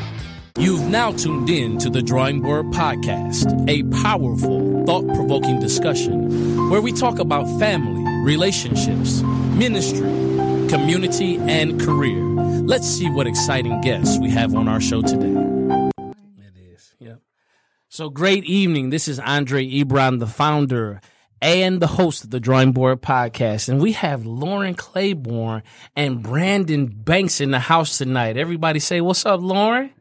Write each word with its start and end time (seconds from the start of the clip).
You've 0.59 0.87
now 0.87 1.13
tuned 1.13 1.49
in 1.49 1.79
to 1.79 1.89
the 1.89 2.03
Drawing 2.03 2.41
Board 2.41 2.67
Podcast, 2.67 3.67
a 3.67 3.81
powerful, 4.03 4.85
thought 4.85 5.07
provoking 5.15 5.59
discussion 5.59 6.69
where 6.69 6.79
we 6.79 6.91
talk 6.91 7.17
about 7.17 7.45
family, 7.59 8.03
relationships, 8.23 9.23
ministry, 9.55 10.07
community, 10.69 11.37
and 11.37 11.81
career. 11.81 12.21
Let's 12.21 12.87
see 12.87 13.09
what 13.09 13.25
exciting 13.25 13.81
guests 13.81 14.19
we 14.19 14.29
have 14.29 14.53
on 14.53 14.67
our 14.67 14.79
show 14.79 15.01
today. 15.01 15.33
It 16.37 16.53
is, 16.71 16.93
yep. 16.99 17.19
So, 17.89 18.11
great 18.11 18.43
evening. 18.43 18.91
This 18.91 19.07
is 19.07 19.19
Andre 19.19 19.65
Ebron, 19.67 20.19
the 20.19 20.27
founder 20.27 21.01
and 21.43 21.81
the 21.81 21.87
host 21.87 22.23
of 22.23 22.29
the 22.29 22.39
Drawing 22.39 22.71
Board 22.71 23.01
Podcast. 23.01 23.67
And 23.67 23.81
we 23.81 23.91
have 23.91 24.25
Lauren 24.25 24.75
Claiborne 24.75 25.61
and 25.95 26.23
Brandon 26.23 26.87
Banks 26.87 27.41
in 27.41 27.51
the 27.51 27.59
house 27.59 27.97
tonight. 27.97 28.37
Everybody 28.37 28.79
say, 28.79 29.01
What's 29.01 29.25
up, 29.25 29.41
Lauren? 29.41 29.91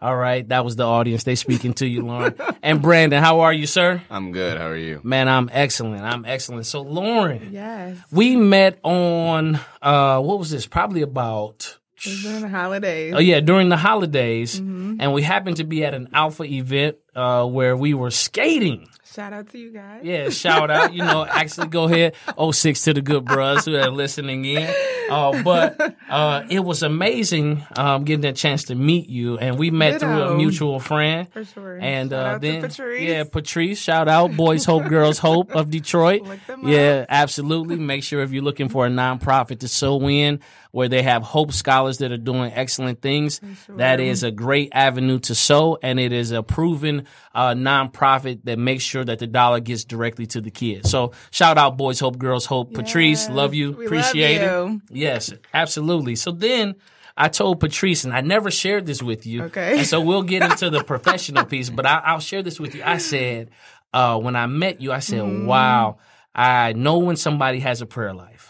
All 0.00 0.14
right, 0.16 0.46
that 0.50 0.64
was 0.64 0.76
the 0.76 0.84
audience. 0.84 1.24
They 1.24 1.34
speaking 1.34 1.72
to 1.74 1.86
you, 1.86 2.02
Lauren. 2.06 2.34
and 2.62 2.80
Brandon, 2.82 3.20
how 3.20 3.40
are 3.40 3.52
you, 3.52 3.66
sir? 3.66 4.00
I'm 4.10 4.30
good. 4.30 4.56
How 4.58 4.68
are 4.68 4.76
you? 4.76 5.00
Man, 5.02 5.26
I'm 5.26 5.48
excellent. 5.52 6.04
I'm 6.04 6.24
excellent. 6.24 6.66
So, 6.66 6.82
Lauren, 6.82 7.48
Yes. 7.50 7.96
we 8.12 8.36
met 8.36 8.78
on 8.84 9.58
uh 9.82 10.20
what 10.20 10.38
was 10.38 10.50
this? 10.50 10.66
Probably 10.66 11.00
about 11.02 11.78
during 12.02 12.42
the 12.42 12.48
holidays. 12.48 13.14
Oh 13.16 13.18
yeah, 13.20 13.40
during 13.40 13.70
the 13.70 13.76
holidays, 13.78 14.58
and 14.58 15.12
we 15.14 15.22
happened 15.22 15.56
to 15.56 15.64
be 15.64 15.84
at 15.84 15.94
an 15.94 16.10
alpha 16.12 16.44
event 16.44 16.96
uh, 17.16 17.44
where 17.46 17.76
we 17.76 17.94
were 17.94 18.10
skating. 18.12 18.86
Shout 19.18 19.32
out 19.32 19.48
to 19.48 19.58
you 19.58 19.72
guys. 19.72 20.04
Yeah, 20.04 20.28
shout 20.28 20.70
out. 20.70 20.92
You 20.94 21.02
know, 21.02 21.26
actually 21.28 21.66
go 21.66 21.86
ahead. 21.86 22.14
06 22.38 22.82
to 22.82 22.94
the 22.94 23.02
good 23.02 23.24
bros 23.24 23.64
who 23.64 23.74
are 23.74 23.90
listening 23.90 24.44
in. 24.44 24.72
Uh, 25.10 25.42
but 25.42 25.96
uh, 26.08 26.44
it 26.48 26.60
was 26.60 26.84
amazing 26.84 27.66
um, 27.74 28.04
getting 28.04 28.24
a 28.26 28.32
chance 28.32 28.62
to 28.64 28.76
meet 28.76 29.08
you, 29.08 29.36
and 29.36 29.58
we 29.58 29.72
met 29.72 29.98
through 29.98 30.22
a 30.22 30.36
mutual 30.36 30.78
friend. 30.78 31.28
For 31.32 31.44
sure. 31.44 31.78
And 31.80 32.12
uh, 32.12 32.38
then, 32.38 32.62
Patrice. 32.62 33.02
yeah, 33.02 33.24
Patrice, 33.24 33.80
shout 33.80 34.06
out, 34.06 34.36
Boys 34.36 34.64
Hope, 34.64 34.86
Girls 34.86 35.18
Hope 35.18 35.50
of 35.50 35.68
Detroit. 35.70 36.22
Yeah, 36.62 37.06
absolutely. 37.08 37.76
Make 37.76 38.02
sure 38.02 38.20
if 38.22 38.32
you're 38.32 38.42
looking 38.42 38.68
for 38.68 38.84
a 38.84 38.90
nonprofit 38.90 39.60
to 39.60 39.68
sow 39.68 40.06
in, 40.08 40.40
where 40.70 40.88
they 40.88 41.02
have 41.02 41.22
Hope 41.22 41.52
scholars 41.52 41.98
that 41.98 42.12
are 42.12 42.16
doing 42.18 42.52
excellent 42.54 43.00
things, 43.02 43.40
that 43.68 44.00
is 44.00 44.22
a 44.22 44.30
great 44.30 44.68
avenue 44.72 45.18
to 45.20 45.34
sow, 45.34 45.78
and 45.82 45.98
it 45.98 46.12
is 46.12 46.30
a 46.30 46.42
proven 46.42 47.06
uh, 47.34 47.54
nonprofit 47.54 48.40
that 48.44 48.58
makes 48.58 48.84
sure 48.84 49.04
that 49.04 49.18
the 49.18 49.26
dollar 49.26 49.60
gets 49.60 49.84
directly 49.84 50.26
to 50.26 50.40
the 50.40 50.50
kids. 50.50 50.90
So 50.90 51.12
shout 51.30 51.58
out, 51.58 51.76
Boys 51.76 52.00
Hope, 52.00 52.18
Girls 52.18 52.46
Hope. 52.46 52.74
Patrice, 52.74 53.28
love 53.30 53.54
you, 53.54 53.72
we 53.72 53.84
love 53.84 53.86
appreciate 53.86 54.42
it. 54.42 54.80
Yes, 54.90 55.32
absolutely. 55.54 56.16
So 56.16 56.32
then 56.32 56.74
I 57.16 57.28
told 57.28 57.60
Patrice, 57.60 58.04
and 58.04 58.12
I 58.12 58.20
never 58.20 58.50
shared 58.50 58.86
this 58.86 59.02
with 59.02 59.26
you. 59.26 59.44
Okay. 59.44 59.78
And 59.78 59.86
so 59.86 60.00
we'll 60.00 60.22
get 60.22 60.42
into 60.42 60.70
the 60.70 60.84
professional 60.92 61.44
piece, 61.44 61.70
but 61.70 61.86
I, 61.86 62.00
I'll 62.04 62.20
share 62.20 62.42
this 62.42 62.60
with 62.60 62.74
you. 62.74 62.82
I 62.84 62.98
said, 62.98 63.50
uh, 63.92 64.18
when 64.20 64.36
I 64.36 64.46
met 64.46 64.80
you, 64.80 64.92
I 64.92 65.00
said, 65.00 65.20
Mm-hmm. 65.22 65.46
wow, 65.46 65.98
I 66.34 66.74
know 66.74 66.98
when 66.98 67.16
somebody 67.16 67.58
has 67.60 67.80
a 67.82 67.86
prayer 67.86 68.14
life. 68.14 68.47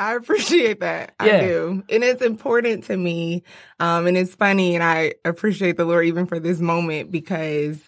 I 0.00 0.14
appreciate 0.14 0.80
that. 0.80 1.14
Yeah. 1.22 1.36
I 1.36 1.40
do. 1.40 1.84
And 1.90 2.02
it's 2.02 2.22
important 2.22 2.84
to 2.84 2.96
me. 2.96 3.44
Um, 3.78 4.06
and 4.06 4.16
it's 4.16 4.34
funny. 4.34 4.74
And 4.74 4.82
I 4.82 5.14
appreciate 5.24 5.76
the 5.76 5.84
Lord 5.84 6.06
even 6.06 6.26
for 6.26 6.40
this 6.40 6.58
moment 6.58 7.10
because 7.10 7.78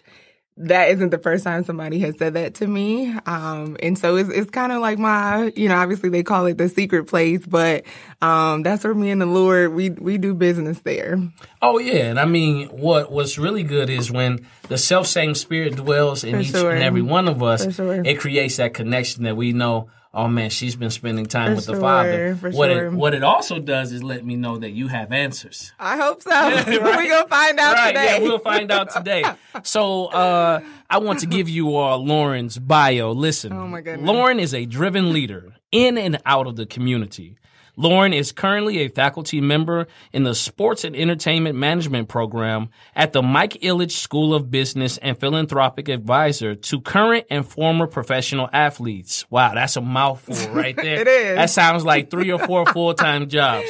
that 0.55 0.89
isn't 0.91 1.09
the 1.09 1.17
first 1.17 1.43
time 1.43 1.63
somebody 1.63 1.97
has 1.97 2.15
said 2.19 2.35
that 2.35 2.53
to 2.53 2.67
me. 2.67 3.11
Um, 3.25 3.75
and 3.81 3.97
so 3.97 4.17
it's, 4.17 4.29
it's 4.29 4.51
kind 4.51 4.71
of 4.71 4.81
like 4.81 4.99
my, 4.99 5.51
you 5.55 5.67
know, 5.67 5.75
obviously 5.75 6.09
they 6.09 6.21
call 6.21 6.45
it 6.45 6.59
the 6.59 6.69
secret 6.69 7.05
place, 7.07 7.43
but, 7.43 7.85
um, 8.21 8.61
that's 8.61 8.83
where 8.83 8.93
me 8.93 9.09
and 9.09 9.19
the 9.19 9.25
Lord, 9.25 9.73
we, 9.73 9.89
we 9.89 10.19
do 10.19 10.35
business 10.35 10.79
there. 10.81 11.17
Oh 11.63 11.79
yeah, 11.79 12.03
and 12.03 12.19
I 12.19 12.25
mean, 12.25 12.67
what 12.67 13.11
what's 13.11 13.39
really 13.39 13.63
good 13.63 13.89
is 13.89 14.11
when 14.11 14.45
the 14.67 14.77
self 14.77 15.07
same 15.07 15.33
spirit 15.33 15.75
dwells 15.75 16.23
in 16.23 16.35
For 16.35 16.41
each 16.41 16.51
sure. 16.51 16.71
and 16.71 16.83
every 16.83 17.01
one 17.01 17.27
of 17.27 17.41
us. 17.41 17.75
Sure. 17.75 18.05
It 18.05 18.19
creates 18.19 18.57
that 18.57 18.75
connection 18.75 19.23
that 19.23 19.35
we 19.35 19.53
know. 19.53 19.89
Oh 20.15 20.27
man, 20.27 20.51
she's 20.51 20.75
been 20.75 20.91
spending 20.91 21.25
time 21.25 21.51
For 21.51 21.55
with 21.55 21.65
the 21.65 21.75
Father. 21.79 22.35
what 22.35 22.69
sure. 22.69 22.85
it 22.85 22.93
what 22.93 23.15
it 23.15 23.23
also 23.23 23.57
does 23.57 23.91
is 23.91 24.03
let 24.03 24.23
me 24.23 24.35
know 24.35 24.57
that 24.57 24.69
you 24.69 24.87
have 24.87 25.11
answers. 25.11 25.71
I 25.79 25.97
hope 25.97 26.21
so. 26.21 26.29
right. 26.31 26.67
We're 26.67 26.79
going 26.79 27.23
to 27.23 27.27
find 27.27 27.59
out 27.59 27.73
right, 27.73 27.87
today. 27.87 28.05
yeah, 28.05 28.19
we'll 28.19 28.37
find 28.37 28.71
out 28.71 28.91
today. 28.91 29.23
So 29.63 30.05
uh, 30.07 30.59
I 30.87 30.99
want 30.99 31.21
to 31.21 31.25
give 31.25 31.49
you 31.49 31.75
all 31.75 32.05
Lauren's 32.05 32.59
bio. 32.59 33.11
Listen, 33.11 33.53
Oh, 33.53 33.67
my 33.67 33.81
goodness. 33.81 34.07
Lauren 34.07 34.39
is 34.39 34.53
a 34.53 34.65
driven 34.67 35.13
leader 35.13 35.53
in 35.71 35.97
and 35.97 36.19
out 36.27 36.45
of 36.45 36.57
the 36.57 36.67
community. 36.67 37.35
Lauren 37.75 38.13
is 38.13 38.31
currently 38.31 38.79
a 38.79 38.87
faculty 38.87 39.41
member 39.41 39.87
in 40.11 40.23
the 40.23 40.35
Sports 40.35 40.83
and 40.83 40.95
Entertainment 40.95 41.57
Management 41.57 42.07
program 42.07 42.69
at 42.95 43.13
the 43.13 43.21
Mike 43.21 43.53
Ilitch 43.61 43.91
School 43.91 44.33
of 44.33 44.51
Business 44.51 44.97
and 44.99 45.19
philanthropic 45.19 45.89
advisor 45.89 46.53
to 46.53 46.81
current 46.81 47.25
and 47.31 47.47
former 47.47 47.87
professional 47.87 48.49
athletes. 48.53 49.25
Wow, 49.31 49.55
that's 49.55 49.75
a 49.75 49.81
mouthful 49.81 50.35
right 50.53 50.75
there. 50.75 51.01
It 51.01 51.07
is. 51.07 51.35
That 51.35 51.49
sounds 51.49 51.83
like 51.83 52.11
three 52.11 52.31
or 52.31 52.39
four 52.39 52.65
full-time 52.73 53.27
jobs. 53.27 53.67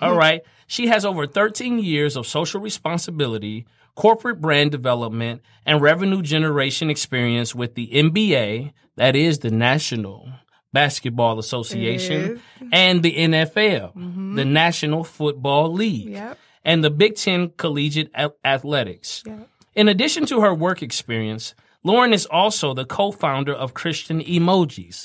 All 0.00 0.16
right. 0.16 0.42
She 0.68 0.86
has 0.86 1.04
over 1.04 1.26
13 1.26 1.80
years 1.80 2.16
of 2.16 2.26
social 2.26 2.60
responsibility, 2.60 3.66
corporate 3.94 4.40
brand 4.40 4.70
development, 4.70 5.42
and 5.66 5.82
revenue 5.82 6.22
generation 6.22 6.88
experience 6.88 7.54
with 7.54 7.74
the 7.74 7.88
NBA, 7.88 8.72
that 8.96 9.16
is 9.16 9.40
the 9.40 9.50
National 9.50 10.28
Basketball 10.72 11.38
Association, 11.38 12.40
and 12.72 13.02
the 13.02 13.14
NFL, 13.16 13.92
the 14.36 14.44
National 14.44 15.04
Football 15.04 15.72
League, 15.72 16.10
Yep. 16.10 16.38
and 16.64 16.82
the 16.84 16.90
Big 16.90 17.16
Ten 17.16 17.50
Collegiate 17.56 18.10
A- 18.14 18.32
Athletics. 18.44 19.22
In 19.74 19.88
addition 19.88 20.26
to 20.26 20.40
her 20.40 20.54
work 20.54 20.82
experience, 20.82 21.54
Lauren 21.84 22.12
is 22.12 22.26
also 22.26 22.74
the 22.74 22.84
co-founder 22.84 23.52
of 23.52 23.74
Christian 23.74 24.20
Emojis. 24.22 25.04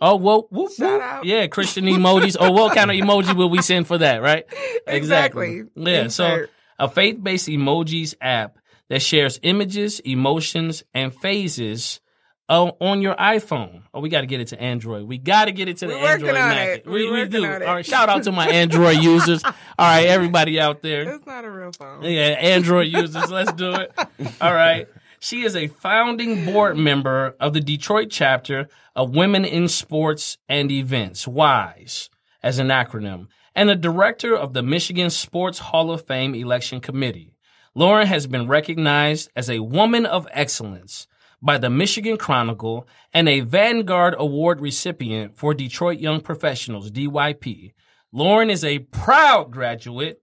Oh, 0.00 0.14
well, 0.16 0.46
whoop, 0.50 0.70
whoop. 0.78 0.88
Oh, 1.00 1.20
yeah, 1.24 1.48
Christian 1.48 1.84
emojis. 1.86 2.36
Oh, 2.38 2.52
what 2.52 2.76
kind 2.76 2.88
of 2.90 2.96
emoji 3.02 3.34
will 3.34 3.50
we 3.50 3.60
send 3.62 3.88
for 3.88 3.98
that, 3.98 4.22
right? 4.22 4.44
Exactly. 4.86 5.64
Yeah, 5.74 6.06
so 6.08 6.46
a 6.78 6.88
faith-based 6.88 7.48
emojis 7.48 8.14
app 8.20 8.58
that 8.88 9.02
shares 9.02 9.40
images, 9.42 9.98
emotions, 10.00 10.84
and 10.94 11.12
phases 11.12 12.00
uh, 12.48 12.70
on 12.80 13.02
your 13.02 13.14
iPhone. 13.16 13.82
Oh, 13.92 14.00
we 14.00 14.08
got 14.08 14.22
to 14.22 14.26
get 14.26 14.40
it 14.40 14.48
to 14.48 14.60
Android. 14.60 15.06
We 15.06 15.18
got 15.18 15.46
to 15.46 15.52
get 15.52 15.68
it 15.68 15.78
to 15.78 15.86
the 15.86 15.94
We're 15.94 16.08
Android 16.08 16.34
it. 16.36 16.86
We, 16.86 16.92
We're 16.92 17.12
we 17.12 17.18
working 17.20 17.30
do. 17.30 17.44
on 17.44 17.62
it. 17.62 17.66
All 17.66 17.74
right, 17.74 17.86
shout 17.86 18.08
out 18.08 18.22
to 18.24 18.32
my 18.32 18.48
Android 18.48 18.98
users. 19.02 19.44
All 19.44 19.52
right, 19.78 20.06
everybody 20.06 20.58
out 20.58 20.82
there. 20.82 21.02
It's 21.14 21.26
not 21.26 21.44
a 21.44 21.50
real 21.50 21.72
phone. 21.72 22.02
Yeah, 22.02 22.36
Android 22.38 22.88
users, 22.88 23.30
let's 23.30 23.52
do 23.52 23.74
it. 23.74 23.92
All 24.40 24.54
right. 24.54 24.88
She 25.20 25.42
is 25.42 25.56
a 25.56 25.66
founding 25.66 26.44
board 26.44 26.76
member 26.76 27.34
of 27.40 27.52
the 27.52 27.60
Detroit 27.60 28.08
chapter 28.08 28.68
of 28.94 29.16
Women 29.16 29.44
in 29.44 29.66
Sports 29.66 30.38
and 30.48 30.70
Events, 30.70 31.26
WISE, 31.26 32.08
as 32.40 32.60
an 32.60 32.68
acronym, 32.68 33.26
and 33.52 33.68
a 33.68 33.74
director 33.74 34.36
of 34.36 34.52
the 34.52 34.62
Michigan 34.62 35.10
Sports 35.10 35.58
Hall 35.58 35.90
of 35.90 36.06
Fame 36.06 36.36
Election 36.36 36.80
Committee. 36.80 37.34
Lauren 37.74 38.06
has 38.06 38.28
been 38.28 38.46
recognized 38.46 39.28
as 39.34 39.50
a 39.50 39.58
woman 39.58 40.06
of 40.06 40.28
excellence 40.30 41.07
by 41.40 41.58
the 41.58 41.70
Michigan 41.70 42.16
Chronicle 42.16 42.86
and 43.12 43.28
a 43.28 43.40
Vanguard 43.40 44.14
Award 44.18 44.60
recipient 44.60 45.36
for 45.36 45.54
Detroit 45.54 45.98
Young 45.98 46.20
Professionals, 46.20 46.90
DYP. 46.90 47.72
Lauren 48.12 48.50
is 48.50 48.64
a 48.64 48.80
proud 48.80 49.50
graduate 49.50 50.20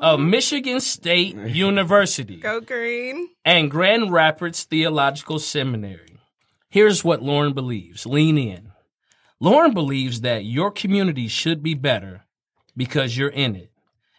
of 0.00 0.20
Michigan 0.20 0.80
State 0.80 1.36
University 1.46 2.36
Go 2.36 2.60
green. 2.60 3.28
and 3.44 3.70
Grand 3.70 4.12
Rapids 4.12 4.64
Theological 4.64 5.38
Seminary. 5.38 6.18
Here's 6.68 7.04
what 7.04 7.22
Lauren 7.22 7.52
believes. 7.52 8.04
Lean 8.06 8.36
in. 8.36 8.72
Lauren 9.38 9.72
believes 9.72 10.22
that 10.22 10.44
your 10.44 10.70
community 10.70 11.28
should 11.28 11.62
be 11.62 11.74
better 11.74 12.26
because 12.76 13.16
you're 13.16 13.28
in 13.28 13.54
it. 13.54 13.70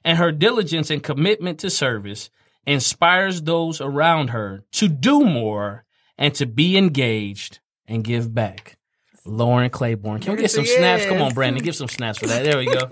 And 0.04 0.18
her 0.18 0.32
diligence 0.32 0.90
and 0.90 1.04
commitment 1.04 1.60
to 1.60 1.70
service 1.70 2.30
inspires 2.66 3.42
those 3.42 3.82
around 3.82 4.30
her 4.30 4.64
to 4.74 4.88
do 4.88 5.22
more 5.22 5.86
and 6.18 6.34
to 6.36 6.46
be 6.46 6.78
engaged 6.78 7.60
and 7.88 8.04
give 8.04 8.34
back. 8.34 8.78
Lauren 9.26 9.70
Claiborne. 9.70 10.22
Can 10.22 10.36
we 10.36 10.42
get 10.42 10.52
some 10.52 10.66
snaps? 10.66 11.06
Come 11.06 11.22
on. 11.22 11.34
Brandon. 11.34 11.62
Give 11.64 11.76
some 11.76 11.90
snaps 11.90 12.18
for 12.18 12.28
that. 12.28 12.44
There 12.44 12.58
we 12.58 12.66
go. 12.66 12.90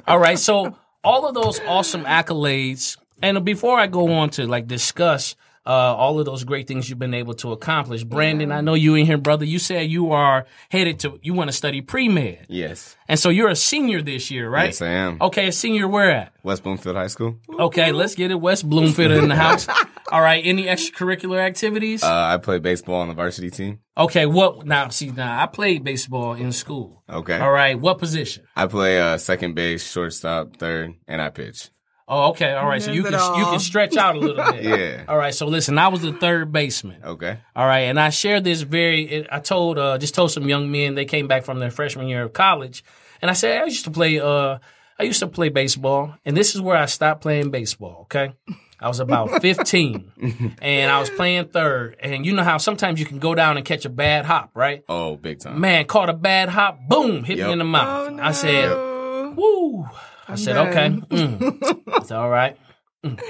All 0.08 0.18
right. 0.18 0.38
So 0.38 0.76
all 1.04 1.26
of 1.28 1.34
those 1.34 1.60
awesome 1.60 2.04
accolades, 2.04 2.96
and 3.22 3.44
before 3.44 3.78
I 3.78 3.86
go 3.86 4.12
on 4.14 4.30
to 4.30 4.46
like 4.46 4.66
discuss 4.66 5.36
uh, 5.64 5.70
all 5.70 6.18
of 6.18 6.26
those 6.26 6.42
great 6.42 6.66
things 6.66 6.90
you've 6.90 6.98
been 6.98 7.14
able 7.14 7.34
to 7.34 7.52
accomplish, 7.52 8.02
Brandon, 8.02 8.50
I 8.50 8.60
know 8.62 8.74
you 8.74 8.96
in 8.96 9.06
here, 9.06 9.16
brother. 9.18 9.44
You 9.44 9.60
said 9.60 9.88
you 9.88 10.10
are 10.10 10.46
headed 10.70 10.98
to 11.00 11.20
you 11.22 11.34
want 11.34 11.46
to 11.48 11.52
study 11.56 11.80
pre 11.80 12.08
med, 12.08 12.46
Yes. 12.48 12.96
and 13.08 13.16
so 13.16 13.28
you're 13.28 13.48
a 13.48 13.54
senior 13.54 14.02
this 14.02 14.28
year, 14.32 14.50
right? 14.50 14.66
Yes, 14.70 14.82
I 14.82 14.88
am. 14.88 15.18
Okay, 15.20 15.46
a 15.46 15.52
senior 15.52 15.86
where 15.86 16.10
at? 16.10 16.32
West 16.42 16.64
Bloomfield 16.64 16.96
High 16.96 17.06
School. 17.06 17.38
Okay, 17.48 17.92
let's 17.92 18.16
get 18.16 18.32
it. 18.32 18.40
West 18.40 18.68
Bloomfield 18.68 19.12
in 19.12 19.28
the 19.28 19.36
house. 19.36 19.68
All 20.12 20.20
right. 20.20 20.44
Any 20.44 20.64
extracurricular 20.64 21.38
activities? 21.40 22.02
Uh, 22.04 22.08
I 22.12 22.36
play 22.36 22.58
baseball 22.58 23.00
on 23.00 23.08
the 23.08 23.14
varsity 23.14 23.50
team. 23.50 23.80
okay. 23.96 24.26
What 24.26 24.66
now? 24.66 24.88
See, 24.90 25.10
now 25.10 25.42
I 25.42 25.46
played 25.46 25.82
baseball 25.84 26.34
in 26.34 26.52
school. 26.52 27.02
Okay. 27.08 27.38
All 27.38 27.50
right. 27.50 27.78
What 27.80 27.98
position? 27.98 28.44
I 28.54 28.66
play 28.66 29.00
uh, 29.00 29.16
second 29.16 29.54
base, 29.54 29.90
shortstop, 29.90 30.56
third, 30.58 30.92
and 31.08 31.20
I 31.22 31.30
pitch. 31.30 31.70
Oh, 32.06 32.30
okay. 32.30 32.52
All 32.52 32.66
right. 32.68 32.82
So 32.82 32.92
you 32.92 33.06
it 33.06 33.10
can 33.10 33.38
you 33.38 33.44
can 33.46 33.58
stretch 33.58 33.96
out 33.96 34.16
a 34.16 34.18
little 34.18 34.44
bit. 34.52 34.62
Yeah. 34.64 35.04
All 35.08 35.16
right. 35.16 35.34
So 35.34 35.46
listen, 35.46 35.78
I 35.78 35.88
was 35.88 36.02
the 36.02 36.12
third 36.12 36.52
baseman. 36.52 37.02
Okay. 37.02 37.38
All 37.56 37.66
right, 37.66 37.88
and 37.88 37.98
I 37.98 38.10
shared 38.10 38.44
this 38.44 38.60
very. 38.62 39.26
I 39.32 39.38
told 39.40 39.78
uh, 39.78 39.96
just 39.96 40.14
told 40.14 40.30
some 40.30 40.46
young 40.46 40.70
men 40.70 40.94
they 40.94 41.06
came 41.06 41.26
back 41.26 41.44
from 41.44 41.58
their 41.58 41.70
freshman 41.70 42.08
year 42.08 42.24
of 42.24 42.34
college, 42.34 42.84
and 43.22 43.30
I 43.30 43.34
said 43.34 43.62
I 43.62 43.64
used 43.66 43.84
to 43.86 43.90
play. 43.90 44.20
Uh, 44.20 44.58
I 44.98 45.04
used 45.04 45.20
to 45.20 45.26
play 45.26 45.48
baseball, 45.48 46.14
and 46.24 46.36
this 46.36 46.54
is 46.54 46.60
where 46.60 46.76
I 46.76 46.84
stopped 46.86 47.22
playing 47.22 47.50
baseball. 47.50 48.02
Okay, 48.02 48.34
I 48.82 48.88
was 48.88 49.00
about 49.00 49.40
fifteen, 49.42 50.12
and 50.62 50.90
I 50.90 51.00
was 51.00 51.10
playing 51.10 51.48
third, 51.48 51.96
and 52.00 52.26
you 52.26 52.34
know 52.34 52.42
how 52.42 52.58
sometimes 52.58 53.00
you 53.00 53.06
can 53.06 53.18
go 53.18 53.34
down 53.34 53.56
and 53.56 53.64
catch 53.64 53.84
a 53.84 53.88
bad 53.88 54.24
hop, 54.24 54.50
right? 54.54 54.84
Oh, 54.88 55.16
big 55.16 55.40
time. 55.40 55.60
Man, 55.60 55.84
caught 55.86 56.08
a 56.08 56.14
bad 56.14 56.48
hop, 56.48 56.80
boom, 56.88 57.24
hit 57.24 57.38
me 57.38 57.50
in 57.50 57.58
the 57.58 57.64
mouth. 57.64 58.08
Oh, 58.08 58.14
no. 58.14 58.22
I 58.22 58.32
said, 58.32 59.36
"Woo!" 59.36 59.86
I 60.28 60.34
said, 60.34 60.54
done. 60.54 60.68
"Okay, 60.68 60.88
mm. 61.16 61.82
it's 62.00 62.10
all 62.10 62.28
right." 62.28 62.56
Mm. 63.04 63.20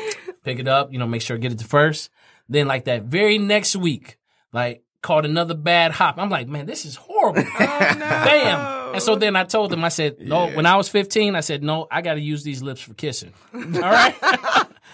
Pick 0.45 0.59
it 0.59 0.69
up, 0.69 0.93
you 0.93 0.99
know, 0.99 1.07
make 1.07 1.23
sure 1.23 1.39
get 1.39 1.53
it 1.53 1.59
to 1.59 1.65
first. 1.65 2.11
Then, 2.49 2.67
like 2.67 2.85
that 2.87 3.05
very 3.05 3.39
next 3.39 3.77
week, 3.77 4.19
like 4.53 4.83
caught 5.03 5.25
another 5.25 5.55
bad 5.55 5.93
hop. 5.93 6.17
I'm 6.19 6.31
like, 6.31 6.49
man, 6.49 6.67
this 6.67 6.87
is 6.87 6.97
horrible. 6.97 7.43
Oh, 7.43 7.59
no. 7.59 7.99
Bam. 7.99 8.95
And 8.95 9.03
so 9.03 9.17
then 9.17 9.37
I 9.37 9.45
told 9.45 9.71
them, 9.71 9.85
I 9.85 9.89
said, 9.89 10.21
no. 10.21 10.49
Yeah. 10.49 10.57
When 10.57 10.67
I 10.67 10.77
was 10.77 10.89
15, 10.89 11.35
I 11.35 11.41
said, 11.41 11.63
no, 11.63 11.87
I 11.91 12.03
got 12.03 12.15
to 12.15 12.21
use 12.21 12.43
these 12.45 12.63
lips 12.63 12.81
for 12.81 12.95
kissing. 12.95 13.33
All 13.53 13.61
right. 13.61 14.15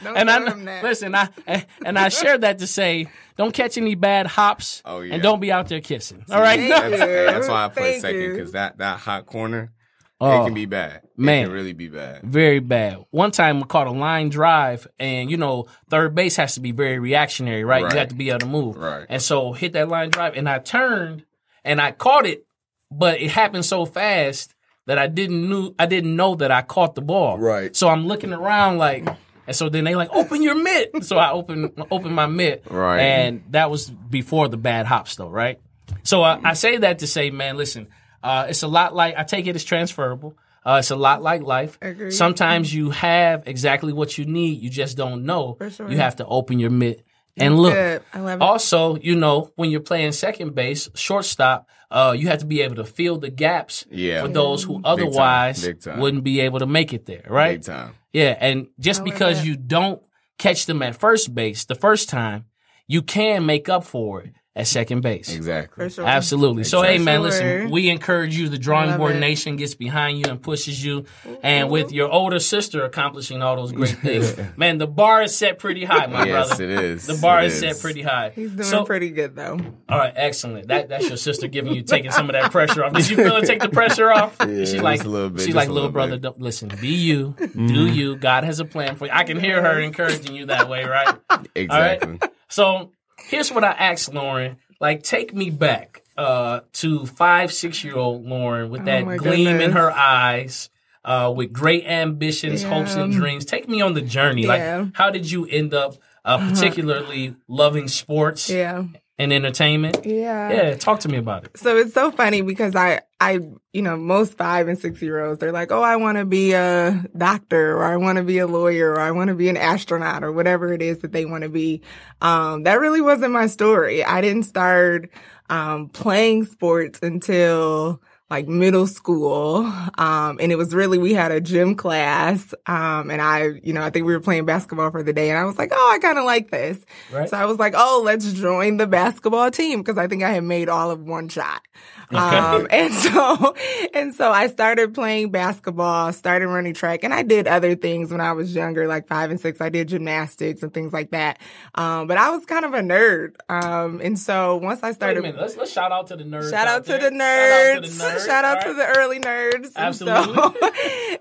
Don't 0.03 0.17
and 0.17 0.31
I 0.31 0.45
them 0.45 0.65
that. 0.65 0.83
listen, 0.85 1.15
I 1.15 1.29
eh, 1.47 1.63
and 1.85 1.99
I 1.99 2.09
shared 2.09 2.43
that 2.43 2.59
to 2.59 2.67
say, 2.67 3.09
don't 3.37 3.53
catch 3.53 3.77
any 3.79 3.95
bad 3.95 4.27
hops, 4.27 4.83
Oh, 4.85 5.01
yeah. 5.01 5.15
and 5.15 5.23
don't 5.23 5.41
be 5.41 5.51
out 5.53 5.69
there 5.69 5.81
kissing. 5.81 6.25
All 6.31 6.41
right. 6.41 6.61
That's, 6.69 6.99
that's 6.99 7.49
why 7.49 7.65
I 7.65 7.69
play 7.69 7.91
Thank 7.93 8.03
second 8.03 8.33
because 8.33 8.53
that, 8.53 8.79
that 8.79 8.99
hot 9.01 9.27
corner, 9.27 9.73
Oh. 10.21 10.43
it 10.43 10.47
can 10.47 10.55
be 10.55 10.67
bad. 10.67 11.03
man. 11.17 11.43
It 11.43 11.45
can 11.45 11.53
really 11.55 11.73
be 11.75 11.87
bad. 11.89 12.23
Very 12.25 12.59
bad. 12.59 13.05
One 13.11 13.31
time 13.31 13.59
we 13.61 13.67
caught 13.67 13.87
a 13.87 13.93
line 13.93 14.31
drive, 14.31 14.89
and 14.99 15.31
you 15.31 15.37
know, 15.37 15.67
third 15.91 16.15
base 16.17 16.35
has 16.37 16.55
to 16.55 16.61
be 16.61 16.73
very 16.73 16.99
reactionary, 16.99 17.63
right? 17.65 17.85
Right. 17.85 17.93
You 17.93 17.99
have 18.01 18.09
to 18.09 18.17
be 18.17 18.31
able 18.31 18.41
to 18.41 18.47
move. 18.47 18.77
Right. 18.77 19.07
And 19.09 19.23
so 19.23 19.53
hit 19.53 19.75
that 19.75 19.89
line 19.89 20.11
drive, 20.11 20.37
and 20.37 20.49
I 20.49 20.59
turned 20.59 21.25
and 21.65 21.81
I 21.81 21.93
caught 21.93 22.27
it, 22.27 22.45
but 22.91 23.21
it 23.21 23.31
happened 23.31 23.65
so 23.65 23.87
fast 23.87 24.55
that 24.87 24.99
I 24.99 25.07
didn't 25.07 25.49
knew 25.49 25.73
I 25.79 25.87
didn't 25.87 26.17
know 26.17 26.35
that 26.35 26.51
I 26.51 26.63
caught 26.63 26.97
the 26.97 27.03
ball. 27.03 27.39
Right. 27.39 27.77
So 27.77 27.89
I'm 27.89 28.09
looking 28.09 28.33
around 28.33 28.79
like, 28.79 29.07
and 29.49 29.57
so 29.57 29.69
then 29.69 29.83
they 29.83 29.97
like 29.97 30.11
open 30.13 30.43
your 30.43 30.55
mitt. 30.55 31.03
So 31.05 31.19
I 31.19 31.33
open 31.33 31.73
open 31.91 32.13
my 32.13 32.27
mitt. 32.27 32.63
Right. 32.71 33.01
And 33.01 33.43
that 33.51 33.71
was 33.71 33.91
before 33.91 34.49
the 34.49 34.57
bad 34.57 34.87
hops, 34.87 35.17
though, 35.17 35.31
right? 35.31 35.59
So 36.05 36.23
uh, 36.23 36.39
I 36.45 36.53
say 36.53 36.77
that 36.77 37.01
to 37.01 37.07
say, 37.09 37.31
man, 37.31 37.57
listen, 37.57 37.89
uh, 38.23 38.47
it's 38.49 38.63
a 38.63 38.69
lot 38.69 38.95
like 38.95 39.17
I 39.17 39.25
take 39.25 39.47
it 39.49 39.57
as 39.57 39.65
transferable. 39.65 40.37
Uh, 40.65 40.77
it's 40.81 40.91
a 40.91 40.97
lot 40.97 41.23
like 41.23 41.41
life. 41.43 41.79
Agreed. 41.81 42.11
Sometimes 42.13 42.73
you 42.75 42.91
have 42.91 43.45
exactly 43.47 43.93
what 43.93 44.19
you 44.19 44.27
need. 44.27 44.61
You 44.61 44.69
just 44.69 44.97
don't 44.99 45.25
know. 45.25 45.57
Sure. 45.71 45.91
You 45.91 45.97
have 45.97 46.17
to 46.17 46.27
open 46.27 46.59
your 46.59 46.69
mitt 46.71 47.03
and 47.39 47.57
look. 47.59 47.73
Good. 47.73 48.03
I 48.13 48.21
love 48.21 48.41
it. 48.41 48.43
Also, 48.45 48.97
you 48.99 49.17
know, 49.17 49.51
when 49.57 49.71
you're 49.71 49.81
playing 49.81 50.13
second 50.13 50.55
base, 50.55 50.91
shortstop, 50.95 51.67
uh, 51.91 52.15
you 52.19 52.29
have 52.29 52.41
to 52.41 52.45
be 52.47 52.61
able 52.61 52.75
to 52.77 52.85
fill 52.85 53.17
the 53.17 53.31
gaps 53.31 53.87
Yeah. 53.91 54.21
for 54.21 54.29
those 54.29 54.63
who 54.63 54.75
time. 54.75 54.83
otherwise 54.85 55.65
Big 55.65 55.81
time. 55.81 56.01
wouldn't 56.01 56.23
be 56.25 56.41
able 56.41 56.59
to 56.59 56.67
make 56.67 56.93
it 56.93 57.07
there, 57.07 57.25
right? 57.31 57.55
Big 57.61 57.65
time. 57.65 57.95
Yeah, 58.13 58.37
and 58.41 58.69
just 58.79 59.01
oh, 59.01 59.05
like 59.05 59.13
because 59.13 59.39
that. 59.39 59.47
you 59.47 59.57
don't 59.57 60.03
catch 60.39 60.67
them 60.67 60.83
at 60.83 60.97
first 60.97 61.35
base 61.35 61.65
the 61.65 61.75
first 61.75 62.09
time, 62.09 62.47
you 62.87 63.03
can 63.03 63.45
make 63.45 63.69
up 63.69 63.85
for 63.85 64.23
it 64.23 64.33
at 64.59 64.67
second 64.67 65.01
base. 65.01 65.35
Exactly. 65.35 65.85
For 65.85 65.91
sure. 65.91 66.07
Absolutely. 66.07 66.65
So, 66.65 66.83
hey, 66.83 66.99
man, 66.99 67.23
listen, 67.23 67.71
we 67.71 67.89
encourage 67.89 68.37
you. 68.37 68.49
The 68.49 68.59
Drawing 68.59 68.97
Board 68.97 69.17
it. 69.17 69.21
Nation 69.21 69.57
gets 69.57 69.75
behind 69.75 70.19
you 70.19 70.31
and 70.31 70.41
pushes 70.41 70.85
you. 70.85 71.07
And 71.43 71.71
with 71.71 71.93
your 71.93 72.11
older 72.11 72.39
sister 72.39 72.85
accomplishing 72.85 73.43
all 73.43 73.57
those 73.57 73.73
great 73.73 73.97
things, 73.99 74.37
man, 74.57 74.79
the 74.79 74.87
bar 74.87 75.23
is 75.23 75.37
set 75.37 75.59
pretty 75.59 75.85
high, 75.85 76.07
my 76.07 76.25
brother. 76.25 76.29
Yes, 76.29 76.49
brother. 76.49 76.65
it 76.65 76.71
is. 76.71 77.07
The 77.07 77.15
bar 77.15 77.43
is 77.43 77.59
set 77.59 77.81
pretty 77.81 78.03
high. 78.03 78.31
He's 78.35 78.53
doing 78.53 78.65
so, 78.65 78.85
pretty 78.85 79.11
good 79.11 79.35
though. 79.35 79.59
all 79.89 79.99
right, 79.99 80.13
excellent. 80.15 80.69
That 80.69 80.89
that's 80.89 81.09
your 81.09 81.17
sister 81.17 81.49
giving 81.49 81.73
you 81.73 81.83
taking 81.83 82.11
some 82.11 82.29
of 82.29 82.35
that 82.35 82.51
pressure 82.51 82.85
off. 82.85 82.93
Did 82.93 83.09
you 83.09 83.17
feel 83.17 83.37
her 83.37 83.43
take 83.43 83.61
the 83.61 83.69
pressure 83.69 84.11
off? 84.11 84.37
she's 84.43 84.75
like, 84.75 85.05
a 85.05 85.09
little 85.09 85.31
bit, 85.31 85.43
she's 85.43 85.55
like, 85.55 85.69
a 85.69 85.73
little 85.73 85.89
little 85.89 85.93
brother, 85.93 86.19
don't, 86.19 86.41
listen, 86.41 86.71
be 86.81 86.89
you, 86.89 87.35
do 87.39 87.47
mm-hmm. 87.47 87.95
you. 87.95 88.17
God 88.17 88.45
has 88.45 88.61
a 88.61 88.65
plan 88.65 88.97
for 88.97 89.07
you. 89.07 89.13
I 89.13 89.25
can 89.25 89.39
hear 89.39 89.63
her 89.63 89.81
encouraging 89.81 90.35
you 90.35 90.47
that 90.47 90.69
way, 90.69 90.85
right? 90.85 91.17
Exactly. 91.55 92.19
So 92.49 92.93
here's 93.29 93.53
what 93.53 93.65
I 93.65 93.73
asked 93.73 94.13
Lauren. 94.13 94.57
Like, 94.81 95.03
take 95.03 95.35
me 95.35 95.51
back 95.51 96.03
uh, 96.17 96.61
to 96.75 97.07
five, 97.07 97.53
six 97.53 97.85
year 97.85 97.97
old 97.97 98.25
Lauren 98.25 98.71
with 98.71 98.85
that 98.87 99.05
Oh 99.05 99.17
gleam 99.17 99.61
in 99.61 99.73
her 99.73 99.91
eyes, 99.91 100.71
uh, 101.05 101.33
with 101.35 101.53
great 101.53 101.85
ambitions, 101.85 102.63
hopes, 102.63 102.95
and 102.95 103.13
dreams. 103.13 103.45
Take 103.45 103.69
me 103.69 103.81
on 103.81 103.95
the 103.95 104.01
journey. 104.01 104.43
Yeah. 104.43 104.53
Uh-huh. 104.53 104.83
Like, 104.85 104.97
how 104.97 105.11
did 105.11 105.31
you 105.31 105.47
end 105.47 105.75
up 105.75 105.97
uh, 106.25 106.51
particularly 106.51 107.37
loving 107.47 107.89
sports 107.89 108.51
Yeah. 108.51 108.85
And 109.19 109.33
entertainment? 109.33 110.05
Yeah. 110.05 110.51
Yeah, 110.53 110.77
talk 110.77 111.01
to 111.01 111.09
me 111.09 111.19
about 111.19 111.45
it. 111.45 111.59
So 111.59 111.77
it's 111.77 111.93
so 111.93 112.11
funny 112.11 112.43
because 112.43 112.77
I, 112.77 113.01
I, 113.21 113.41
you 113.73 113.83
know, 113.83 113.97
most 113.97 114.39
five 114.39 114.69
and 114.69 114.79
six 114.79 115.03
year 115.03 115.25
olds, 115.25 115.41
they're 115.41 115.53
like, 115.53 115.73
oh, 115.73 115.83
I 115.83 115.97
want 115.97 116.19
to 116.19 116.25
be 116.25 116.53
a 116.53 117.05
doctor 117.17 117.77
or 117.77 117.85
I 117.85 117.97
want 117.97 118.19
to 118.19 118.25
be 118.25 118.39
a 118.39 118.47
lawyer 118.47 118.93
or 118.93 119.01
I 119.01 119.11
want 119.11 119.29
to 119.29 119.35
be 119.35 119.49
an 119.49 119.57
astronaut 119.57 120.23
or 120.23 120.31
whatever 120.33 120.73
it 120.73 120.83
is 120.83 120.99
that 121.01 121.13
they 121.13 121.25
want 121.25 121.43
to 121.43 121.49
be. 121.49 121.83
Um, 122.21 122.63
that 122.63 122.81
really 122.81 123.01
wasn't 123.01 123.33
my 123.33 123.49
story. 123.49 124.05
I 124.05 124.21
didn't 124.21 124.45
start, 124.45 125.11
um, 125.51 125.89
playing 125.89 126.45
sports 126.45 127.01
until 127.03 128.01
like 128.31 128.47
middle 128.47 128.87
school. 128.87 129.65
Um, 129.97 130.39
and 130.41 130.53
it 130.53 130.57
was 130.57 130.75
really, 130.75 130.99
we 130.99 131.15
had 131.15 131.33
a 131.33 131.41
gym 131.41 131.75
class. 131.75 132.55
Um, 132.67 133.11
and 133.11 133.23
I, 133.23 133.61
you 133.63 133.73
know, 133.73 133.83
I 133.83 133.91
think 133.91 134.07
we 134.07 134.13
were 134.13 134.21
playing 134.21 134.45
basketball 134.45 134.91
for 134.91 135.03
the 135.03 135.13
day 135.13 135.31
and 135.31 135.39
I 135.39 135.45
was 135.45 135.59
like, 135.59 135.71
oh, 135.73 135.93
I 135.95 135.99
kind 135.99 136.19
of 136.19 136.25
like 136.25 136.51
this. 136.51 136.79
Right. 137.11 137.29
So 137.29 137.37
I 137.37 137.47
was 137.47 137.59
like, 137.59 137.75
oh, 137.77 138.03
let's 138.05 138.33
join 138.33 138.77
the 138.77 138.87
basketball 138.87 139.51
team 139.51 139.81
because 139.81 139.97
I 139.97 140.09
think 140.09 140.23
I 140.23 140.31
had 140.31 140.45
made 140.45 140.69
all 140.69 140.91
of 140.91 141.01
one 141.01 141.29
shot. 141.29 141.63
Um, 142.11 142.67
and 142.71 142.93
so, 142.95 143.55
and 143.95 144.15
so 144.15 144.31
I 144.31 144.47
started 144.49 144.95
playing 144.95 145.31
basketball, 145.31 146.13
started 146.13 146.49
running 146.49 146.75
track, 146.75 147.05
and 147.05 147.13
I 147.13 147.23
did 147.23 147.47
other 147.47 147.77
things 147.77 148.11
when 148.11 148.21
I 148.21 148.33
was 148.33 148.55
younger, 148.55 148.87
like 148.87 149.09
five 149.09 149.31
and 149.31 149.41
six. 149.41 149.61
I 149.61 149.69
did 149.69 149.89
gymnastics 149.89 150.63
and 150.63 150.73
things 150.73 150.93
like 150.93 151.11
that. 151.11 151.39
Um, 151.75 152.07
but 152.07 152.17
I 152.17 152.31
was 152.31 152.45
kind 152.47 152.65
of 152.65 152.75
a 152.75 152.81
nerd. 152.81 153.35
Um, 153.49 154.01
and 154.03 154.19
so 154.19 154.57
once 154.57 154.83
I 154.83 154.93
started. 154.93 155.23
Let's 155.37 155.57
let's 155.57 155.73
shout 155.73 155.93
out 155.93 156.07
to 156.09 156.17
the 156.17 156.25
nerds. 156.25 156.51
Shout 156.51 156.67
out 156.67 156.85
to 156.87 156.93
the 156.93 157.11
nerds. 157.11 157.51
Shout 157.51 157.77
out 157.77 157.85
to 157.85 157.91
the 157.91 157.95
nerds. 158.05 158.18
Shout 158.19 158.45
out 158.45 158.63
to 158.65 158.75
the 158.75 158.87
early 158.99 159.21
nerds. 159.21 159.73
And 159.77 159.77
Absolutely. 159.77 160.35
so- 160.35 160.55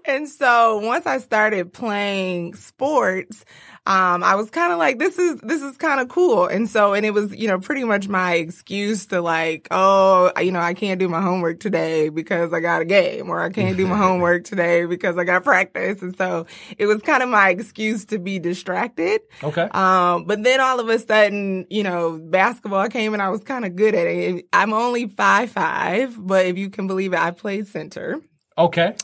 And 0.06 0.28
so, 0.30 0.80
once 0.80 1.06
I 1.06 1.18
started 1.18 1.74
playing 1.74 2.54
sports, 2.56 3.44
um, 3.88 4.22
I 4.22 4.36
was 4.36 4.50
kind 4.50 4.74
of 4.74 4.80
like, 4.80 5.00
this 5.00 5.18
is, 5.18 5.40
this 5.40 5.62
is 5.62 5.78
kind 5.78 6.02
of 6.02 6.10
cool. 6.10 6.46
And 6.46 6.68
so, 6.70 6.94
and 6.94 7.06
it 7.06 7.12
was, 7.12 7.34
you 7.34 7.48
know, 7.48 7.58
pretty 7.58 7.86
much 7.86 8.10
my 8.10 8.34
excuse 8.34 9.06
to 9.08 9.22
like, 9.22 9.70
oh, 9.72 10.30
you 10.42 10.52
know, 10.52 10.60
I 10.60 10.74
can't 10.74 11.00
do 11.00 11.08
my 11.08 11.22
homework 11.22 11.62
today 11.62 12.10
because 12.10 12.52
I 12.52 12.60
got 12.60 12.82
a 12.82 12.86
game 12.86 13.30
or 13.30 13.42
I 13.42 13.50
can't 13.50 13.78
do 13.78 13.88
my 13.88 13.96
homework 14.06 14.44
today 14.44 14.84
because 14.84 15.18
I 15.18 15.24
got 15.24 15.46
practice. 15.46 16.02
And 16.02 16.18
so 16.18 16.48
it 16.78 16.86
was 16.86 17.02
kind 17.02 17.24
of 17.24 17.30
my 17.30 17.50
excuse 17.50 18.04
to 18.08 18.20
be 18.20 18.40
distracted. 18.40 19.22
Okay. 19.42 19.70
Um, 19.72 20.26
but 20.26 20.44
then 20.44 20.60
all 20.60 20.82
of 20.82 20.90
a 20.90 21.00
sudden, 21.00 21.66
you 21.70 21.84
know, 21.84 22.20
basketball 22.22 22.90
came 22.90 23.14
and 23.14 23.22
I 23.22 23.30
was 23.30 23.42
kind 23.46 23.64
of 23.64 23.78
good 23.78 23.96
at 23.96 24.06
it. 24.06 24.48
I'm 24.52 24.74
only 24.74 25.08
five 25.08 25.50
five, 25.50 26.18
but 26.20 26.46
if 26.46 26.58
you 26.58 26.70
can 26.70 26.88
believe 26.88 27.14
it, 27.14 27.20
I 27.20 27.32
played 27.32 27.68
center. 27.68 28.20
Okay. 28.58 28.96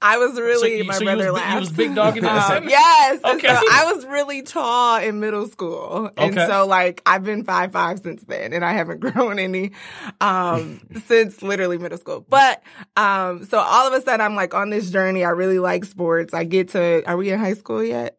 I 0.00 0.16
was 0.18 0.38
really 0.38 0.78
So 0.80 0.84
my 0.84 0.94
so 0.94 1.04
brother 1.04 1.32
was 1.32 1.40
big- 1.40 1.48
laughs. 1.48 1.60
was 1.60 1.72
big 1.72 1.94
dogging 1.94 2.22
in 2.24 2.28
Um, 2.28 2.68
yes. 2.68 3.20
Okay. 3.24 3.48
So 3.48 3.54
I 3.70 3.92
was 3.94 4.06
really 4.06 4.42
tall 4.42 4.96
in 4.96 5.20
middle 5.20 5.46
school, 5.48 6.10
and 6.16 6.36
Okay. 6.38 6.46
so 6.46 6.66
like 6.66 7.02
I've 7.04 7.22
been 7.24 7.44
five 7.44 7.72
five 7.72 7.98
since 8.00 8.22
then, 8.24 8.52
and 8.52 8.64
I 8.64 8.72
haven't 8.72 9.00
grown 9.12 9.38
any 9.38 9.72
um 10.20 10.80
since 11.06 11.42
literally 11.42 11.78
middle 11.78 11.98
school. 11.98 12.24
But 12.28 12.62
um, 12.96 13.44
so 13.44 13.58
all 13.58 13.86
of 13.86 13.92
a 13.92 14.00
sudden 14.02 14.20
I'm 14.20 14.34
like 14.36 14.54
on 14.54 14.70
this 14.70 14.90
journey. 14.90 15.24
I 15.24 15.30
really 15.30 15.58
like 15.58 15.84
sports. 15.84 16.32
I 16.34 16.44
get 16.44 16.70
to. 16.70 17.02
Are 17.06 17.16
we 17.16 17.30
in 17.30 17.38
high 17.38 17.54
school 17.54 17.82
yet? 17.84 18.16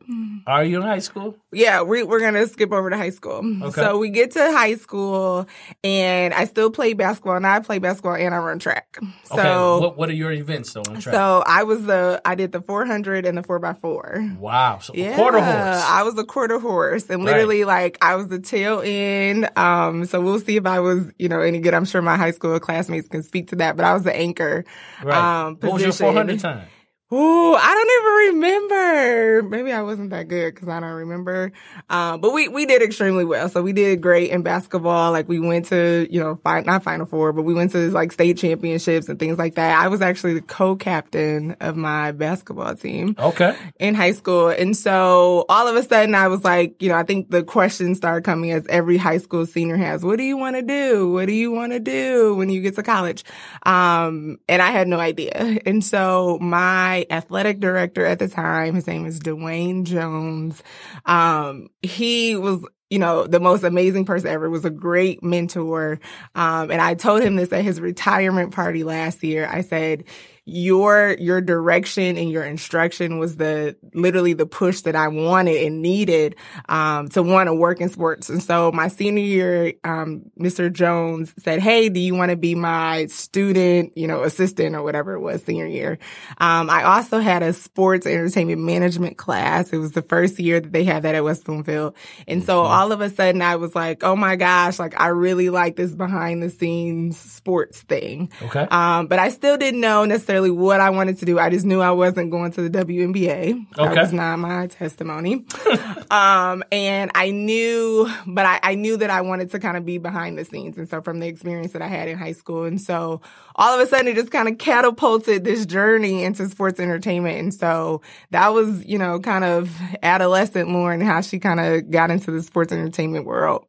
Are 0.47 0.63
you 0.63 0.77
in 0.77 0.83
high 0.83 0.99
school? 0.99 1.35
Yeah, 1.51 1.81
we, 1.81 2.03
we're 2.03 2.19
gonna 2.19 2.47
skip 2.47 2.71
over 2.71 2.89
to 2.89 2.97
high 2.97 3.09
school. 3.11 3.41
Okay. 3.63 3.81
So 3.81 3.97
we 3.97 4.09
get 4.09 4.31
to 4.31 4.39
high 4.51 4.75
school, 4.75 5.47
and 5.83 6.33
I 6.33 6.45
still 6.45 6.69
play 6.69 6.93
basketball, 6.93 7.35
and 7.37 7.47
I 7.47 7.59
play 7.59 7.79
basketball 7.79 8.15
and 8.15 8.33
I 8.35 8.37
run 8.39 8.59
track. 8.59 8.97
So, 9.23 9.33
okay. 9.39 9.81
What 9.85 9.97
What 9.97 10.09
are 10.09 10.13
your 10.13 10.31
events 10.31 10.74
on 10.81 10.99
track? 10.99 11.13
so 11.15 11.43
I 11.45 11.63
was 11.63 11.85
the 11.85 12.21
I 12.25 12.35
did 12.35 12.51
the 12.51 12.61
400 12.61 13.25
and 13.25 13.37
the 13.37 13.43
four 13.43 13.63
x 13.65 13.79
four. 13.79 14.27
wow. 14.39 14.79
So 14.79 14.93
Yeah, 14.95 15.15
quarter 15.15 15.39
horse. 15.39 15.83
I 15.83 16.03
was 16.03 16.17
a 16.17 16.23
quarter 16.23 16.59
horse, 16.59 17.09
and 17.09 17.23
literally 17.23 17.63
like 17.63 17.97
I 18.01 18.15
was 18.15 18.27
the 18.27 18.39
tail 18.39 18.81
end. 18.83 19.49
Um, 19.57 20.05
so 20.05 20.21
we'll 20.21 20.39
see 20.39 20.57
if 20.57 20.65
I 20.65 20.79
was, 20.79 21.11
you 21.17 21.29
know, 21.29 21.39
any 21.41 21.59
good. 21.59 21.73
I'm 21.73 21.85
sure 21.85 22.01
my 22.01 22.17
high 22.17 22.31
school 22.31 22.59
classmates 22.59 23.07
can 23.07 23.23
speak 23.23 23.49
to 23.49 23.57
that, 23.57 23.75
but 23.75 23.85
I 23.85 23.93
was 23.93 24.03
the 24.03 24.15
anchor. 24.15 24.65
right. 25.03 25.45
Um, 25.45 25.57
what 25.61 25.73
was 25.73 25.81
your 25.83 25.91
400 25.93 26.39
time? 26.39 26.67
Ooh, 27.13 27.53
I 27.53 27.73
don't 27.75 28.33
even 28.33 28.41
remember. 28.41 29.43
Maybe 29.43 29.71
I 29.71 29.83
wasn't 29.83 30.09
that 30.09 30.27
good 30.27 30.55
because 30.55 30.67
I 30.67 30.79
don't 30.79 30.89
remember. 30.89 31.51
Um, 31.87 32.19
but 32.19 32.33
we, 32.33 32.47
we 32.47 32.65
did 32.65 32.81
extremely 32.81 33.23
well. 33.23 33.47
So 33.47 33.61
we 33.61 33.73
did 33.73 34.01
great 34.01 34.31
in 34.31 34.41
basketball. 34.41 35.11
Like 35.11 35.29
we 35.29 35.39
went 35.39 35.67
to, 35.67 36.07
you 36.09 36.19
know, 36.19 36.39
fi- 36.43 36.61
not 36.61 36.81
final 36.81 37.05
four, 37.05 37.31
but 37.31 37.43
we 37.43 37.53
went 37.53 37.71
to 37.73 37.91
like 37.91 38.11
state 38.11 38.39
championships 38.39 39.07
and 39.07 39.19
things 39.19 39.37
like 39.37 39.53
that. 39.53 39.79
I 39.79 39.87
was 39.87 40.01
actually 40.01 40.33
the 40.33 40.41
co-captain 40.41 41.55
of 41.61 41.75
my 41.75 42.11
basketball 42.11 42.75
team. 42.75 43.15
Okay. 43.19 43.55
In 43.79 43.93
high 43.93 44.13
school. 44.13 44.49
And 44.49 44.75
so 44.75 45.45
all 45.47 45.67
of 45.67 45.75
a 45.75 45.83
sudden 45.83 46.15
I 46.15 46.27
was 46.27 46.43
like, 46.43 46.81
you 46.81 46.89
know, 46.89 46.95
I 46.95 47.03
think 47.03 47.29
the 47.29 47.43
questions 47.43 47.97
started 47.97 48.23
coming 48.23 48.49
as 48.49 48.65
every 48.65 48.97
high 48.97 49.19
school 49.19 49.45
senior 49.45 49.77
has. 49.77 50.03
What 50.03 50.17
do 50.17 50.23
you 50.23 50.37
want 50.37 50.55
to 50.55 50.63
do? 50.63 51.11
What 51.11 51.27
do 51.27 51.33
you 51.33 51.51
want 51.51 51.71
to 51.71 51.79
do 51.79 52.33
when 52.33 52.49
you 52.49 52.61
get 52.63 52.75
to 52.77 52.83
college? 52.83 53.23
Um, 53.63 54.39
and 54.49 54.59
I 54.59 54.71
had 54.71 54.87
no 54.87 54.99
idea. 54.99 55.59
And 55.67 55.83
so 55.83 56.39
my 56.41 56.94
athletic 57.09 57.59
director 57.59 58.05
at 58.05 58.19
the 58.19 58.27
time, 58.27 58.75
his 58.75 58.87
name 58.87 59.05
is 59.05 59.19
Dwayne 59.19 59.83
Jones. 59.83 60.63
Um, 61.05 61.67
he 61.81 62.35
was 62.35 62.63
you 62.89 62.99
know, 62.99 63.25
the 63.25 63.39
most 63.39 63.63
amazing 63.63 64.05
person 64.05 64.29
ever, 64.29 64.49
was 64.49 64.63
a 64.63 64.69
great 64.69 65.23
mentor. 65.23 65.99
Um, 66.35 66.69
and 66.69 66.79
I 66.79 66.93
told 66.93 67.23
him 67.23 67.35
this 67.35 67.51
at 67.51 67.63
his 67.63 67.81
retirement 67.81 68.53
party 68.53 68.83
last 68.83 69.23
year. 69.23 69.49
I 69.51 69.61
said, 69.61 70.03
your 70.47 71.15
your 71.19 71.41
direction 71.41 72.17
and 72.17 72.29
your 72.29 72.43
instruction 72.43 73.17
was 73.17 73.37
the 73.37 73.75
literally 73.95 74.33
the 74.33 74.45
push 74.45 74.81
that 74.81 74.95
I 74.95 75.07
wanted 75.07 75.65
and 75.65 75.81
needed 75.81 76.35
um, 76.69 77.07
to 77.09 77.23
want 77.23 77.47
to 77.47 77.55
work 77.55 77.81
in 77.81 77.89
sports. 77.89 78.29
And 78.29 78.43
so 78.43 78.71
my 78.71 78.87
senior 78.87 79.23
year, 79.23 79.73
um, 79.83 80.29
Mr. 80.39 80.71
Jones 80.71 81.33
said, 81.39 81.61
"Hey, 81.61 81.89
do 81.89 81.99
you 81.99 82.13
want 82.13 82.29
to 82.29 82.37
be 82.37 82.53
my 82.53 83.07
student, 83.07 83.97
you 83.97 84.05
know, 84.05 84.21
assistant 84.21 84.75
or 84.75 84.83
whatever 84.83 85.13
it 85.13 85.19
was 85.19 85.43
senior 85.43 85.65
year?" 85.65 85.97
Um, 86.37 86.69
I 86.69 86.83
also 86.83 87.19
had 87.19 87.41
a 87.41 87.51
sports 87.51 88.05
entertainment 88.05 88.61
management 88.61 89.17
class. 89.17 89.73
It 89.73 89.79
was 89.79 89.93
the 89.93 90.03
first 90.03 90.39
year 90.39 90.59
that 90.59 90.71
they 90.71 90.83
had 90.83 91.03
that 91.03 91.15
at 91.15 91.23
West 91.23 91.45
Bloomfield, 91.45 91.95
and 92.27 92.43
so 92.43 92.61
mm-hmm. 92.61 92.71
all 92.71 92.91
of 92.91 93.01
a 93.01 93.09
sudden 93.09 93.41
I 93.41 93.55
was 93.55 93.73
like, 93.73 94.03
"Oh 94.03 94.15
my 94.15 94.35
gosh!" 94.35 94.77
Like 94.77 94.99
I 95.01 95.07
really 95.07 95.49
like 95.49 95.75
this 95.75 95.95
behind 95.95 96.43
the 96.43 96.51
scenes 96.51 97.17
sports 97.17 97.81
thing. 97.81 98.29
Okay. 98.43 98.67
Um, 98.69 99.07
but 99.07 99.17
I 99.17 99.29
still 99.29 99.57
didn't 99.57 99.81
know 99.81 100.05
necessarily 100.05 100.34
necessarily 100.35 100.51
what 100.51 100.81
I 100.81 100.89
wanted 100.89 101.17
to 101.19 101.25
do. 101.25 101.39
I 101.39 101.49
just 101.49 101.65
knew 101.65 101.81
I 101.81 101.91
wasn't 101.91 102.31
going 102.31 102.51
to 102.53 102.67
the 102.67 102.85
WNBA. 102.85 103.65
Okay. 103.77 103.95
That 103.95 104.01
was 104.01 104.13
not 104.13 104.37
my 104.39 104.67
testimony. 104.67 105.45
um, 106.11 106.63
and 106.71 107.11
I 107.15 107.31
knew, 107.31 108.09
but 108.27 108.45
I, 108.45 108.59
I 108.61 108.75
knew 108.75 108.97
that 108.97 109.09
I 109.09 109.21
wanted 109.21 109.51
to 109.51 109.59
kind 109.59 109.77
of 109.77 109.85
be 109.85 109.97
behind 109.97 110.37
the 110.37 110.45
scenes. 110.45 110.77
And 110.77 110.89
so 110.89 111.01
from 111.01 111.19
the 111.19 111.27
experience 111.27 111.71
that 111.73 111.81
I 111.81 111.87
had 111.87 112.09
in 112.09 112.17
high 112.17 112.33
school. 112.33 112.65
And 112.65 112.81
so 112.81 113.21
all 113.55 113.79
of 113.79 113.85
a 113.85 113.89
sudden 113.89 114.07
it 114.07 114.15
just 114.15 114.31
kind 114.31 114.49
of 114.49 114.57
catapulted 114.57 115.43
this 115.43 115.65
journey 115.65 116.23
into 116.23 116.47
sports 116.49 116.79
entertainment. 116.79 117.39
And 117.39 117.53
so 117.53 118.01
that 118.31 118.49
was, 118.49 118.85
you 118.85 118.97
know, 118.97 119.19
kind 119.19 119.45
of 119.45 119.71
adolescent 120.03 120.69
Lauren, 120.69 121.01
how 121.01 121.21
she 121.21 121.39
kind 121.39 121.59
of 121.59 121.89
got 121.89 122.11
into 122.11 122.31
the 122.31 122.41
sports 122.41 122.73
entertainment 122.73 123.25
world. 123.25 123.65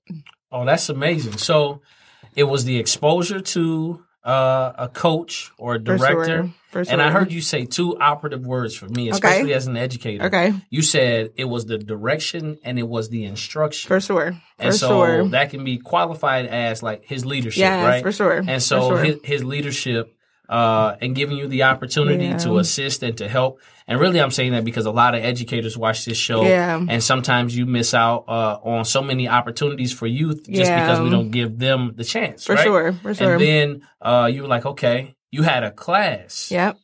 Oh, 0.51 0.65
that's 0.65 0.89
amazing. 0.89 1.39
So 1.39 1.83
it 2.35 2.45
was 2.45 2.65
the 2.65 2.79
exposure 2.79 3.41
to 3.41 4.06
uh, 4.27 4.73
a 4.77 4.89
coach 4.89 5.53
or 5.57 5.77
a 5.77 5.79
director. 5.79 6.17
For 6.17 6.27
sure. 6.27 6.51
For 6.71 6.85
sure. 6.85 6.93
And 6.93 7.01
I 7.01 7.11
heard 7.11 7.33
you 7.33 7.41
say 7.41 7.65
two 7.65 7.97
operative 7.99 8.45
words 8.45 8.75
for 8.75 8.89
me, 8.89 9.09
especially 9.09 9.45
okay. 9.45 9.53
as 9.53 9.69
an 9.69 9.77
educator. 9.77 10.25
Okay. 10.25 10.53
You 10.69 10.83
said 10.83 11.31
it 11.37 11.45
was 11.45 11.65
the 11.65 11.79
direction 11.79 12.59
and 12.65 12.79
it 12.79 12.89
was 12.89 13.09
the 13.09 13.25
instruction. 13.25 13.89
For 13.89 14.01
sure. 14.01 14.33
For 14.33 14.65
and 14.65 14.75
so 14.75 14.89
sure. 14.89 15.29
that 15.29 15.51
can 15.51 15.65
be 15.65 15.79
qualified 15.79 16.47
as 16.47 16.83
like 16.83 17.05
his 17.05 17.25
leadership, 17.25 17.61
yes, 17.61 17.87
right? 17.87 18.03
For 18.03 18.13
sure. 18.13 18.43
And 18.47 18.61
so 18.61 18.91
sure. 18.91 19.05
his, 19.05 19.17
his 19.23 19.45
leadership 19.45 20.16
uh, 20.49 20.97
and 21.01 21.15
giving 21.15 21.37
you 21.37 21.49
the 21.49 21.65
opportunity 21.65 22.27
yeah. 22.27 22.39
to 22.39 22.59
assist 22.59 23.03
and 23.03 23.17
to 23.19 23.29
help. 23.29 23.61
And 23.89 24.01
really, 24.01 24.21
I'm 24.21 24.31
saying 24.31 24.53
that 24.53 24.65
because 24.65 24.87
a 24.87 24.91
lot 24.91 25.15
of 25.15 25.23
educators 25.23 25.79
watch 25.79 26.05
this 26.05 26.19
show, 26.19 26.43
yeah. 26.43 26.85
and 26.89 27.03
sometimes 27.03 27.57
you 27.57 27.67
miss 27.67 27.95
out 27.95 28.25
uh, 28.27 28.59
on 28.63 28.85
so 28.85 29.03
many 29.03 29.29
opportunities 29.29 29.93
for 29.93 30.07
youth 30.07 30.45
just 30.49 30.71
yeah. 30.71 30.85
because 30.85 31.01
we 31.01 31.11
don't 31.11 31.31
give 31.31 31.59
them 31.59 31.93
the 31.95 32.05
chance. 32.05 32.45
For 32.45 32.55
right? 32.55 32.65
sure, 32.65 32.93
for 32.95 33.15
sure. 33.15 33.35
And 33.35 33.41
then 33.41 33.89
uh, 34.01 34.29
you 34.33 34.43
were 34.43 34.49
like, 34.49 34.67
okay, 34.67 35.15
you 35.31 35.43
had 35.43 35.63
a 35.63 35.71
class, 35.71 36.51
yep, 36.51 36.79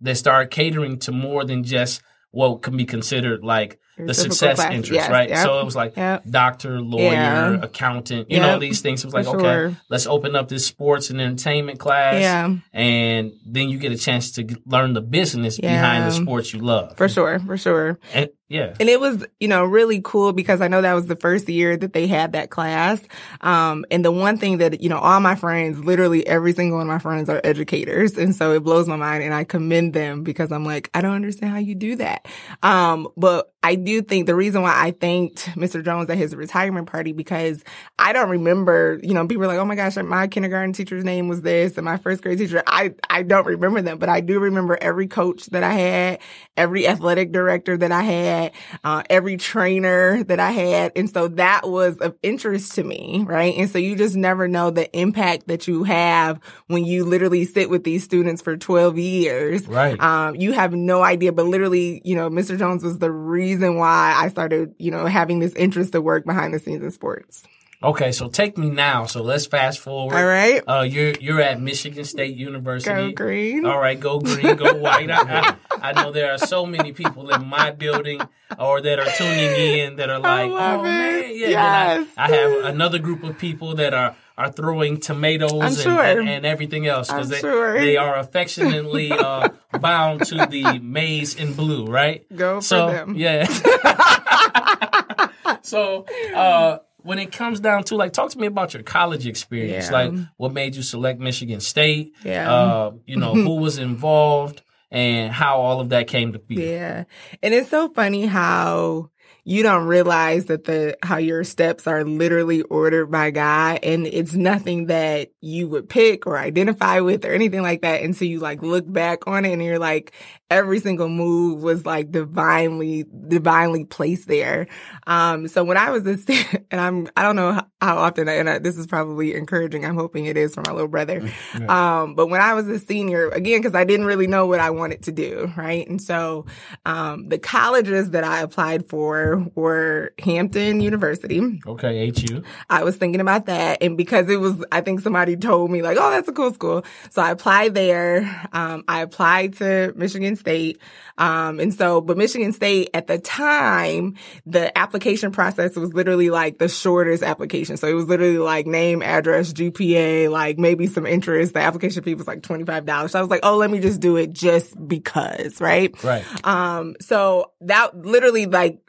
that 0.00 0.16
started 0.16 0.50
catering 0.50 0.98
to 1.00 1.12
more 1.12 1.44
than 1.44 1.64
just 1.64 2.02
what 2.30 2.62
can 2.62 2.76
be 2.76 2.84
considered 2.84 3.44
like 3.44 3.80
the 3.96 4.14
success 4.14 4.58
interest, 4.60 4.92
yes, 4.92 5.10
right? 5.10 5.28
Yep, 5.28 5.44
so 5.44 5.60
it 5.60 5.64
was 5.64 5.76
like 5.76 5.96
yep. 5.96 6.24
doctor, 6.28 6.80
lawyer, 6.80 7.12
yeah. 7.12 7.60
accountant, 7.62 8.30
you 8.30 8.38
yep, 8.38 8.46
know, 8.46 8.58
these 8.58 8.80
things. 8.80 9.04
It 9.04 9.06
was 9.06 9.14
like, 9.14 9.26
okay, 9.26 9.42
sure. 9.42 9.76
let's 9.88 10.06
open 10.06 10.34
up 10.34 10.48
this 10.48 10.66
sports 10.66 11.10
and 11.10 11.20
entertainment 11.20 11.78
class. 11.78 12.20
Yeah. 12.20 12.56
And 12.72 13.32
then 13.46 13.68
you 13.68 13.78
get 13.78 13.92
a 13.92 13.98
chance 13.98 14.32
to 14.32 14.46
learn 14.66 14.94
the 14.94 15.00
business 15.00 15.58
yeah. 15.62 15.74
behind 15.74 16.06
the 16.06 16.10
sports 16.10 16.52
you 16.52 16.60
love. 16.60 16.96
For 16.96 17.08
sure, 17.08 17.38
for 17.40 17.56
sure. 17.56 17.98
And, 18.12 18.30
yeah. 18.54 18.72
And 18.78 18.88
it 18.88 19.00
was, 19.00 19.26
you 19.40 19.48
know, 19.48 19.64
really 19.64 20.00
cool 20.00 20.32
because 20.32 20.60
I 20.60 20.68
know 20.68 20.80
that 20.80 20.92
was 20.92 21.06
the 21.06 21.16
first 21.16 21.48
year 21.48 21.76
that 21.76 21.92
they 21.92 22.06
had 22.06 22.34
that 22.34 22.50
class. 22.50 23.02
Um, 23.40 23.84
and 23.90 24.04
the 24.04 24.12
one 24.12 24.38
thing 24.38 24.58
that, 24.58 24.80
you 24.80 24.88
know, 24.88 24.98
all 24.98 25.18
my 25.18 25.34
friends, 25.34 25.84
literally 25.84 26.24
every 26.24 26.52
single 26.52 26.78
one 26.78 26.86
of 26.86 26.92
my 26.92 27.00
friends 27.00 27.28
are 27.28 27.40
educators. 27.42 28.16
And 28.16 28.32
so 28.32 28.52
it 28.52 28.60
blows 28.60 28.86
my 28.86 28.94
mind 28.94 29.24
and 29.24 29.34
I 29.34 29.42
commend 29.42 29.92
them 29.92 30.22
because 30.22 30.52
I'm 30.52 30.64
like, 30.64 30.88
I 30.94 31.00
don't 31.00 31.16
understand 31.16 31.50
how 31.50 31.58
you 31.58 31.74
do 31.74 31.96
that. 31.96 32.28
Um, 32.62 33.08
but 33.16 33.52
I 33.64 33.76
do 33.76 34.02
think 34.02 34.26
the 34.26 34.34
reason 34.34 34.60
why 34.60 34.74
I 34.76 34.90
thanked 34.90 35.46
Mr. 35.56 35.82
Jones 35.82 36.10
at 36.10 36.18
his 36.18 36.36
retirement 36.36 36.86
party 36.86 37.12
because 37.12 37.64
I 37.98 38.12
don't 38.12 38.28
remember, 38.28 39.00
you 39.02 39.14
know, 39.14 39.26
people 39.26 39.44
are 39.44 39.48
like, 39.48 39.58
oh 39.58 39.64
my 39.64 39.74
gosh, 39.74 39.96
my 39.96 40.28
kindergarten 40.28 40.74
teacher's 40.74 41.02
name 41.02 41.28
was 41.28 41.40
this 41.40 41.76
and 41.78 41.84
my 41.84 41.96
first 41.96 42.22
grade 42.22 42.36
teacher. 42.36 42.62
I, 42.66 42.94
I 43.08 43.22
don't 43.22 43.46
remember 43.46 43.80
them, 43.80 43.98
but 43.98 44.10
I 44.10 44.20
do 44.20 44.38
remember 44.38 44.76
every 44.80 45.08
coach 45.08 45.46
that 45.46 45.64
I 45.64 45.72
had, 45.72 46.20
every 46.58 46.86
athletic 46.86 47.32
director 47.32 47.76
that 47.78 47.90
I 47.90 48.02
had, 48.02 48.43
uh, 48.82 49.02
every 49.08 49.36
trainer 49.36 50.22
that 50.24 50.40
I 50.40 50.50
had. 50.50 50.92
And 50.96 51.08
so 51.08 51.28
that 51.28 51.68
was 51.68 51.98
of 51.98 52.16
interest 52.22 52.74
to 52.74 52.84
me, 52.84 53.24
right? 53.26 53.54
And 53.56 53.70
so 53.70 53.78
you 53.78 53.96
just 53.96 54.16
never 54.16 54.48
know 54.48 54.70
the 54.70 54.94
impact 54.96 55.48
that 55.48 55.66
you 55.66 55.84
have 55.84 56.40
when 56.66 56.84
you 56.84 57.04
literally 57.04 57.44
sit 57.44 57.70
with 57.70 57.84
these 57.84 58.04
students 58.04 58.42
for 58.42 58.56
12 58.56 58.98
years. 58.98 59.66
Right. 59.66 60.00
Um, 60.00 60.36
you 60.36 60.52
have 60.52 60.72
no 60.72 61.02
idea, 61.02 61.32
but 61.32 61.46
literally, 61.46 62.02
you 62.04 62.14
know, 62.14 62.28
Mr. 62.30 62.58
Jones 62.58 62.82
was 62.82 62.98
the 62.98 63.10
reason 63.10 63.44
reason 63.44 63.76
why 63.78 64.14
I 64.16 64.28
started, 64.28 64.74
you 64.78 64.90
know, 64.90 65.06
having 65.06 65.38
this 65.38 65.54
interest 65.54 65.92
to 65.92 66.00
work 66.00 66.24
behind 66.24 66.54
the 66.54 66.58
scenes 66.58 66.82
in 66.82 66.90
sports. 66.90 67.44
Okay, 67.84 68.12
so 68.12 68.28
take 68.28 68.56
me 68.56 68.70
now. 68.70 69.04
So 69.04 69.22
let's 69.22 69.44
fast 69.44 69.78
forward. 69.78 70.16
All 70.16 70.24
right. 70.24 70.62
Uh, 70.66 70.86
you're 70.88 71.12
you're 71.20 71.42
at 71.42 71.60
Michigan 71.60 72.04
State 72.04 72.34
University. 72.34 72.94
Go 72.94 73.12
green. 73.12 73.66
All 73.66 73.78
right, 73.78 74.00
go 74.00 74.20
green, 74.20 74.56
go 74.56 74.72
white. 74.74 75.10
I, 75.10 75.56
I, 75.70 75.90
I, 75.90 75.92
know 75.92 76.10
there 76.10 76.32
are 76.32 76.38
so 76.38 76.64
many 76.64 76.92
people 76.92 77.28
in 77.28 77.46
my 77.46 77.72
building 77.72 78.22
or 78.58 78.80
that 78.80 78.98
are 78.98 79.10
tuning 79.18 79.78
in 79.78 79.96
that 79.96 80.08
are 80.08 80.18
like, 80.18 80.50
oh 80.50 80.80
it. 80.80 80.84
man, 80.84 81.24
yeah. 81.36 81.48
Yes. 81.48 82.08
I, 82.16 82.24
I, 82.24 82.30
have 82.34 82.64
another 82.64 82.98
group 82.98 83.22
of 83.22 83.36
people 83.36 83.74
that 83.74 83.92
are 83.92 84.16
are 84.38 84.50
throwing 84.50 84.98
tomatoes 84.98 85.52
and, 85.52 85.76
sure. 85.76 86.02
and, 86.02 86.26
and, 86.26 86.46
everything 86.46 86.86
else 86.86 87.08
because 87.08 87.28
they, 87.28 87.38
sure. 87.38 87.78
they 87.78 87.98
are 87.98 88.16
affectionately 88.16 89.12
uh, 89.12 89.50
bound 89.78 90.24
to 90.24 90.46
the 90.46 90.80
maize 90.80 91.34
in 91.34 91.52
blue, 91.52 91.86
right? 91.86 92.24
Go 92.34 92.56
for 92.56 92.64
so, 92.64 92.90
them. 92.90 93.14
Yeah. 93.14 93.44
so. 95.62 96.06
Uh, 96.34 96.78
when 97.04 97.18
it 97.18 97.30
comes 97.30 97.60
down 97.60 97.84
to 97.84 97.96
like 97.96 98.12
talk 98.12 98.30
to 98.30 98.38
me 98.38 98.46
about 98.46 98.74
your 98.74 98.82
college 98.82 99.26
experience 99.26 99.86
yeah. 99.86 99.92
like 99.92 100.12
what 100.36 100.52
made 100.52 100.74
you 100.74 100.82
select 100.82 101.20
michigan 101.20 101.60
state? 101.60 102.14
Yeah. 102.24 102.52
Uh, 102.52 102.92
you 103.06 103.16
know 103.16 103.34
who 103.34 103.56
was 103.56 103.78
involved 103.90 104.62
and 104.90 105.32
how 105.32 105.60
all 105.60 105.80
of 105.80 105.90
that 105.90 106.06
came 106.06 106.32
to 106.32 106.38
be? 106.38 106.54
Yeah. 106.56 107.04
And 107.42 107.52
it's 107.52 107.70
so 107.70 107.88
funny 107.88 108.26
how 108.26 109.10
you 109.46 109.62
don't 109.62 109.86
realize 109.86 110.46
that 110.46 110.64
the 110.64 110.96
how 111.02 111.18
your 111.18 111.44
steps 111.44 111.86
are 111.86 112.02
literally 112.02 112.62
ordered 112.62 113.06
by 113.06 113.30
God 113.30 113.80
and 113.82 114.06
it's 114.06 114.32
nothing 114.32 114.86
that 114.86 115.32
you 115.42 115.68
would 115.68 115.88
pick 115.88 116.26
or 116.26 116.38
identify 116.38 117.00
with 117.00 117.26
or 117.26 117.32
anything 117.32 117.60
like 117.60 117.82
that 117.82 118.02
until 118.02 118.26
you 118.26 118.40
like 118.40 118.62
look 118.62 118.90
back 118.90 119.26
on 119.28 119.44
it 119.44 119.52
and 119.52 119.62
you're 119.62 119.78
like 119.78 120.12
every 120.50 120.80
single 120.80 121.10
move 121.10 121.62
was 121.62 121.84
like 121.84 122.10
divinely 122.10 123.04
divinely 123.28 123.84
placed 123.84 124.28
there. 124.28 124.66
Um 125.06 125.46
so 125.48 125.62
when 125.62 125.76
I 125.76 125.90
was 125.90 126.04
this 126.04 126.24
and 126.70 126.80
I'm 126.80 127.08
I 127.14 127.22
don't 127.22 127.36
know 127.36 127.60
how, 127.82 127.98
often 127.98 128.30
I, 128.30 128.34
and 128.36 128.48
I, 128.48 128.58
this 128.60 128.78
is 128.78 128.86
probably 128.86 129.34
encouraging. 129.34 129.84
I'm 129.84 129.96
hoping 129.96 130.24
it 130.24 130.38
is 130.38 130.54
for 130.54 130.62
my 130.66 130.72
little 130.72 130.88
brother. 130.88 131.20
Mm, 131.20 131.60
yeah. 131.60 132.00
Um 132.00 132.14
but 132.14 132.28
when 132.28 132.40
I 132.40 132.54
was 132.54 132.66
a 132.68 132.78
senior 132.78 133.28
again 133.28 133.62
cuz 133.62 133.74
I 133.74 133.84
didn't 133.84 134.06
really 134.06 134.26
know 134.26 134.46
what 134.46 134.60
I 134.60 134.70
wanted 134.70 135.02
to 135.02 135.12
do, 135.12 135.52
right? 135.54 135.86
And 135.86 136.00
so 136.00 136.46
um 136.86 137.28
the 137.28 137.38
colleges 137.38 138.12
that 138.12 138.24
I 138.24 138.40
applied 138.40 138.88
for 138.88 139.33
were 139.54 140.12
Hampton 140.18 140.80
University. 140.80 141.60
Okay, 141.66 142.10
HU. 142.10 142.42
I 142.70 142.84
was 142.84 142.96
thinking 142.96 143.20
about 143.20 143.46
that. 143.46 143.82
And 143.82 143.96
because 143.96 144.28
it 144.28 144.40
was, 144.40 144.64
I 144.72 144.80
think 144.80 145.00
somebody 145.00 145.36
told 145.36 145.70
me 145.70 145.82
like, 145.82 145.96
oh, 146.00 146.10
that's 146.10 146.28
a 146.28 146.32
cool 146.32 146.52
school. 146.52 146.84
So 147.10 147.22
I 147.22 147.30
applied 147.30 147.74
there. 147.74 148.48
Um, 148.52 148.84
I 148.88 149.02
applied 149.02 149.54
to 149.54 149.92
Michigan 149.96 150.36
State. 150.36 150.80
Um, 151.16 151.60
and 151.60 151.72
so, 151.72 152.00
but 152.00 152.16
Michigan 152.16 152.52
State 152.52 152.90
at 152.94 153.06
the 153.06 153.18
time, 153.18 154.16
the 154.46 154.76
application 154.76 155.30
process 155.30 155.76
was 155.76 155.92
literally 155.92 156.30
like 156.30 156.58
the 156.58 156.68
shortest 156.68 157.22
application. 157.22 157.76
So 157.76 157.86
it 157.86 157.94
was 157.94 158.06
literally 158.06 158.38
like 158.38 158.66
name, 158.66 159.02
address, 159.02 159.52
GPA, 159.52 160.30
like 160.30 160.58
maybe 160.58 160.86
some 160.86 161.06
interest. 161.06 161.54
The 161.54 161.60
application 161.60 162.02
fee 162.02 162.14
was 162.14 162.26
like 162.26 162.40
$25. 162.42 163.10
So 163.10 163.18
I 163.18 163.22
was 163.22 163.30
like, 163.30 163.40
oh, 163.42 163.56
let 163.56 163.70
me 163.70 163.80
just 163.80 164.00
do 164.00 164.16
it 164.16 164.32
just 164.32 164.76
because, 164.88 165.60
right? 165.60 165.94
Right. 166.02 166.24
Um, 166.44 166.96
so 167.00 167.52
that 167.62 167.96
literally 167.96 168.46
like, 168.46 168.80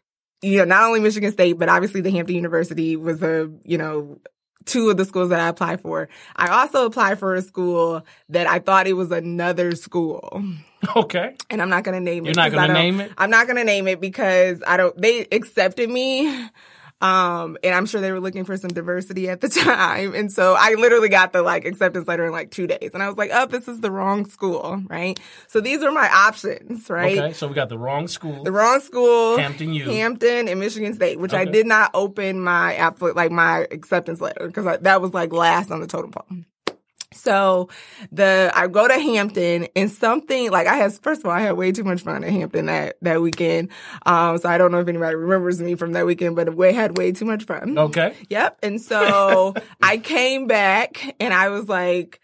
you 0.45 0.59
know, 0.59 0.65
not 0.65 0.83
only 0.83 0.99
Michigan 0.99 1.31
State, 1.31 1.53
but 1.53 1.69
obviously 1.69 2.01
the 2.01 2.11
Hampton 2.11 2.35
University 2.35 2.95
was 2.95 3.21
a, 3.23 3.51
you 3.63 3.77
know, 3.77 4.19
two 4.65 4.89
of 4.89 4.97
the 4.97 5.05
schools 5.05 5.29
that 5.29 5.39
I 5.39 5.47
applied 5.47 5.81
for. 5.81 6.09
I 6.35 6.47
also 6.61 6.85
applied 6.85 7.19
for 7.19 7.35
a 7.35 7.41
school 7.41 8.05
that 8.29 8.47
I 8.47 8.59
thought 8.59 8.87
it 8.87 8.93
was 8.93 9.11
another 9.11 9.75
school. 9.75 10.43
Okay. 10.95 11.35
And 11.49 11.61
I'm 11.63 11.69
not 11.69 11.83
going 11.83 11.95
to 11.97 12.03
name 12.03 12.25
You're 12.25 12.33
it. 12.33 12.35
not 12.35 12.51
'cause 12.51 12.59
I 12.59 12.67
gonna 12.67 12.73
name 12.79 12.99
it? 12.99 13.11
I'm 13.17 13.31
not 13.31 13.47
going 13.47 13.57
to 13.57 13.63
name 13.63 13.87
it 13.87 13.99
because 13.99 14.61
I 14.67 14.77
don't, 14.77 14.95
they 15.01 15.25
accepted 15.31 15.89
me. 15.89 16.47
Um, 17.01 17.57
and 17.63 17.75
I'm 17.75 17.85
sure 17.85 17.99
they 17.99 18.11
were 18.11 18.21
looking 18.21 18.45
for 18.45 18.55
some 18.57 18.69
diversity 18.69 19.29
at 19.29 19.41
the 19.41 19.49
time. 19.65 20.15
And 20.15 20.31
so 20.31 20.55
I 20.57 20.75
literally 20.75 21.09
got 21.09 21.33
the 21.33 21.41
like 21.41 21.65
acceptance 21.65 22.07
letter 22.07 22.25
in 22.25 22.31
like 22.31 22.51
two 22.51 22.67
days. 22.67 22.91
And 22.93 23.03
I 23.03 23.09
was 23.09 23.17
like, 23.17 23.31
oh, 23.33 23.45
this 23.45 23.67
is 23.67 23.81
the 23.81 23.91
wrong 23.91 24.25
school, 24.29 24.81
right? 24.87 25.19
So 25.47 25.59
these 25.61 25.83
are 25.83 25.91
my 25.91 26.09
options, 26.09 26.89
right? 26.89 27.17
Okay. 27.17 27.33
So 27.33 27.47
we 27.47 27.53
got 27.53 27.69
the 27.69 27.77
wrong 27.77 28.07
school. 28.07 28.43
The 28.43 28.51
wrong 28.51 28.79
school, 28.79 29.37
Hampton 29.37 29.73
U. 29.73 29.89
Hampton, 29.89 30.47
and 30.47 30.59
Michigan 30.59 30.93
State, 30.93 31.19
which 31.19 31.33
I 31.33 31.45
did 31.45 31.67
not 31.67 31.91
open 31.93 32.39
my 32.39 32.75
app 32.75 33.01
like 33.01 33.31
my 33.31 33.67
acceptance 33.71 34.21
letter 34.21 34.47
because 34.47 34.79
that 34.81 35.01
was 35.01 35.13
like 35.13 35.33
last 35.33 35.71
on 35.71 35.81
the 35.81 35.87
totem 35.87 36.11
pole. 36.11 36.25
So 37.15 37.69
the 38.11 38.51
I 38.53 38.67
go 38.67 38.87
to 38.87 38.93
Hampton 38.93 39.67
and 39.75 39.89
something 39.89 40.51
like 40.51 40.67
I 40.67 40.75
had 40.75 40.93
first 40.93 41.21
of 41.21 41.25
all 41.25 41.31
I 41.31 41.41
had 41.41 41.53
way 41.53 41.71
too 41.71 41.83
much 41.83 42.01
fun 42.01 42.23
at 42.23 42.31
Hampton 42.31 42.67
that 42.67 42.97
that 43.01 43.21
weekend. 43.21 43.69
Um, 44.05 44.37
so 44.37 44.49
I 44.49 44.57
don't 44.57 44.71
know 44.71 44.79
if 44.79 44.87
anybody 44.87 45.15
remembers 45.15 45.61
me 45.61 45.75
from 45.75 45.93
that 45.93 46.05
weekend, 46.05 46.35
but 46.35 46.55
we 46.55 46.73
had 46.73 46.97
way 46.97 47.11
too 47.11 47.25
much 47.25 47.45
fun. 47.45 47.77
Okay. 47.77 48.15
Yep. 48.29 48.59
And 48.63 48.81
so 48.81 49.53
I 49.81 49.97
came 49.97 50.47
back 50.47 51.15
and 51.19 51.33
I 51.33 51.49
was 51.49 51.67
like, 51.67 52.19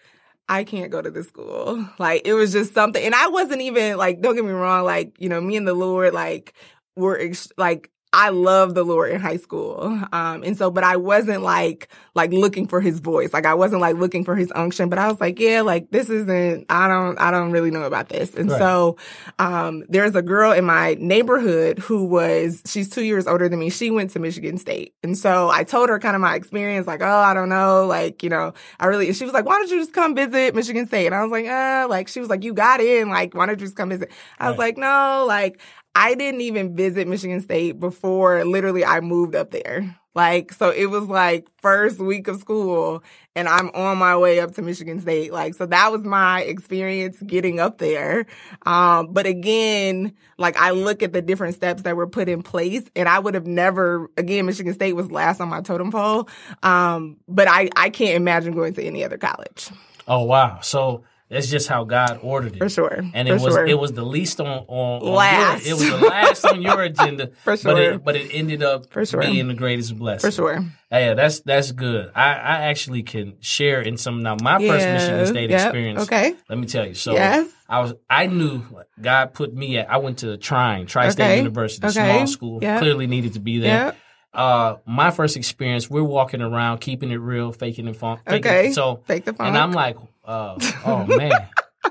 I 0.48 0.66
can't 0.66 0.92
go 0.92 1.02
to 1.02 1.10
this 1.10 1.28
school. 1.28 1.88
Like 1.98 2.24
it 2.26 2.34
was 2.34 2.52
just 2.52 2.74
something. 2.74 3.04
And 3.04 3.16
I 3.16 3.28
wasn't 3.28 3.62
even 3.62 3.98
like, 3.98 4.22
don't 4.22 4.36
get 4.36 4.44
me 4.44 4.52
wrong, 4.52 4.84
like, 4.84 5.16
you 5.20 5.30
know, 5.30 5.40
me 5.40 5.56
and 5.56 5.68
the 5.68 5.74
Lord, 5.74 6.14
like, 6.14 6.54
were 6.98 7.18
ex- 7.18 7.52
like, 7.58 7.90
I 8.14 8.28
love 8.30 8.74
the 8.76 8.84
Lord 8.84 9.12
in 9.12 9.22
high 9.22 9.38
school. 9.38 9.82
Um, 10.12 10.44
and 10.44 10.58
so, 10.58 10.70
but 10.70 10.84
I 10.84 10.98
wasn't 10.98 11.44
like, 11.44 11.88
like 12.14 12.32
looking 12.34 12.68
for 12.68 12.82
his 12.82 13.00
voice. 13.00 13.32
Like 13.32 13.46
I 13.46 13.54
wasn't 13.54 13.80
like 13.80 13.96
looking 13.96 14.26
for 14.26 14.36
his 14.36 14.52
unction, 14.54 14.90
but 14.90 15.00
I 15.00 15.08
was 15.08 15.22
like, 15.22 15.40
yeah, 15.40 15.62
like 15.62 15.92
this 15.92 16.10
isn't, 16.10 16.66
I 16.70 16.90
don't, 16.90 17.18
I 17.22 17.32
don't 17.32 17.52
really 17.52 17.72
know 17.72 17.84
about 17.84 18.10
this. 18.10 18.36
And 18.36 18.52
Right. 18.52 18.58
so, 18.60 18.98
um, 19.40 19.86
there's 19.88 20.14
a 20.14 20.22
girl 20.22 20.52
in 20.52 20.66
my 20.66 20.96
neighborhood 21.00 21.80
who 21.80 22.04
was, 22.04 22.62
she's 22.66 22.90
two 22.90 23.04
years 23.06 23.28
older 23.28 23.48
than 23.48 23.60
me. 23.60 23.70
She 23.70 23.90
went 23.92 24.10
to 24.12 24.20
Michigan 24.20 24.58
State. 24.58 24.94
And 25.04 25.18
so 25.18 25.50
I 25.50 25.64
told 25.64 25.88
her 25.88 25.98
kind 25.98 26.16
of 26.16 26.22
my 26.22 26.36
experience, 26.36 26.88
like, 26.88 27.02
oh, 27.02 27.06
I 27.08 27.34
don't 27.34 27.48
know. 27.48 27.86
Like, 27.86 28.24
you 28.24 28.30
know, 28.30 28.54
I 28.78 28.88
really, 28.88 29.08
and 29.08 29.16
she 29.16 29.24
was 29.24 29.34
like, 29.34 29.46
why 29.46 29.58
don't 29.58 29.70
you 29.70 29.80
just 29.80 29.94
come 29.94 30.16
visit 30.16 30.54
Michigan 30.54 30.86
State? 30.86 31.06
And 31.06 31.16
I 31.16 31.24
was 31.24 31.32
like, 31.32 31.46
uh, 31.48 31.88
like, 31.90 32.10
she 32.10 32.20
was 32.20 32.30
like, 32.30 32.44
you 32.44 32.54
got 32.54 32.82
in. 32.82 33.08
Like, 33.10 33.34
why 33.34 33.46
don't 33.46 33.58
you 33.58 33.66
just 33.68 33.78
come 33.78 33.88
visit? 33.88 34.12
I 34.38 34.50
was 34.50 34.58
like, 34.60 34.78
no, 34.78 35.24
like, 35.26 35.62
I 35.96 36.16
didn't 36.16 36.42
even 36.42 36.76
visit 36.76 37.08
Michigan 37.08 37.42
State 37.42 37.80
before 37.80 38.44
literally 38.46 38.86
I 38.86 39.02
moved 39.02 39.36
up 39.36 39.52
there. 39.52 39.98
Like, 40.14 40.52
so 40.52 40.72
it 40.72 40.88
was 40.88 41.06
like 41.06 41.48
first 41.62 42.00
week 42.00 42.28
of 42.28 42.38
school 42.38 43.02
and 43.34 43.48
I'm 43.48 43.70
on 43.70 43.98
my 43.98 44.18
way 44.18 44.42
up 44.42 44.54
to 44.56 44.62
Michigan 44.62 45.00
State. 45.00 45.32
Like, 45.32 45.56
so 45.56 45.66
that 45.66 45.90
was 45.90 46.02
my 46.02 46.42
experience 46.42 47.22
getting 47.22 47.62
up 47.62 47.78
there. 47.78 48.26
Um, 48.66 49.14
but 49.14 49.26
again, 49.26 50.14
like 50.38 50.58
I 50.58 50.72
look 50.72 51.02
at 51.02 51.14
the 51.14 51.22
different 51.22 51.56
steps 51.56 51.84
that 51.84 51.96
were 51.96 52.08
put 52.08 52.28
in 52.28 52.44
place 52.44 52.84
and 52.94 53.08
I 53.08 53.20
would 53.20 53.36
have 53.36 53.48
never, 53.48 54.12
again, 54.18 54.46
Michigan 54.46 54.74
State 54.74 54.94
was 54.94 55.10
last 55.12 55.40
on 55.40 55.48
my 55.48 55.62
totem 55.62 55.92
pole. 55.92 56.28
Um, 56.62 57.16
but 57.30 57.48
I, 57.48 57.70
I 57.78 57.90
can't 57.90 58.16
imagine 58.16 58.54
going 58.54 58.74
to 58.74 58.84
any 58.84 59.06
other 59.06 59.18
college 59.18 59.70
Oh 60.08 60.24
wow. 60.24 60.60
So 60.62 61.04
that's 61.32 61.48
just 61.48 61.68
how 61.68 61.86
God 61.86 62.20
ordered 62.22 62.54
it. 62.56 62.60
for 62.60 62.70
sure. 62.70 63.02
And 63.14 63.28
for 63.28 63.34
it 63.36 63.42
was 63.42 63.54
sure. 63.56 63.66
it 63.66 63.80
was 63.80 63.94
the 63.94 64.06
least 64.06 64.40
on 64.40 64.48
on, 64.48 65.02
on 65.02 65.14
Last. 65.16 65.66
Your, 65.66 65.76
it 65.78 65.80
was 65.80 65.90
the 65.90 66.06
last 66.08 66.46
on 66.46 66.62
your 66.62 66.82
agenda. 66.84 67.28
For 67.44 67.54
But 67.54 67.60
sure. 67.60 67.80
it 67.94 68.04
but 68.04 68.16
it 68.16 68.30
ended 68.34 68.62
up 68.62 68.92
For 68.92 69.06
sure. 69.06 69.22
being 69.22 69.48
the 69.48 69.54
greatest 69.56 69.98
blessing. 69.98 70.30
for 70.30 70.36
sure. 70.36 70.66
Yeah, 70.92 71.14
that's 71.16 71.40
that's 71.40 71.72
good. 71.72 72.12
I, 72.14 72.26
I 72.34 72.56
actually 72.70 73.04
can 73.04 73.38
share 73.40 73.82
in 73.82 73.98
some 73.98 74.22
now 74.22 74.36
my 74.42 74.60
first 74.60 74.86
Yeah, 74.86 74.94
Michigan 74.94 75.26
State 75.28 75.50
yep, 75.50 75.62
experience. 75.68 76.02
okay. 76.04 76.36
Let 76.50 76.58
me 76.60 76.68
tell 76.68 76.86
you. 76.86 76.94
So 76.94 77.14
Yes. 77.14 77.50
I 77.68 77.80
was 77.80 77.94
I 78.10 78.28
knew 78.28 78.64
God 79.02 79.34
put 79.34 79.54
me 79.54 79.78
at 79.78 79.90
I 79.90 79.98
went 79.98 80.20
to 80.20 80.36
Trine, 80.38 80.86
Tri 80.86 81.10
State 81.10 81.24
Okay, 81.24 81.38
University, 81.38 81.88
okay, 81.88 81.94
small 82.16 82.28
school. 82.28 82.60
yep. 82.62 82.80
Clearly 82.82 83.08
needed 83.08 83.34
to 83.34 83.40
be 83.40 83.60
there. 83.60 83.86
Yep. 83.86 83.98
Uh 84.34 84.76
my 84.86 85.12
first 85.12 85.36
experience, 85.38 85.90
we're 85.90 86.04
walking 86.04 86.42
around, 86.42 86.80
keeping 86.80 87.12
it 87.12 87.18
real, 87.18 87.52
faking 87.52 87.88
and 87.88 87.96
fun. 87.98 88.18
faking- 88.26 88.40
Okay. 88.52 88.72
So 88.74 89.02
Fake 89.06 89.26
the 89.26 89.34
funk. 89.34 89.48
and 89.48 89.58
I'm 89.58 89.72
like, 89.72 89.98
uh, 90.24 90.56
oh 90.86 91.06
man, 91.06 91.32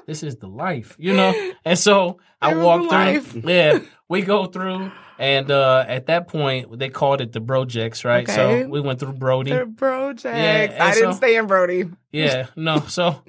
this 0.07 0.23
is 0.23 0.37
the 0.37 0.49
life, 0.49 0.97
you 0.99 1.15
know? 1.15 1.33
And 1.65 1.79
so 1.79 2.19
I 2.41 2.55
was 2.55 2.65
walk 2.65 2.81
through. 2.81 2.89
life. 2.91 3.35
Yeah, 3.45 3.79
we 4.09 4.23
go 4.23 4.47
through. 4.47 4.91
And 5.19 5.51
uh, 5.51 5.85
at 5.87 6.07
that 6.07 6.29
point, 6.29 6.79
they 6.79 6.89
called 6.89 7.21
it 7.21 7.33
the 7.33 7.43
Projects, 7.43 8.07
right? 8.07 8.27
Okay. 8.27 8.63
So 8.63 8.69
we 8.69 8.81
went 8.81 9.01
through 9.01 9.13
Brody. 9.13 9.51
The 9.51 9.67
projects. 9.67 10.25
Yeah, 10.25 10.79
I 10.81 10.95
didn't 10.95 11.13
stay 11.13 11.37
in 11.37 11.47
Brody. 11.47 11.91
Yeah, 12.11 12.47
no. 12.57 12.81
So, 12.89 13.23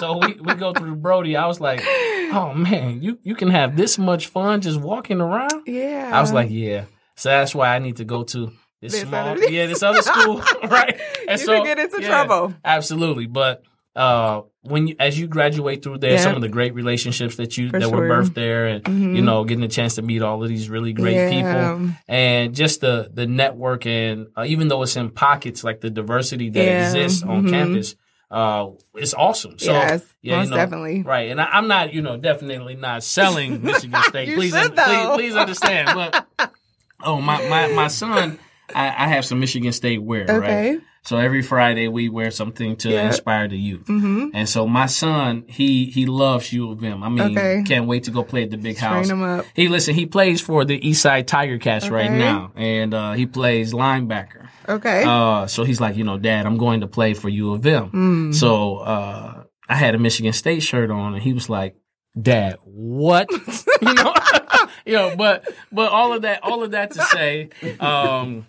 so 0.00 0.18
we, 0.18 0.32
we 0.40 0.54
go 0.54 0.72
through 0.72 0.96
Brody. 0.96 1.36
I 1.36 1.46
was 1.46 1.60
like, 1.60 1.82
oh 1.86 2.52
man, 2.52 3.00
you 3.00 3.20
you 3.22 3.36
can 3.36 3.50
have 3.50 3.76
this 3.76 3.96
much 3.96 4.26
fun 4.26 4.60
just 4.60 4.80
walking 4.80 5.20
around. 5.20 5.68
Yeah. 5.68 6.10
I 6.12 6.20
was 6.20 6.32
like, 6.32 6.48
yeah. 6.50 6.86
So 7.14 7.28
that's 7.28 7.54
why 7.54 7.76
I 7.76 7.78
need 7.78 7.96
to 7.98 8.04
go 8.04 8.24
to 8.24 8.50
this, 8.82 8.92
This 8.92 9.02
small, 9.02 9.28
other- 9.28 9.44
yeah, 9.48 9.66
this 9.66 9.84
other 9.84 10.02
school, 10.02 10.42
right? 10.64 11.00
And 11.28 11.40
You 11.40 11.46
could 11.46 11.64
get 11.64 11.78
into 11.78 12.02
yeah, 12.02 12.08
trouble. 12.08 12.54
Absolutely, 12.64 13.26
but 13.26 13.62
uh, 13.96 14.42
when 14.60 14.86
you 14.88 14.96
as 15.00 15.18
you 15.18 15.26
graduate 15.26 15.82
through 15.82 15.98
there, 15.98 16.12
Yeah. 16.12 16.18
some 16.20 16.34
of 16.36 16.42
the 16.42 16.48
great 16.48 16.74
relationships 16.74 17.36
that 17.36 17.56
you 17.56 17.70
For 17.70 17.80
that 17.80 17.90
were 17.90 18.08
birthed 18.08 18.34
there, 18.34 18.66
and 18.66 18.84
Mhm. 18.84 19.16
you 19.16 19.22
know, 19.22 19.42
getting 19.44 19.64
a 19.64 19.68
chance 19.68 19.94
to 19.96 20.02
meet 20.02 20.22
all 20.22 20.42
of 20.42 20.48
these 20.48 20.68
really 20.68 20.92
great 20.92 21.14
Yeah. 21.16 21.30
people, 21.30 21.94
and 22.06 22.54
just 22.54 22.80
the 22.82 23.10
the 23.12 23.26
network, 23.26 23.86
and 23.86 24.26
uh, 24.36 24.44
even 24.46 24.68
though 24.68 24.82
it's 24.82 24.96
in 24.96 25.10
pockets, 25.10 25.64
like 25.64 25.80
the 25.80 25.90
diversity 25.90 26.50
that 26.50 26.64
Yeah. 26.64 26.84
exists 26.86 27.22
on 27.22 27.44
Mhm. 27.46 27.50
campus, 27.50 27.96
uh, 28.30 28.66
it's 28.96 29.14
awesome. 29.14 29.58
So, 29.58 29.72
yes, 29.72 30.02
yeah, 30.20 30.36
most 30.36 30.44
you 30.46 30.50
know, 30.50 30.56
definitely. 30.56 31.02
Right, 31.02 31.30
and 31.30 31.40
I, 31.40 31.44
I'm 31.52 31.68
not, 31.68 31.94
you 31.94 32.02
know, 32.02 32.16
definitely 32.16 32.74
not 32.74 33.02
selling 33.02 33.62
Michigan 33.70 34.02
State. 34.08 34.28
You 34.28 34.34
please, 34.36 34.52
should, 34.54 34.76
please, 34.76 35.06
please 35.14 35.36
understand. 35.36 35.90
But 35.94 36.26
oh, 37.04 37.20
my 37.20 37.48
my 37.48 37.68
my 37.68 37.88
son, 37.88 38.38
I, 38.74 38.86
I 38.88 39.08
have 39.08 39.24
some 39.24 39.40
Michigan 39.40 39.72
State 39.72 40.02
wear. 40.02 40.22
Okay. 40.28 40.70
Right? 40.72 40.80
So 41.04 41.18
every 41.18 41.42
Friday 41.42 41.86
we 41.86 42.08
wear 42.08 42.32
something 42.32 42.74
to 42.78 42.90
Yeah. 42.90 43.06
inspire 43.06 43.46
the 43.46 43.56
youth. 43.56 43.86
Mm-hmm. 43.86 44.30
And 44.34 44.48
so 44.48 44.66
my 44.66 44.86
son, 44.86 45.44
he 45.46 45.84
he 45.84 46.04
loves 46.06 46.52
U 46.52 46.72
of 46.72 46.82
M. 46.82 47.04
I 47.04 47.08
mean, 47.08 47.38
Okay. 47.38 47.62
can't 47.64 47.86
wait 47.86 48.04
to 48.04 48.10
go 48.10 48.24
play 48.24 48.42
at 48.42 48.50
the 48.50 48.56
big 48.56 48.76
house. 48.76 49.06
Train 49.06 49.22
up. 49.22 49.46
He 49.54 49.68
listen, 49.68 49.94
he 49.94 50.06
plays 50.06 50.40
for 50.40 50.64
the 50.64 50.80
Eastside 50.80 51.28
Tiger 51.28 51.58
Cats 51.58 51.88
right 51.88 52.10
now, 52.10 52.50
and 52.56 52.92
uh, 52.92 53.12
he 53.12 53.24
plays 53.26 53.72
linebacker. 53.72 54.48
Okay. 54.68 55.04
Uh, 55.06 55.46
so 55.46 55.62
he's 55.62 55.80
like, 55.80 55.96
you 55.96 56.02
know, 56.02 56.18
Dad, 56.18 56.44
I'm 56.44 56.56
going 56.58 56.80
to 56.80 56.88
play 56.88 57.14
for 57.14 57.28
U 57.28 57.52
of 57.54 57.64
M. 57.64 57.90
Mm. 57.90 58.34
So 58.34 58.78
uh, 58.78 59.44
I 59.68 59.74
had 59.76 59.94
a 59.94 59.98
Michigan 59.98 60.32
State 60.32 60.64
shirt 60.64 60.90
on, 60.90 61.14
and 61.14 61.22
he 61.22 61.32
was 61.32 61.48
like, 61.48 61.76
Dad, 62.20 62.56
what? 62.64 63.28
you 63.80 63.94
know, 63.94 64.14
you 64.86 64.92
know, 64.94 65.14
but 65.14 65.48
but 65.70 65.92
all 65.92 66.12
of 66.14 66.22
that, 66.22 66.42
all 66.42 66.64
of 66.64 66.72
that 66.72 66.90
to 66.92 67.02
say, 67.04 67.50
um, 67.78 68.46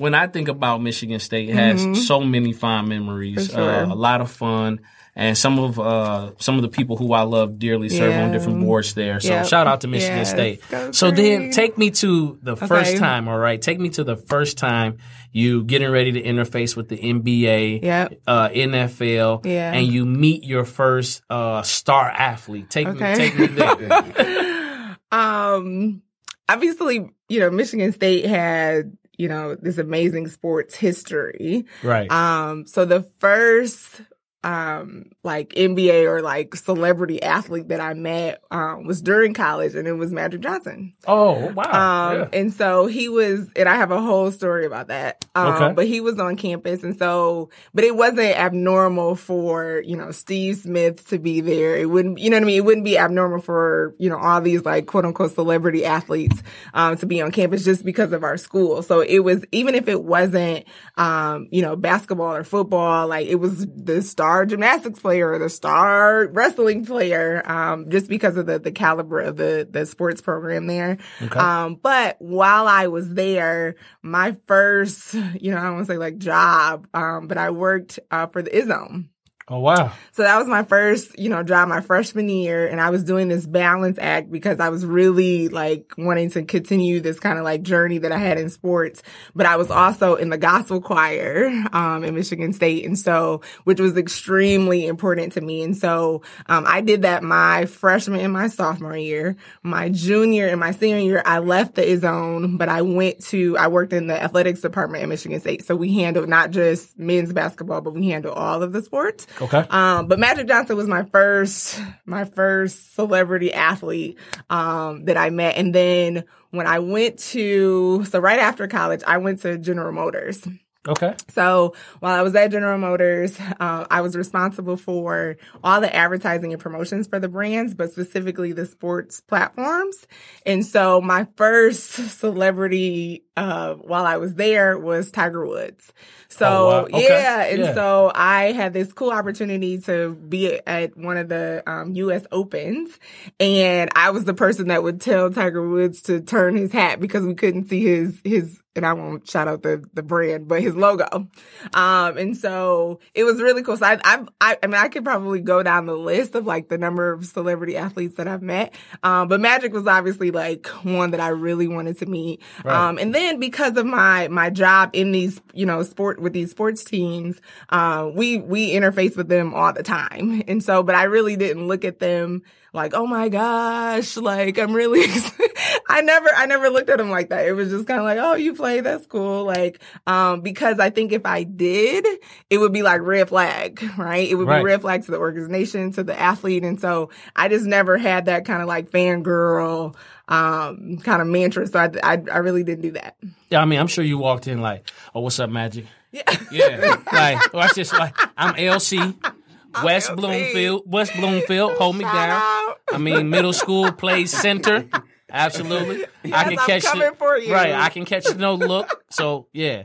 when 0.00 0.14
I 0.14 0.26
think 0.26 0.48
about 0.48 0.82
Michigan 0.82 1.20
State, 1.20 1.48
it 1.50 1.54
has 1.54 2.06
so 2.06 2.20
many 2.20 2.52
fond 2.52 2.88
memories, 2.88 3.48
Mm-hmm. 3.48 3.56
Sure. 3.56 3.70
uh, 3.70 3.86
a 3.86 3.94
lot 3.94 4.20
of 4.20 4.30
fun. 4.30 4.80
And 5.16 5.36
some 5.36 5.58
of 5.58 5.78
uh, 5.78 6.32
some 6.38 6.54
of 6.56 6.62
the 6.62 6.68
people 6.68 6.96
who 6.96 7.12
I 7.12 7.22
love 7.22 7.58
dearly 7.58 7.88
serve 7.88 8.14
on 8.14 8.30
different 8.30 8.60
boards 8.60 8.94
there. 8.94 9.18
So 9.18 9.28
Yep. 9.30 9.46
shout 9.46 9.66
out 9.66 9.80
to 9.82 9.88
Michigan 9.88 10.18
Yes. 10.18 10.30
State. 10.30 10.62
Go 10.70 10.92
So 10.92 11.10
then 11.10 11.50
take 11.50 11.76
me 11.76 11.90
to 11.90 12.38
the 12.42 12.56
first 12.56 12.96
time, 12.96 13.26
all 13.28 13.36
right? 13.36 13.60
Take 13.60 13.80
me 13.80 13.88
to 13.90 14.04
the 14.04 14.14
first 14.16 14.56
time 14.56 14.98
you 15.32 15.64
getting 15.64 15.90
ready 15.90 16.12
to 16.12 16.22
interface 16.22 16.76
with 16.76 16.88
the 16.88 16.96
NBA, 16.96 17.82
Yep. 17.82 18.20
uh, 18.26 18.48
NFL, 18.50 19.44
Yeah. 19.44 19.72
and 19.72 19.84
you 19.86 20.06
meet 20.06 20.44
your 20.44 20.64
first 20.64 21.22
uh, 21.28 21.62
star 21.62 22.08
athlete. 22.08 22.70
Take 22.70 22.86
Okay. 22.86 23.10
me, 23.12 23.16
take 23.16 23.38
me 23.38 23.46
there. 23.48 24.96
um, 25.12 26.02
obviously, 26.48 27.10
you 27.28 27.40
know, 27.40 27.50
Michigan 27.50 27.92
State 27.92 28.24
had, 28.26 28.96
you 29.20 29.28
know, 29.28 29.54
this 29.54 29.76
amazing 29.76 30.28
sports 30.28 30.74
history. 30.74 31.66
right. 31.82 32.10
Um, 32.10 32.66
so 32.66 32.86
the 32.86 33.02
first 33.18 34.00
um 34.42 35.10
like 35.22 35.50
NBA 35.50 36.04
or 36.06 36.22
like 36.22 36.54
celebrity 36.54 37.22
athlete 37.22 37.68
that 37.68 37.80
I 37.80 37.92
met 37.94 38.42
um 38.50 38.84
was 38.86 39.02
during 39.02 39.34
college 39.34 39.74
and 39.74 39.86
it 39.86 39.92
was 39.92 40.12
Magic 40.12 40.40
Johnson. 40.40 40.94
Oh 41.06 41.48
wow! 41.48 42.10
Um 42.10 42.18
yeah. 42.20 42.28
and 42.32 42.52
so 42.52 42.86
he 42.86 43.08
was 43.10 43.50
and 43.54 43.68
I 43.68 43.76
have 43.76 43.90
a 43.90 44.00
whole 44.00 44.30
story 44.32 44.64
about 44.64 44.88
that. 44.88 45.26
Um 45.34 45.50
Okay. 45.54 45.72
but 45.74 45.86
he 45.86 46.00
was 46.00 46.18
on 46.18 46.36
campus 46.36 46.82
and 46.82 46.96
so 46.98 47.50
but 47.74 47.84
it 47.84 47.94
wasn't 47.94 48.38
abnormal 48.38 49.14
for, 49.16 49.82
you 49.84 49.96
know, 49.96 50.10
Steve 50.10 50.56
Smith 50.56 51.06
to 51.08 51.18
be 51.18 51.42
there. 51.42 51.76
It 51.76 51.90
wouldn't 51.90 52.18
you 52.18 52.30
know 52.30 52.36
what 52.36 52.44
I 52.44 52.46
mean? 52.46 52.56
It 52.56 52.64
wouldn't 52.64 52.84
be 52.84 52.96
abnormal 52.96 53.40
for, 53.42 53.94
you 53.98 54.08
know, 54.08 54.18
all 54.18 54.40
these 54.40 54.64
like 54.64 54.86
quote 54.86 55.04
unquote 55.04 55.32
celebrity 55.34 55.84
athletes 55.84 56.42
um 56.72 56.96
to 56.96 57.06
be 57.06 57.20
on 57.20 57.30
campus 57.30 57.62
just 57.64 57.84
because 57.84 58.12
of 58.12 58.24
our 58.24 58.38
school. 58.38 58.82
So 58.82 59.00
it 59.00 59.18
was 59.18 59.44
even 59.52 59.74
if 59.74 59.86
it 59.86 60.02
wasn't 60.02 60.64
um, 60.96 61.48
you 61.50 61.60
know, 61.62 61.76
basketball 61.76 62.34
or 62.34 62.44
football, 62.44 63.06
like 63.08 63.26
it 63.26 63.34
was 63.36 63.66
the 63.74 64.00
star 64.02 64.29
gymnastics 64.46 65.00
player 65.00 65.32
or 65.32 65.38
the 65.38 65.48
star 65.48 66.26
wrestling 66.28 66.84
player, 66.84 67.42
um, 67.44 67.90
just 67.90 68.08
because 68.08 68.36
of 68.36 68.46
the, 68.46 68.58
the 68.58 68.72
caliber 68.72 69.20
of 69.20 69.36
the, 69.36 69.66
the 69.70 69.84
sports 69.86 70.20
program 70.20 70.66
there. 70.66 70.98
Um, 71.40 71.74
but 71.74 72.16
while 72.20 72.66
I 72.66 72.86
was 72.86 73.12
there, 73.12 73.76
my 74.02 74.36
first, 74.46 75.14
you 75.14 75.50
know, 75.50 75.58
I 75.58 75.62
don't 75.62 75.74
want 75.74 75.86
to 75.86 75.92
say 75.92 75.98
like 75.98 76.18
job, 76.18 76.86
um, 76.94 77.26
but 77.28 77.38
I 77.38 77.50
worked, 77.50 77.98
uh, 78.10 78.26
for 78.26 78.42
the 78.42 78.50
Izzone. 78.50 79.06
Oh 79.50 79.58
wow! 79.58 79.92
So 80.12 80.22
that 80.24 80.38
was 80.38 80.48
my 80.48 80.64
first, 80.64 81.18
you 81.18 81.28
know, 81.28 81.42
job 81.42 81.68
my 81.68 81.80
freshman 81.80 82.28
year. 82.28 82.66
And 82.66 82.80
I 82.80 82.90
was 82.90 83.04
doing 83.04 83.28
this 83.28 83.46
balance 83.46 83.98
act 84.00 84.30
because 84.30 84.60
I 84.60 84.68
was 84.68 84.84
really 84.84 85.48
like 85.48 85.94
wanting 85.96 86.30
to 86.30 86.42
continue 86.42 87.00
this 87.00 87.20
kind 87.20 87.38
of 87.38 87.44
like 87.44 87.62
journey 87.62 87.98
that 87.98 88.12
I 88.12 88.18
had 88.18 88.38
in 88.38 88.50
sports. 88.50 89.02
But 89.34 89.46
I 89.46 89.56
was 89.56 89.70
also 89.70 90.16
in 90.16 90.30
the 90.30 90.38
gospel 90.38 90.80
choir, 90.80 91.46
um, 91.72 92.04
in 92.04 92.14
Michigan 92.14 92.52
State. 92.52 92.84
And 92.84 92.98
so, 92.98 93.42
which 93.64 93.80
was 93.80 93.96
extremely 93.96 94.86
important 94.86 95.32
to 95.34 95.40
me. 95.40 95.62
And 95.62 95.76
so, 95.76 96.22
um, 96.46 96.64
I 96.66 96.80
did 96.80 97.02
that 97.02 97.22
my 97.22 97.66
freshman 97.66 98.20
and 98.20 98.32
my 98.32 98.48
sophomore 98.48 98.96
year. 98.96 99.36
My 99.62 99.88
junior 99.88 100.48
and 100.48 100.60
my 100.60 100.72
senior 100.72 100.98
year, 100.98 101.22
I 101.24 101.38
left 101.38 101.76
the 101.76 101.96
zone, 101.96 102.56
but 102.56 102.68
I 102.68 102.82
went 102.82 103.24
to, 103.26 103.56
I 103.56 103.68
worked 103.68 103.92
in 103.92 104.06
the 104.06 104.22
athletics 104.22 104.60
department 104.60 105.02
at 105.02 105.08
Michigan 105.08 105.40
State. 105.40 105.64
So 105.64 105.76
we 105.76 105.94
handled 105.94 106.28
not 106.28 106.50
just 106.50 106.98
men's 106.98 107.32
basketball, 107.32 107.80
but 107.80 107.94
we 107.94 108.08
handled 108.08 108.36
all 108.36 108.62
of 108.62 108.72
the 108.72 108.82
sports. 108.82 109.26
Okay. 109.40 109.64
Um, 109.70 110.06
but 110.06 110.18
Magic 110.18 110.46
Johnson 110.46 110.76
was 110.76 110.86
my 110.86 111.04
first, 111.04 111.80
my 112.04 112.24
first 112.24 112.94
celebrity 112.94 113.52
athlete, 113.52 114.18
um, 114.50 115.06
that 115.06 115.16
I 115.16 115.30
met. 115.30 115.56
And 115.56 115.74
then 115.74 116.24
when 116.50 116.66
I 116.66 116.80
went 116.80 117.18
to, 117.30 118.04
so 118.04 118.18
right 118.18 118.38
after 118.38 118.68
college, 118.68 119.02
I 119.06 119.18
went 119.18 119.40
to 119.42 119.56
General 119.56 119.92
Motors. 119.92 120.46
Okay. 120.88 121.14
So 121.28 121.74
while 121.98 122.18
I 122.18 122.22
was 122.22 122.34
at 122.34 122.50
General 122.50 122.78
Motors, 122.78 123.38
uh, 123.60 123.86
I 123.90 124.00
was 124.00 124.16
responsible 124.16 124.78
for 124.78 125.36
all 125.62 125.80
the 125.82 125.94
advertising 125.94 126.54
and 126.54 126.60
promotions 126.62 127.06
for 127.06 127.20
the 127.20 127.28
brands, 127.28 127.74
but 127.74 127.92
specifically 127.92 128.52
the 128.52 128.64
sports 128.64 129.20
platforms. 129.20 130.06
And 130.46 130.64
so 130.64 131.02
my 131.02 131.26
first 131.36 131.90
celebrity, 132.18 133.24
uh, 133.36 133.74
while 133.74 134.06
I 134.06 134.16
was 134.16 134.34
there 134.36 134.78
was 134.78 135.10
Tiger 135.10 135.46
Woods. 135.46 135.92
So 136.28 136.46
Oh, 136.48 136.66
wow. 136.66 136.84
Okay. 136.84 137.06
yeah. 137.08 137.44
And 137.44 137.58
Yeah. 137.60 137.74
so 137.74 138.10
I 138.14 138.52
had 138.52 138.72
this 138.72 138.90
cool 138.94 139.10
opportunity 139.10 139.78
to 139.80 140.14
be 140.14 140.60
at 140.66 140.96
one 140.96 141.18
of 141.18 141.28
the, 141.28 141.62
um, 141.66 141.92
U.S. 141.94 142.24
Opens 142.32 142.98
and 143.38 143.90
I 143.94 144.10
was 144.10 144.24
the 144.24 144.34
person 144.34 144.68
that 144.68 144.82
would 144.82 145.00
tell 145.02 145.30
Tiger 145.30 145.66
Woods 145.68 146.00
to 146.02 146.20
turn 146.22 146.56
his 146.56 146.72
hat 146.72 147.00
because 147.00 147.24
we 147.26 147.34
couldn't 147.34 147.68
see 147.68 147.84
his, 147.84 148.18
his, 148.24 148.60
and 148.76 148.86
I 148.86 148.92
won't 148.92 149.28
shout 149.28 149.48
out 149.48 149.62
the, 149.62 149.84
the 149.94 150.02
brand, 150.02 150.46
but 150.46 150.62
his 150.62 150.76
logo. 150.76 151.28
Um, 151.74 152.16
and 152.16 152.36
so 152.36 153.00
it 153.14 153.24
was 153.24 153.42
really 153.42 153.62
cool. 153.62 153.76
So 153.76 153.84
I, 153.84 153.98
I, 154.04 154.24
I, 154.40 154.58
I 154.62 154.66
mean, 154.66 154.76
I 154.76 154.88
could 154.88 155.04
probably 155.04 155.40
go 155.40 155.62
down 155.62 155.86
the 155.86 155.96
list 155.96 156.36
of 156.36 156.46
like 156.46 156.68
the 156.68 156.78
number 156.78 157.12
of 157.12 157.26
celebrity 157.26 157.76
athletes 157.76 158.16
that 158.16 158.28
I've 158.28 158.42
met. 158.42 158.74
Um, 159.02 159.26
but 159.28 159.40
Magic 159.40 159.72
was 159.72 159.88
obviously 159.88 160.30
like 160.30 160.68
one 160.84 161.10
that 161.10 161.20
I 161.20 161.28
really 161.28 161.66
wanted 161.66 161.98
to 161.98 162.06
meet. 162.06 162.42
Right. 162.64 162.88
Um, 162.88 162.98
and 162.98 163.12
then 163.12 163.40
because 163.40 163.76
of 163.76 163.86
my, 163.86 164.28
my 164.28 164.50
job 164.50 164.90
in 164.92 165.10
these, 165.10 165.40
you 165.52 165.66
know, 165.66 165.82
sport 165.82 166.20
with 166.20 166.32
these 166.32 166.52
sports 166.52 166.84
teams, 166.84 167.40
uh, 167.70 168.08
we, 168.14 168.38
we 168.38 168.72
interface 168.72 169.16
with 169.16 169.28
them 169.28 169.52
all 169.52 169.72
the 169.72 169.82
time. 169.82 170.42
And 170.50 170.64
so, 170.64 170.82
but 170.82 170.96
I 170.96 171.04
really 171.04 171.36
didn't 171.36 171.68
look 171.68 171.84
at 171.84 172.00
them 172.00 172.42
like, 172.72 172.92
oh 172.94 173.06
my 173.06 173.28
gosh, 173.28 174.16
like 174.16 174.58
I'm 174.58 174.72
really, 174.72 175.02
I 175.92 176.02
never, 176.02 176.28
I 176.34 176.46
never 176.46 176.70
looked 176.70 176.88
at 176.88 176.98
them 176.98 177.10
like 177.10 177.30
that. 177.30 177.46
It 177.46 177.52
was 177.52 177.68
just 177.70 177.86
kind 177.86 177.98
of 177.98 178.04
like, 178.04 178.18
oh, 178.18 178.34
you 178.34 178.54
play, 178.54 178.80
that's 178.80 179.06
cool. 179.06 179.44
Like, 179.44 179.82
um, 180.06 180.40
because 180.40 180.78
I 180.78 180.90
think 180.90 181.10
if 181.12 181.26
I 181.26 181.42
did, 181.42 182.06
it 182.48 182.58
would 182.58 182.72
be 182.72 182.82
like 182.82 183.00
red 183.00 183.28
flag, 183.28 183.82
right? 183.98 184.28
It 184.28 184.36
would 184.36 184.46
Right. 184.46 184.60
be 184.60 184.64
red 184.64 184.80
flag 184.82 185.04
to 185.04 185.10
the 185.10 185.18
organization, 185.18 185.90
to 185.92 186.04
the 186.04 186.18
athlete. 186.18 186.62
And 186.64 186.80
so 186.80 187.10
I 187.34 187.48
just 187.48 187.66
never 187.66 187.98
had 187.98 188.26
that 188.26 188.44
kind 188.44 188.62
of 188.62 188.68
like 188.68 188.90
fangirl, 188.90 189.96
um, 190.28 190.98
kind 190.98 191.20
of 191.20 191.26
mantra. 191.28 191.66
So 191.66 191.78
I, 191.80 191.90
I, 192.02 192.22
I 192.32 192.38
really 192.38 192.62
didn't 192.62 192.82
do 192.82 192.92
that. 192.92 193.16
Yeah, 193.48 193.60
I 193.60 193.64
mean, 193.64 193.80
I'm 193.80 193.88
sure 193.88 194.04
you 194.04 194.16
walked 194.16 194.46
in 194.46 194.60
like, 194.60 194.88
"Oh, 195.14 195.20
what's 195.22 195.40
up, 195.40 195.50
Magic?" 195.50 195.86
Yeah. 196.12 196.22
Yeah, 196.52 196.96
like 197.12 197.52
watch 197.52 197.72
this. 197.74 197.92
Like, 197.92 198.16
I'm 198.36 198.54
LC, 198.54 199.14
West 199.84 200.10
LC. 200.10 200.16
Bloomfield, 200.16 200.82
West 200.86 201.12
Bloomfield. 201.16 201.72
Hold 201.78 201.96
me 201.96 202.04
Shout 202.04 202.14
down. 202.14 202.30
out. 202.42 202.76
I 202.92 202.98
mean, 202.98 203.28
middle 203.30 203.52
school 203.52 203.90
plays 203.92 204.30
center. 204.30 204.86
Absolutely, 205.30 206.04
I 206.32 206.44
can 206.44 206.58
I'm 206.58 206.66
catch 206.66 206.84
coming 206.84 207.08
it. 207.08 207.16
for 207.16 207.38
you. 207.38 207.52
Right, 207.52 207.72
I 207.72 207.88
can 207.88 208.04
catch 208.04 208.24
the 208.24 208.34
no 208.34 208.54
look. 208.54 209.04
So 209.10 209.48
yeah, 209.52 209.84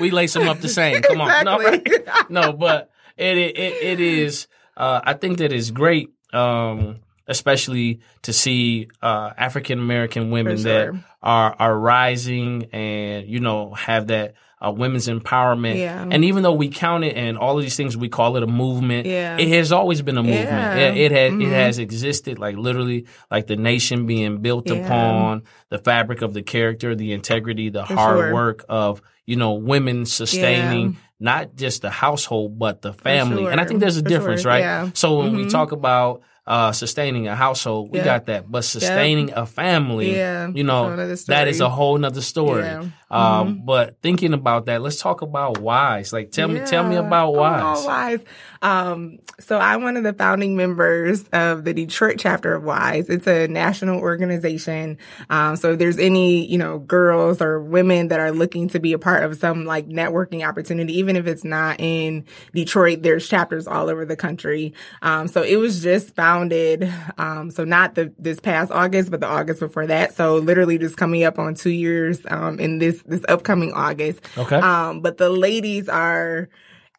we 0.00 0.10
lace 0.10 0.34
them 0.34 0.48
up 0.48 0.60
the 0.60 0.68
same. 0.68 1.02
Come 1.02 1.20
on, 1.20 1.44
no, 1.44 1.58
right? 1.58 1.86
no, 2.30 2.52
but 2.52 2.90
it 3.16 3.38
it 3.38 3.56
it, 3.56 4.00
is. 4.00 4.48
Uh, 4.76 5.00
I 5.04 5.14
think 5.14 5.38
that 5.38 5.52
is 5.52 5.70
great. 5.70 6.10
Um, 6.32 7.00
especially 7.26 8.00
to 8.22 8.32
see 8.32 8.88
uh, 9.00 9.32
African 9.36 9.78
American 9.78 10.30
women 10.30 10.56
For 10.56 10.62
that 10.64 10.94
are 11.22 11.54
are 11.58 11.78
rising 11.78 12.66
and 12.72 13.26
you 13.26 13.40
know 13.40 13.74
have 13.74 14.08
that 14.08 14.34
uh, 14.64 14.70
women's 14.70 15.08
empowerment. 15.08 15.76
Yeah. 15.78 16.06
And 16.10 16.24
even 16.24 16.42
though 16.42 16.52
we 16.52 16.68
count 16.68 17.04
it 17.04 17.16
and 17.16 17.36
all 17.36 17.56
of 17.58 17.62
these 17.64 17.76
things, 17.76 17.96
we 17.96 18.08
call 18.08 18.36
it 18.36 18.42
a 18.42 18.46
movement. 18.46 19.06
Yeah. 19.06 19.36
It 19.38 19.48
has 19.48 19.72
always 19.72 20.02
been 20.02 20.16
a 20.18 20.22
movement. 20.22 20.48
Yeah. 20.48 20.74
It, 20.92 20.96
it 20.96 21.10
has 21.12 21.32
it 21.32 21.36
Mhm. 21.36 21.50
has 21.50 21.78
existed 21.78 22.38
like 22.38 22.56
literally 22.56 23.06
like 23.30 23.46
the 23.48 23.56
nation 23.56 24.06
being 24.06 24.38
built 24.42 24.70
Yeah. 24.70 24.76
upon 24.76 25.42
the 25.70 25.78
fabric 25.78 26.22
of 26.22 26.32
the 26.34 26.42
character, 26.42 26.94
the 26.94 27.12
integrity, 27.12 27.70
the 27.70 27.84
For 27.86 27.94
hard 27.94 28.18
sure. 28.18 28.34
work 28.34 28.64
of 28.68 29.02
you 29.26 29.36
know 29.36 29.52
women 29.54 30.06
sustaining. 30.06 30.96
Not 31.20 31.54
just 31.54 31.82
the 31.82 31.90
household, 31.90 32.58
but 32.58 32.82
the 32.82 32.92
family, 32.92 33.46
and 33.46 33.60
I 33.60 33.64
think 33.64 33.78
there's 33.78 33.96
a 33.96 34.02
For 34.02 34.08
difference, 34.08 34.42
sure. 34.42 34.50
right? 34.50 34.58
Yeah. 34.58 34.88
So 34.94 35.18
when 35.20 35.36
we 35.36 35.44
Mhm. 35.44 35.50
talk 35.50 35.70
about 35.70 36.22
uh, 36.46 36.72
sustaining 36.72 37.28
a 37.28 37.36
household, 37.36 37.90
we 37.92 37.98
Yep. 37.98 38.04
got 38.04 38.26
that, 38.26 38.50
but 38.50 38.64
sustaining 38.64 39.32
a 39.32 39.46
family, 39.46 40.16
Yeah. 40.16 40.48
you 40.52 40.64
know, 40.64 40.96
that 41.28 41.46
is 41.48 41.60
a 41.60 41.68
whole 41.68 41.96
nother 41.98 42.20
story. 42.20 42.62
Yeah. 42.64 42.84
Um, 43.10 43.56
Mhm. 43.60 43.64
But 43.66 43.96
thinking 44.02 44.32
about 44.32 44.66
that, 44.66 44.82
let's 44.82 44.96
talk 45.00 45.22
about 45.22 45.58
wise. 45.58 46.12
Like, 46.12 46.32
tell 46.32 46.48
me, 46.48 46.60
tell 46.60 46.82
me 46.82 46.96
about 46.96 47.34
wise. 47.34 47.78
Oh, 47.78 47.86
Wise. 47.86 48.20
Um, 48.62 49.18
so 49.40 49.58
I'm 49.58 49.82
one 49.82 49.96
of 49.96 50.04
the 50.04 50.12
founding 50.14 50.56
members 50.56 51.24
of 51.32 51.64
the 51.64 51.74
Detroit 51.74 52.16
chapter 52.18 52.54
of 52.54 52.62
Wise. 52.64 53.08
It's 53.10 53.26
a 53.26 53.48
national 53.48 54.00
organization. 54.00 54.98
Um, 55.30 55.56
so 55.56 55.72
if 55.72 55.78
there's 55.78 55.98
any, 55.98 56.46
you 56.46 56.58
know, 56.58 56.78
girls 56.78 57.42
or 57.42 57.60
women 57.60 58.08
that 58.08 58.20
are 58.20 58.30
looking 58.32 58.68
to 58.70 58.80
be 58.80 58.92
a 58.92 58.98
part 58.98 59.24
of 59.24 59.36
some 59.38 59.64
like 59.66 59.88
networking 59.88 60.46
opportunity, 60.48 60.96
even 60.98 61.16
if 61.16 61.26
it's 61.26 61.44
not 61.44 61.76
in 61.80 62.24
Detroit, 62.54 63.02
there's 63.02 63.28
chapters 63.28 63.66
all 63.66 63.90
over 63.90 64.04
the 64.04 64.16
country. 64.16 64.72
Um, 65.02 65.28
so 65.28 65.42
it 65.42 65.56
was 65.56 65.82
just 65.82 66.14
founded. 66.42 66.92
Um, 67.18 67.50
so 67.50 67.64
not 67.64 67.94
the, 67.94 68.12
this 68.18 68.40
past 68.40 68.70
August, 68.70 69.10
but 69.10 69.20
the 69.20 69.26
August 69.26 69.60
before 69.60 69.86
that. 69.86 70.14
So 70.14 70.36
literally 70.36 70.78
just 70.78 70.96
coming 70.96 71.24
up 71.24 71.38
on 71.38 71.54
two 71.54 71.70
years, 71.70 72.20
um, 72.28 72.58
in 72.58 72.78
this, 72.78 73.02
this 73.02 73.22
upcoming 73.28 73.72
August. 73.72 74.20
Okay. 74.36 74.56
Um, 74.56 75.00
but 75.00 75.18
the 75.18 75.30
ladies 75.30 75.88
are 75.88 76.48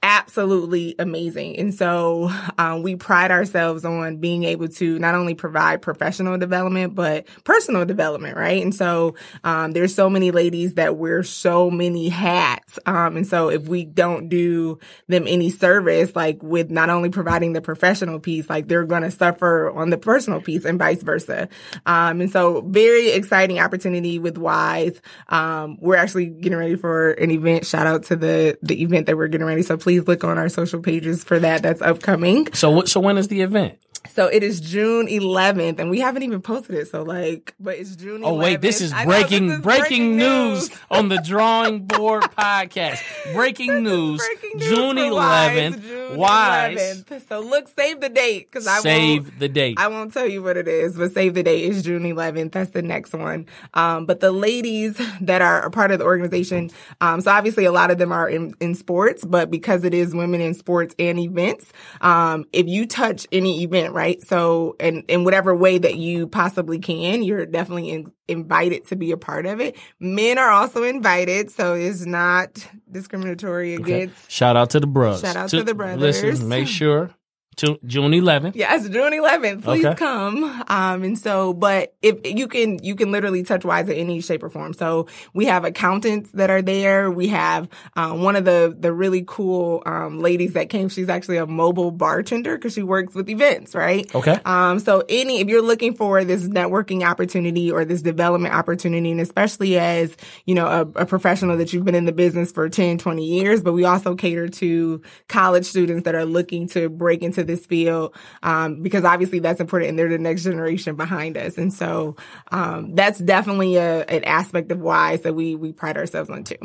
absolutely 0.03 0.95
amazing. 0.99 1.57
And 1.57 1.73
so, 1.73 2.29
um, 2.57 2.83
we 2.83 2.95
pride 2.97 3.31
ourselves 3.31 3.85
on 3.85 4.17
being 4.17 4.43
able 4.43 4.67
to 4.67 4.99
not 4.99 5.15
only 5.15 5.33
provide 5.33 5.81
professional 5.81 6.37
development, 6.37 6.93
but 6.93 7.25
personal 7.45 7.85
development, 7.85 8.35
right? 8.35 8.61
And 8.61 8.75
so, 8.75 9.15
um, 9.43 9.71
there's 9.71 9.95
so 9.95 10.09
many 10.09 10.31
ladies 10.31 10.73
that 10.75 10.97
wear 10.97 11.23
so 11.23 11.71
many 11.71 12.09
hats. 12.09 12.77
Um, 12.85 13.17
and 13.17 13.25
so 13.25 13.49
if 13.49 13.67
we 13.67 13.85
don't 13.85 14.27
do 14.27 14.79
them 15.07 15.25
any 15.27 15.49
service, 15.49 16.15
like 16.15 16.43
with 16.43 16.69
not 16.69 16.89
only 16.89 17.09
providing 17.09 17.53
the 17.53 17.61
professional 17.61 18.19
piece, 18.19 18.49
like 18.49 18.67
they're 18.67 18.85
going 18.85 19.03
to 19.03 19.11
suffer 19.11 19.71
on 19.71 19.89
the 19.89 19.97
personal 19.97 20.41
piece 20.41 20.65
and 20.65 20.77
vice 20.77 21.01
versa. 21.01 21.47
Um, 21.85 22.19
and 22.19 22.31
so 22.31 22.61
very 22.61 23.11
exciting 23.11 23.59
opportunity 23.59 24.19
with 24.19 24.37
Wise. 24.37 25.01
Um, 25.29 25.77
we're 25.79 25.95
actually 25.95 26.27
getting 26.27 26.57
ready 26.57 26.75
for 26.75 27.11
an 27.11 27.31
event. 27.31 27.65
Shout 27.65 27.87
out 27.87 28.03
to 28.05 28.15
the, 28.15 28.57
the 28.61 28.81
event 28.81 29.05
that 29.07 29.15
we're 29.15 29.27
getting 29.27 29.47
ready. 29.47 29.61
So 29.61 29.77
please 29.77 29.92
look 30.01 30.23
on 30.23 30.37
our 30.37 30.49
social 30.49 30.79
pages 30.81 31.23
for 31.23 31.39
that. 31.39 31.61
That's 31.63 31.81
upcoming. 31.81 32.47
so, 32.53 32.69
what- 32.71 32.89
so 32.89 32.99
when 32.99 33.17
is 33.17 33.27
the 33.27 33.41
event? 33.41 33.77
So 34.13 34.27
it 34.27 34.43
is 34.43 34.61
June 34.61 35.07
11th, 35.07 35.79
and 35.79 35.89
we 35.89 35.99
haven't 35.99 36.21
even 36.21 36.39
posted 36.39 36.75
it. 36.75 36.87
So 36.87 37.01
like, 37.01 37.55
but 37.59 37.77
it's 37.77 37.95
June. 37.95 38.21
11th. 38.21 38.25
Oh 38.27 38.35
wait, 38.35 38.61
this 38.61 38.79
is 38.79 38.93
I 38.93 39.05
know, 39.05 39.09
breaking 39.09 39.47
this 39.47 39.57
is 39.57 39.63
breaking 39.63 40.17
news 40.17 40.69
on 40.91 41.09
the 41.09 41.17
Drawing 41.25 41.87
Board 41.87 42.21
podcast. 42.21 43.01
Breaking 43.33 43.81
news, 43.81 44.23
Breaking 44.23 44.59
news 44.59 44.69
June 44.69 44.97
11th. 44.97 45.81
June 45.81 46.17
Wise, 46.17 47.03
11th. 47.03 47.27
So 47.27 47.39
look, 47.39 47.67
save 47.69 48.01
the 48.01 48.09
date 48.09 48.51
because 48.51 48.67
I 48.67 48.81
save 48.81 49.39
the 49.39 49.49
date. 49.49 49.79
I 49.79 49.87
won't 49.87 50.13
tell 50.13 50.27
you 50.27 50.43
what 50.43 50.57
it 50.57 50.67
is, 50.67 50.95
but 50.95 51.11
save 51.11 51.33
the 51.33 51.41
date 51.41 51.63
is 51.63 51.81
June 51.81 52.03
11th. 52.03 52.51
That's 52.51 52.69
the 52.69 52.83
next 52.83 53.13
one. 53.13 53.47
Um, 53.73 54.05
but 54.05 54.19
the 54.19 54.31
ladies 54.31 54.95
that 55.21 55.41
are 55.41 55.65
a 55.65 55.71
part 55.71 55.89
of 55.89 55.97
the 55.97 56.05
organization, 56.05 56.69
um, 57.01 57.21
so 57.21 57.31
obviously 57.31 57.65
a 57.65 57.71
lot 57.71 57.89
of 57.89 57.97
them 57.97 58.11
are 58.11 58.29
in, 58.29 58.53
in 58.59 58.75
sports, 58.75 59.25
but 59.25 59.49
because 59.49 59.83
it 59.83 59.95
is 59.95 60.13
women 60.13 60.39
in 60.39 60.53
sports 60.53 60.93
and 60.99 61.17
events, 61.17 61.73
um, 62.01 62.45
if 62.53 62.67
you 62.67 62.85
touch 62.85 63.25
any 63.31 63.63
event, 63.63 63.95
right? 63.95 64.02
So, 64.21 64.75
and 64.79 65.03
in 65.07 65.23
whatever 65.23 65.55
way 65.55 65.77
that 65.77 65.95
you 65.95 66.27
possibly 66.27 66.79
can, 66.79 67.23
you're 67.23 67.45
definitely 67.45 67.89
in, 67.89 68.11
invited 68.27 68.87
to 68.87 68.95
be 68.95 69.11
a 69.11 69.17
part 69.17 69.45
of 69.45 69.59
it. 69.59 69.77
Men 69.99 70.37
are 70.37 70.49
also 70.49 70.83
invited, 70.83 71.51
so 71.51 71.73
it's 71.75 72.05
not 72.05 72.67
discriminatory 72.91 73.75
against. 73.75 74.31
Shout 74.31 74.55
out 74.55 74.71
to 74.71 74.79
the 74.79 74.87
brothers. 74.87 75.21
Shout 75.21 75.35
out 75.35 75.49
to 75.49 75.63
the 75.63 75.73
brothers. 75.73 76.23
Listen, 76.23 76.47
make 76.49 76.67
sure 76.67 77.07
to 77.07 77.15
June 77.55 78.11
11th. 78.11 78.55
Yes, 78.55 78.87
June 78.89 79.13
11th. 79.13 79.63
Please 79.63 79.85
Okay. 79.85 79.95
come. 79.95 80.43
Um, 80.67 81.03
and 81.03 81.17
so, 81.17 81.53
but 81.53 81.93
if 82.01 82.19
you 82.25 82.47
can, 82.47 82.83
you 82.83 82.95
can 82.95 83.11
literally 83.11 83.43
touch 83.43 83.63
Wise 83.65 83.89
in 83.89 83.95
any 83.95 84.21
shape 84.21 84.43
or 84.43 84.49
form. 84.49 84.73
So 84.73 85.07
we 85.33 85.45
have 85.45 85.65
accountants 85.65 86.31
that 86.31 86.49
are 86.49 86.61
there. 86.61 87.09
We 87.11 87.27
have, 87.27 87.69
um, 87.95 88.21
one 88.23 88.35
of 88.35 88.45
the, 88.45 88.75
the 88.77 88.91
really 88.93 89.23
cool, 89.25 89.83
um, 89.85 90.19
ladies 90.19 90.53
that 90.53 90.69
came. 90.69 90.89
She's 90.89 91.09
actually 91.09 91.37
a 91.37 91.45
mobile 91.45 91.91
bartender 91.91 92.57
because 92.57 92.73
she 92.73 92.83
works 92.83 93.13
with 93.15 93.29
events, 93.29 93.75
right? 93.75 94.13
Okay. 94.13 94.37
Um, 94.45 94.79
so 94.79 95.03
any, 95.09 95.39
if 95.39 95.47
you're 95.47 95.61
looking 95.61 95.93
for 95.95 96.23
this 96.23 96.43
networking 96.47 97.03
opportunity 97.07 97.71
or 97.71 97.85
this 97.85 98.01
development 98.01 98.53
opportunity, 98.53 99.11
and 99.11 99.21
especially 99.21 99.77
as, 99.77 100.15
you 100.45 100.55
know, 100.55 100.67
a, 100.67 100.81
a 101.01 101.05
professional 101.05 101.57
that 101.57 101.73
you've 101.73 101.85
been 101.85 101.95
in 101.95 102.05
the 102.05 102.11
business 102.11 102.51
for 102.51 102.69
10, 102.69 102.97
20 102.97 103.25
years, 103.25 103.61
but 103.61 103.73
we 103.73 103.85
also 103.85 104.15
cater 104.15 104.47
to 104.47 105.01
college 105.27 105.65
students 105.65 106.03
that 106.03 106.15
are 106.15 106.25
looking 106.25 106.67
to 106.69 106.89
break 106.89 107.21
into 107.21 107.42
this 107.43 107.65
field, 107.65 108.15
um, 108.41 108.81
because 108.81 109.03
obviously 109.03 109.39
that's 109.39 109.59
important 109.59 109.89
and 109.89 109.99
they're 109.99 110.09
the 110.09 110.17
next 110.17 110.43
generation 110.43 110.95
behind 110.95 111.37
us. 111.37 111.57
And 111.57 111.73
so, 111.73 112.15
um, 112.51 112.95
that's 112.95 113.19
definitely 113.19 113.77
a, 113.77 114.03
an 114.05 114.23
aspect 114.23 114.71
of 114.71 114.79
why 114.79 115.17
that 115.17 115.33
we, 115.33 115.55
we 115.55 115.71
pride 115.71 115.97
ourselves 115.97 116.29
on 116.29 116.43
too. 116.43 116.57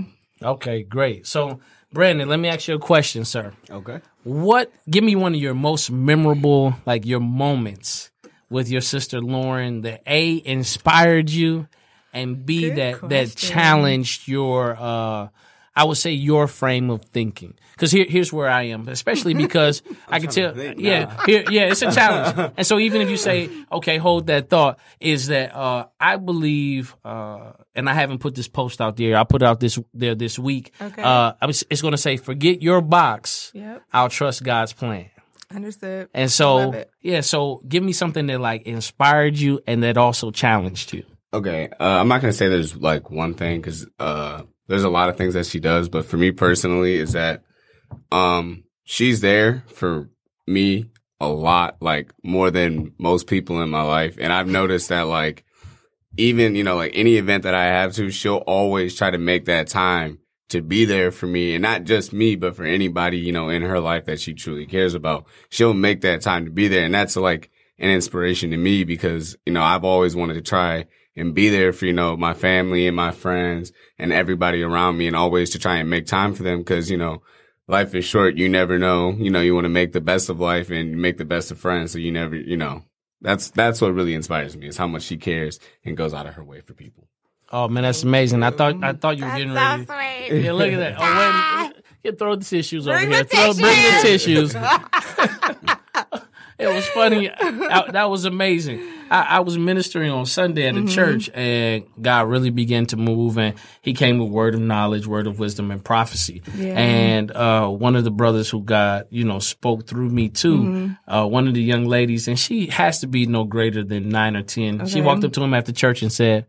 Okay, 0.43 0.83
great. 0.83 1.27
So, 1.27 1.61
Brandon, 1.93 2.29
let 2.29 2.39
me 2.39 2.49
ask 2.49 2.69
you 2.69 2.75
a 2.75 2.79
question, 2.79 3.25
sir. 3.25 3.53
Okay. 3.71 4.01
What? 4.23 4.71
Give 4.89 5.03
me 5.03 5.17
one 5.17 5.35
of 5.35 5.41
your 5.41 5.55
most 5.55 5.91
memorable, 5.91 6.75
like 6.85 7.07
your 7.07 7.21
moments 7.21 8.11
with 8.51 8.69
your 8.69 8.81
sister 8.81 9.21
Lauren 9.21 9.83
that 9.83 10.03
a 10.07 10.43
inspired 10.45 11.31
you, 11.31 11.67
and 12.13 12.45
b 12.45 12.69
Good 12.69 12.77
that 12.77 13.09
that 13.09 13.37
challenged 13.37 14.29
your, 14.29 14.77
uh, 14.79 15.29
I 15.79 15.85
would 15.85 15.97
say 15.97 16.11
your 16.11 16.49
frame 16.49 16.91
of 16.91 17.05
thinking. 17.05 17.55
Because 17.71 17.93
here, 17.93 18.05
here's 18.09 18.33
where 18.33 18.49
I 18.49 18.63
am, 18.65 18.89
especially 18.89 19.33
because 19.47 19.81
I 20.09 20.19
can 20.19 20.29
tell, 20.29 20.59
yeah, 20.59 21.25
here, 21.25 21.45
yeah, 21.49 21.71
it's 21.71 21.83
a 21.83 21.93
challenge. 21.95 22.53
and 22.57 22.67
so 22.67 22.81
even 22.81 23.01
if 23.01 23.09
you 23.09 23.17
say, 23.17 23.49
okay, 23.71 23.97
hold 23.97 24.27
that 24.27 24.51
thought, 24.51 24.81
is 24.99 25.29
that 25.29 25.55
uh, 25.55 25.87
I 26.01 26.17
believe, 26.17 26.97
uh, 27.05 27.53
and 27.77 27.89
I 27.89 27.95
haven't 27.95 28.19
put 28.19 28.35
this 28.35 28.49
post 28.49 28.81
out 28.81 28.97
there. 28.97 29.17
I 29.17 29.23
put 29.23 29.43
it 29.43 29.45
out 29.45 29.61
this 29.61 29.79
there 29.95 30.17
this 30.17 30.37
week. 30.37 30.73
Okay. 30.83 31.01
Uh, 31.01 31.35
I 31.41 31.47
was, 31.47 31.63
it's 31.71 31.81
going 31.81 31.93
to 31.93 31.99
say, 31.99 32.17
forget 32.17 32.61
your 32.61 32.81
box. 32.81 33.53
Yep. 33.55 33.85
I'll 33.93 34.09
trust 34.09 34.43
God's 34.43 34.73
plan. 34.73 35.11
Understood. 35.55 36.09
And 36.13 36.29
so, 36.29 36.87
yeah, 37.03 37.21
so 37.21 37.63
give 37.69 37.85
me 37.85 37.93
something 37.93 38.27
that 38.27 38.41
like 38.41 38.63
inspired 38.67 39.39
you 39.39 39.61
and 39.65 39.85
that 39.85 39.97
also 39.97 40.33
challenged 40.33 40.93
you. 40.93 41.05
Okay. 41.33 41.69
Uh, 41.79 41.85
I'm 41.85 42.09
not 42.09 42.21
going 42.21 42.33
to 42.33 42.37
say 42.37 42.49
there's 42.49 42.77
like 42.77 43.13
one 43.13 43.35
thing 43.35 43.61
because 43.61 43.87
uh, 44.01 44.43
there's 44.69 44.85
a 44.85 44.91
lot 44.91 45.09
of 45.09 45.17
things 45.17 45.35
that 45.35 45.47
she 45.47 45.61
does. 45.61 45.89
But 45.89 46.05
for 46.05 46.17
me 46.17 46.31
personally, 46.31 46.95
is 46.95 47.13
that 47.13 47.43
um, 48.13 48.65
she's 48.85 49.21
there 49.21 49.65
for 49.69 50.09
me 50.47 50.91
a 51.21 51.29
lot, 51.29 51.79
like 51.81 52.13
more 52.23 52.51
than 52.51 52.93
most 52.99 53.27
people 53.27 53.61
in 53.63 53.71
my 53.71 53.83
life. 53.83 54.17
And 54.21 54.33
I've 54.33 54.47
noticed 54.47 54.91
that 54.91 55.03
like 55.03 55.45
even, 56.17 56.55
you 56.55 56.65
know, 56.65 56.77
like 56.77 56.93
any 56.95 57.17
event 57.17 57.43
that 57.45 57.55
I 57.55 57.65
have 57.65 57.95
to, 57.95 58.11
she'll 58.11 58.37
always 58.37 58.95
try 58.95 59.11
to 59.11 59.19
make 59.19 59.47
that 59.47 59.69
time 59.69 60.19
to 60.49 60.63
be 60.63 60.85
there 60.85 61.11
for 61.11 61.27
me 61.27 61.55
and 61.55 61.63
not 61.63 61.85
just 61.85 62.13
me, 62.13 62.35
but 62.35 62.57
for 62.57 62.65
anybody, 62.65 63.19
you 63.19 63.33
know, 63.33 63.51
in 63.51 63.63
her 63.63 63.81
life 63.81 64.07
that 64.07 64.21
she 64.21 64.33
truly 64.33 64.67
cares 64.67 64.95
about. 64.95 65.27
She'll 65.51 65.75
make 65.75 66.01
that 66.03 66.23
time 66.23 66.47
to 66.47 66.51
be 66.51 66.69
there. 66.69 66.85
And 66.85 66.95
that's 66.95 67.17
like 67.17 67.51
an 67.79 67.91
inspiration 67.91 68.51
to 68.51 68.57
me 68.57 68.85
because, 68.85 69.37
you 69.45 69.53
know, 69.53 69.63
I've 69.63 69.85
always 69.85 70.17
wanted 70.17 70.35
to 70.35 70.41
try 70.41 70.87
and 71.19 71.35
be 71.35 71.49
there 71.49 71.73
for, 71.73 71.87
you 71.87 71.93
know, 71.93 72.17
my 72.17 72.35
family 72.35 72.87
and 72.87 72.97
my 72.97 73.11
friends 73.11 73.73
and 73.99 74.13
everybody 74.13 74.63
around 74.63 74.97
me 74.97 75.07
and 75.07 75.17
always 75.17 75.51
to 75.51 75.59
try 75.59 75.77
and 75.77 75.91
make 75.91 76.07
time 76.07 76.35
for 76.35 76.43
them. 76.43 76.63
Cause, 76.65 76.91
you 76.91 76.97
know, 76.97 77.23
life 77.67 77.95
is 77.95 78.05
short. 78.05 78.37
You 78.37 78.49
never 78.49 78.79
know, 78.79 79.13
you 79.13 79.31
know, 79.31 79.41
you 79.41 79.55
want 79.55 79.65
to 79.65 79.71
make 79.71 79.93
the 79.93 80.01
best 80.01 80.29
of 80.29 80.41
life 80.41 80.71
and 80.71 81.01
make 81.01 81.19
the 81.19 81.25
best 81.25 81.51
of 81.51 81.59
friends. 81.59 81.93
So 81.93 81.99
you 81.99 82.13
never, 82.13 82.37
you 82.37 82.57
know, 82.57 82.85
that's, 83.21 83.51
that's 83.51 83.81
what 83.81 83.95
really 83.95 84.15
inspires 84.15 84.57
me 84.57 84.69
is 84.69 84.77
how 84.77 84.87
much 84.87 85.03
she 85.03 85.17
cares 85.17 85.59
and 85.85 85.97
goes 85.97 86.15
out 86.15 86.27
of 86.27 86.35
her 86.35 86.45
way 86.45 86.61
for 86.61 86.75
people. 86.75 87.09
Oh 87.51 87.67
man, 87.67 87.83
that's 87.83 88.03
amazing. 88.03 88.43
I 88.43 88.51
thought 88.51 88.75
I 88.75 88.77
mm-hmm. 88.77 88.99
thought 88.99 89.17
you 89.17 89.25
were 89.25 89.31
getting 89.31 89.55
ready. 89.55 89.87
sweet. 89.87 90.43
Yeah, 90.43 90.53
look 90.53 90.71
at 90.71 90.77
that. 90.77 90.95
Oh 90.99 91.71
wait, 91.73 91.83
yeah, 92.03 92.11
throw 92.13 92.37
the 92.37 92.45
tissues 92.45 92.87
over 92.87 92.99
Bring 92.99 93.11
here. 93.11 93.23
the 93.25 93.29
Throw, 93.31 93.55
bring 93.55 93.63
the 93.63 93.99
tissues. 94.03 94.53
tissues. 94.53 95.75
it 96.59 96.67
was 96.67 96.87
funny. 96.89 97.31
I- 97.31 97.91
that 97.93 98.11
was 98.11 98.25
amazing. 98.25 98.83
I, 99.11 99.23
I 99.23 99.41
was 99.41 99.57
ministering 99.57 100.11
on 100.11 100.27
Sunday 100.27 100.67
at 100.69 100.75
the 100.75 100.81
Mm-hmm. 100.81 100.89
church, 100.91 101.31
and 101.33 101.85
God 102.01 102.29
really 102.29 102.51
began 102.51 102.85
to 102.87 102.97
move, 102.99 103.39
and 103.39 103.55
He 103.81 103.95
came 103.95 104.19
with 104.19 104.29
word 104.31 104.55
of 104.55 104.61
knowledge, 104.61 105.07
word 105.07 105.27
of 105.27 105.39
wisdom, 105.39 105.71
and 105.71 105.83
prophecy. 105.83 106.43
Yeah. 106.55 106.75
And 106.79 107.31
uh, 107.31 107.69
one 107.69 107.97
of 107.97 108.05
the 108.05 108.11
brothers 108.11 108.51
who 108.51 108.61
God, 108.63 109.07
you 109.09 109.25
know, 109.25 109.39
spoke 109.39 109.87
through 109.87 110.11
me 110.11 110.29
too, 110.29 110.59
Mm-hmm. 110.59 111.11
uh, 111.11 111.27
one 111.27 111.49
of 111.49 111.55
the 111.55 111.63
young 111.63 111.87
ladies, 111.87 112.29
and 112.29 112.39
she 112.39 112.67
has 112.67 113.01
to 113.01 113.07
be 113.07 113.25
no 113.25 113.45
greater 113.45 113.83
than 113.83 114.11
nine 114.11 114.37
or 114.37 114.43
ten. 114.43 114.87
She 114.87 115.01
walked 115.01 115.25
up 115.25 115.33
to 115.33 115.43
him 115.43 115.55
after 115.55 115.73
church 115.73 116.03
and 116.03 116.13
said. 116.13 116.47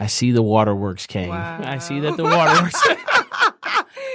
I 0.00 0.06
see 0.06 0.30
the 0.30 0.42
waterworks 0.42 1.08
came. 1.08 1.30
Wow. 1.30 1.60
I 1.60 1.78
see 1.78 1.98
that 1.98 2.16
the 2.16 2.22
waterworks. 2.22 2.80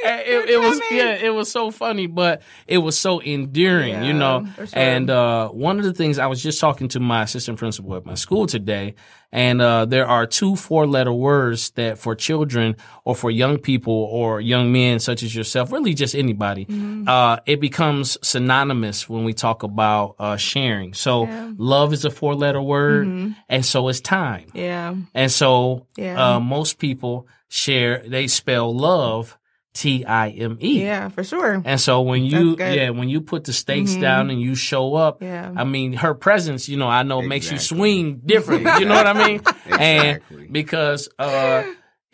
It, 0.26 0.50
it 0.50 0.60
was 0.60 0.82
yeah, 0.92 1.13
it 1.16 1.34
was 1.34 1.50
so 1.52 1.72
funny, 1.72 2.08
but 2.08 2.42
it 2.68 2.78
was 2.80 2.98
so 2.98 3.22
endearing, 3.22 4.04
you 4.04 4.13
know. 4.13 4.46
sure. 4.56 4.68
And 4.74 5.10
uh, 5.10 5.50
one 5.50 5.80
of 5.80 5.86
the 5.86 5.94
things 5.94 6.18
I 6.20 6.28
was 6.28 6.42
just 6.44 6.60
talking 6.60 6.88
to 6.89 7.00
my 7.00 7.24
assistant 7.24 7.58
principal 7.60 7.96
at 7.96 8.06
my 8.06 8.16
school 8.16 8.46
today, 8.48 8.96
and 9.32 9.62
uh, 9.62 9.86
there 9.86 10.06
are 10.08 10.26
two 10.28 10.56
four-letter 10.56 11.12
words 11.13 11.72
that 11.72 11.98
for 11.98 12.16
children 12.16 12.76
or 13.06 13.16
for 13.16 13.32
young 13.32 13.58
people 13.58 13.94
or 13.94 14.39
young 14.42 14.72
men 14.72 15.00
such 15.00 15.24
as 15.24 15.36
yourself, 15.36 15.72
really 15.72 15.94
just 15.94 16.16
anybody, 16.16 16.66
Mm-hmm. 16.66 17.08
uh, 17.08 17.38
it 17.46 17.60
becomes 17.60 18.18
synonymous 18.22 19.08
when 19.10 19.24
we 19.24 19.34
talk 19.34 19.63
about 19.63 20.16
uh, 20.20 20.38
sharing. 20.38 20.94
So 20.94 21.28
love 21.58 21.94
is 21.94 22.06
a 22.06 22.12
four-letter 22.12 22.62
word, 22.62 23.08
Mm-hmm. 23.08 23.32
and 23.50 23.66
so 23.66 23.88
is 23.89 24.02
time. 24.02 24.48
Yeah. 24.54 24.96
And 25.13 25.32
so 25.32 25.88
Yeah. 25.98 26.36
uh, 26.36 26.39
most 26.39 26.78
people 26.80 27.28
share, 27.50 28.04
they 28.08 28.28
spell 28.28 28.76
love 28.76 29.38
T 29.73 30.05
I 30.05 30.29
M 30.29 30.57
E. 30.62 30.81
Yeah, 30.83 31.09
for 31.09 31.23
sure. 31.23 31.62
And 31.65 31.81
so 31.81 32.01
when 32.01 32.23
you, 32.23 32.31
That's 32.31 32.57
good. 32.57 32.59
Mm-hmm. 32.59 32.73
yeah, 32.75 32.89
when 32.91 33.09
you 33.09 33.21
put 33.21 33.43
the 33.45 33.53
stakes 33.53 33.95
down 33.95 34.29
and 34.29 34.39
you 34.39 34.53
show 34.55 34.93
up, 34.95 35.21
Yeah. 35.23 35.51
I 35.55 35.63
mean, 35.63 35.93
her 35.93 36.13
presence, 36.13 36.69
you 36.69 36.77
know, 36.77 36.88
I 36.88 37.01
know 37.03 37.21
makes 37.21 37.47
you 37.47 37.55
Exactly. 37.55 37.77
swing 37.77 38.21
different. 38.25 38.62
You 38.79 38.86
know 38.86 38.95
what 38.95 39.07
I 39.07 39.27
mean? 39.27 39.41
Exactly. 39.65 40.43
And 40.43 40.53
because, 40.53 41.09
uh, 41.17 41.63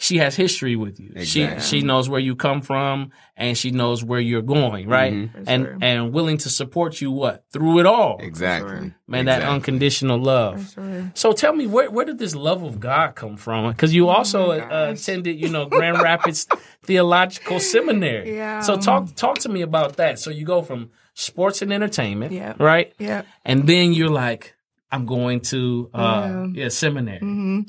she 0.01 0.17
has 0.17 0.35
history 0.35 0.75
with 0.77 0.97
you. 0.99 1.11
Exactly. 1.15 1.61
She 1.61 1.79
she 1.79 1.81
knows 1.85 2.07
where 2.09 2.21
you 2.21 2.35
come 2.35 2.61
from 2.61 3.11
and 3.35 3.57
she 3.57 3.69
knows 3.71 4.01
where 4.03 4.19
you're 4.21 4.41
going, 4.41 4.87
right? 4.87 5.13
Mhm. 5.13 5.29
And 5.45 5.63
sure. 5.65 5.77
and 5.81 6.13
willing 6.13 6.37
to 6.37 6.49
support 6.49 7.01
you 7.01 7.11
what? 7.11 7.43
Through 7.51 7.79
it 7.79 7.85
all. 7.85 8.17
Exactly. 8.21 8.93
Man, 9.07 9.25
that 9.25 9.41
unconditional 9.43 10.17
love. 10.17 10.71
Sure. 10.73 11.11
So 11.15 11.33
tell 11.33 11.53
me, 11.53 11.67
where 11.67 11.91
where 11.91 12.05
did 12.05 12.17
this 12.17 12.33
love 12.33 12.63
of 12.63 12.79
God 12.79 13.15
come 13.15 13.35
from? 13.37 13.71
Because 13.71 13.93
you 13.93 14.07
also 14.07 14.47
my 14.47 14.59
uh, 14.61 14.91
attended, 14.93 15.35
you 15.37 15.49
know, 15.49 15.65
Grand 15.65 16.01
Rapids 16.01 16.47
Theological 16.85 17.59
Seminary. 17.59 18.35
Yeah. 18.35 18.61
So 18.61 18.77
talk 18.77 19.13
talk 19.15 19.37
to 19.39 19.49
me 19.49 19.61
about 19.61 19.97
that. 19.97 20.17
So 20.19 20.29
you 20.31 20.45
go 20.45 20.61
from 20.61 20.91
sports 21.13 21.61
and 21.61 21.73
entertainment, 21.73 22.31
Yeah. 22.31 22.53
right? 22.57 22.93
Yeah. 22.99 23.23
And 23.43 23.67
then 23.67 23.91
you're 23.91 24.09
like, 24.27 24.55
I'm 24.91 25.05
going 25.05 25.41
to 25.51 25.89
uh, 25.93 25.99
Yeah. 25.99 26.63
yeah, 26.63 26.69
seminary. 26.69 27.19
hmm 27.19 27.61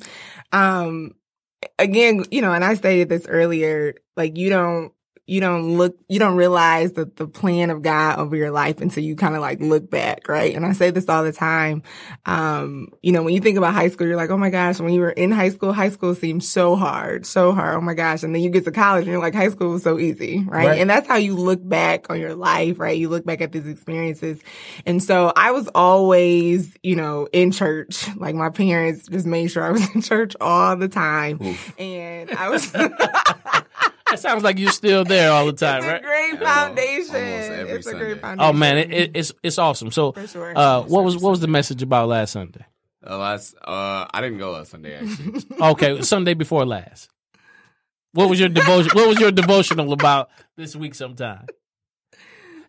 Um, 0.52 1.14
again, 1.80 2.24
you 2.30 2.42
know, 2.42 2.52
and 2.52 2.64
I 2.64 2.74
stated 2.74 3.08
this 3.08 3.26
earlier, 3.26 3.94
like 4.16 4.36
you 4.36 4.50
don't, 4.50 4.92
you 5.30 5.40
don't 5.40 5.76
look, 5.76 5.96
you 6.08 6.18
don't 6.18 6.34
realize 6.34 6.94
that 6.94 7.14
the 7.14 7.28
plan 7.28 7.70
of 7.70 7.82
God 7.82 8.18
over 8.18 8.34
your 8.34 8.50
life 8.50 8.80
until 8.80 9.04
you 9.04 9.14
kind 9.14 9.36
of 9.36 9.40
like 9.40 9.60
look 9.60 9.88
back, 9.88 10.28
right? 10.28 10.56
And 10.56 10.66
I 10.66 10.72
say 10.72 10.90
this 10.90 11.08
all 11.08 11.22
the 11.22 11.32
time. 11.32 11.84
Um, 12.26 12.88
you 13.00 13.12
know, 13.12 13.22
when 13.22 13.32
you 13.32 13.40
think 13.40 13.56
about 13.56 13.72
high 13.72 13.90
school, 13.90 14.08
you're 14.08 14.16
like, 14.16 14.30
oh 14.30 14.36
my 14.36 14.50
gosh, 14.50 14.80
when 14.80 14.92
you 14.92 15.00
were 15.00 15.10
in 15.10 15.30
high 15.30 15.50
school, 15.50 15.72
high 15.72 15.90
school 15.90 16.16
seemed 16.16 16.42
so 16.42 16.74
hard, 16.74 17.26
so 17.26 17.52
hard. 17.52 17.76
Oh 17.76 17.80
my 17.80 17.94
gosh. 17.94 18.24
And 18.24 18.34
then 18.34 18.42
you 18.42 18.50
get 18.50 18.64
to 18.64 18.72
college 18.72 19.02
and 19.02 19.12
you're 19.12 19.20
like, 19.20 19.36
high 19.36 19.50
school 19.50 19.70
was 19.70 19.84
so 19.84 20.00
easy, 20.00 20.40
right? 20.48 20.66
Right. 20.66 20.80
And 20.80 20.90
that's 20.90 21.06
how 21.06 21.14
you 21.14 21.36
look 21.36 21.60
back 21.62 22.10
on 22.10 22.18
your 22.18 22.34
life, 22.34 22.80
right? 22.80 22.98
You 22.98 23.08
look 23.08 23.24
back 23.24 23.40
at 23.40 23.52
these 23.52 23.68
experiences. 23.68 24.40
And 24.84 25.00
so 25.00 25.32
I 25.36 25.52
was 25.52 25.68
always, 25.76 26.76
you 26.82 26.96
know, 26.96 27.28
in 27.32 27.52
church. 27.52 28.08
Like 28.16 28.34
my 28.34 28.50
parents 28.50 29.06
just 29.06 29.26
made 29.26 29.46
sure 29.52 29.62
I 29.62 29.70
was 29.70 29.88
in 29.94 30.02
church 30.02 30.34
all 30.40 30.74
the 30.74 30.88
time. 30.88 31.38
And 31.78 32.32
I 32.32 32.48
was 32.48 32.74
That 34.10 34.18
sounds 34.18 34.42
like 34.42 34.58
you're 34.58 34.70
still 34.72 35.04
there 35.04 35.30
all 35.30 35.46
the 35.46 35.52
time, 35.52 35.78
It's 35.78 35.86
a 35.86 35.92
right? 35.92 36.02
great 36.02 36.38
foundation. 36.42 37.14
almost 37.14 37.50
every 37.50 37.72
It's 37.72 37.86
a 37.86 37.94
great 37.94 38.20
foundation. 38.20 38.48
Oh 38.50 38.52
man, 38.58 38.78
it, 38.78 38.90
it, 38.92 39.10
it's 39.14 39.32
it's 39.42 39.58
awesome. 39.58 39.90
So, 39.90 40.12
For 40.12 40.26
sure. 40.26 40.52
uh, 40.56 40.82
what 40.82 41.04
was 41.04 41.16
what 41.16 41.30
was 41.30 41.40
the 41.40 41.48
message 41.48 41.82
about 41.82 42.08
last 42.08 42.32
Sunday? 42.32 42.64
Uh, 43.08 43.16
last, 43.18 43.54
uh, 43.64 44.06
I 44.12 44.20
didn't 44.20 44.38
go 44.38 44.50
last 44.52 44.70
Sunday 44.72 44.96
actually. 44.96 45.42
Okay, 45.60 46.02
Sunday 46.02 46.34
before 46.34 46.66
last. 46.66 47.08
What 48.12 48.28
was 48.28 48.38
your 48.40 48.48
devotion? 48.48 48.90
What 48.94 49.08
was 49.08 49.18
your 49.20 49.30
devotional 49.30 49.92
about 49.92 50.28
this 50.56 50.74
week? 50.76 50.94
Sometime. 50.94 51.46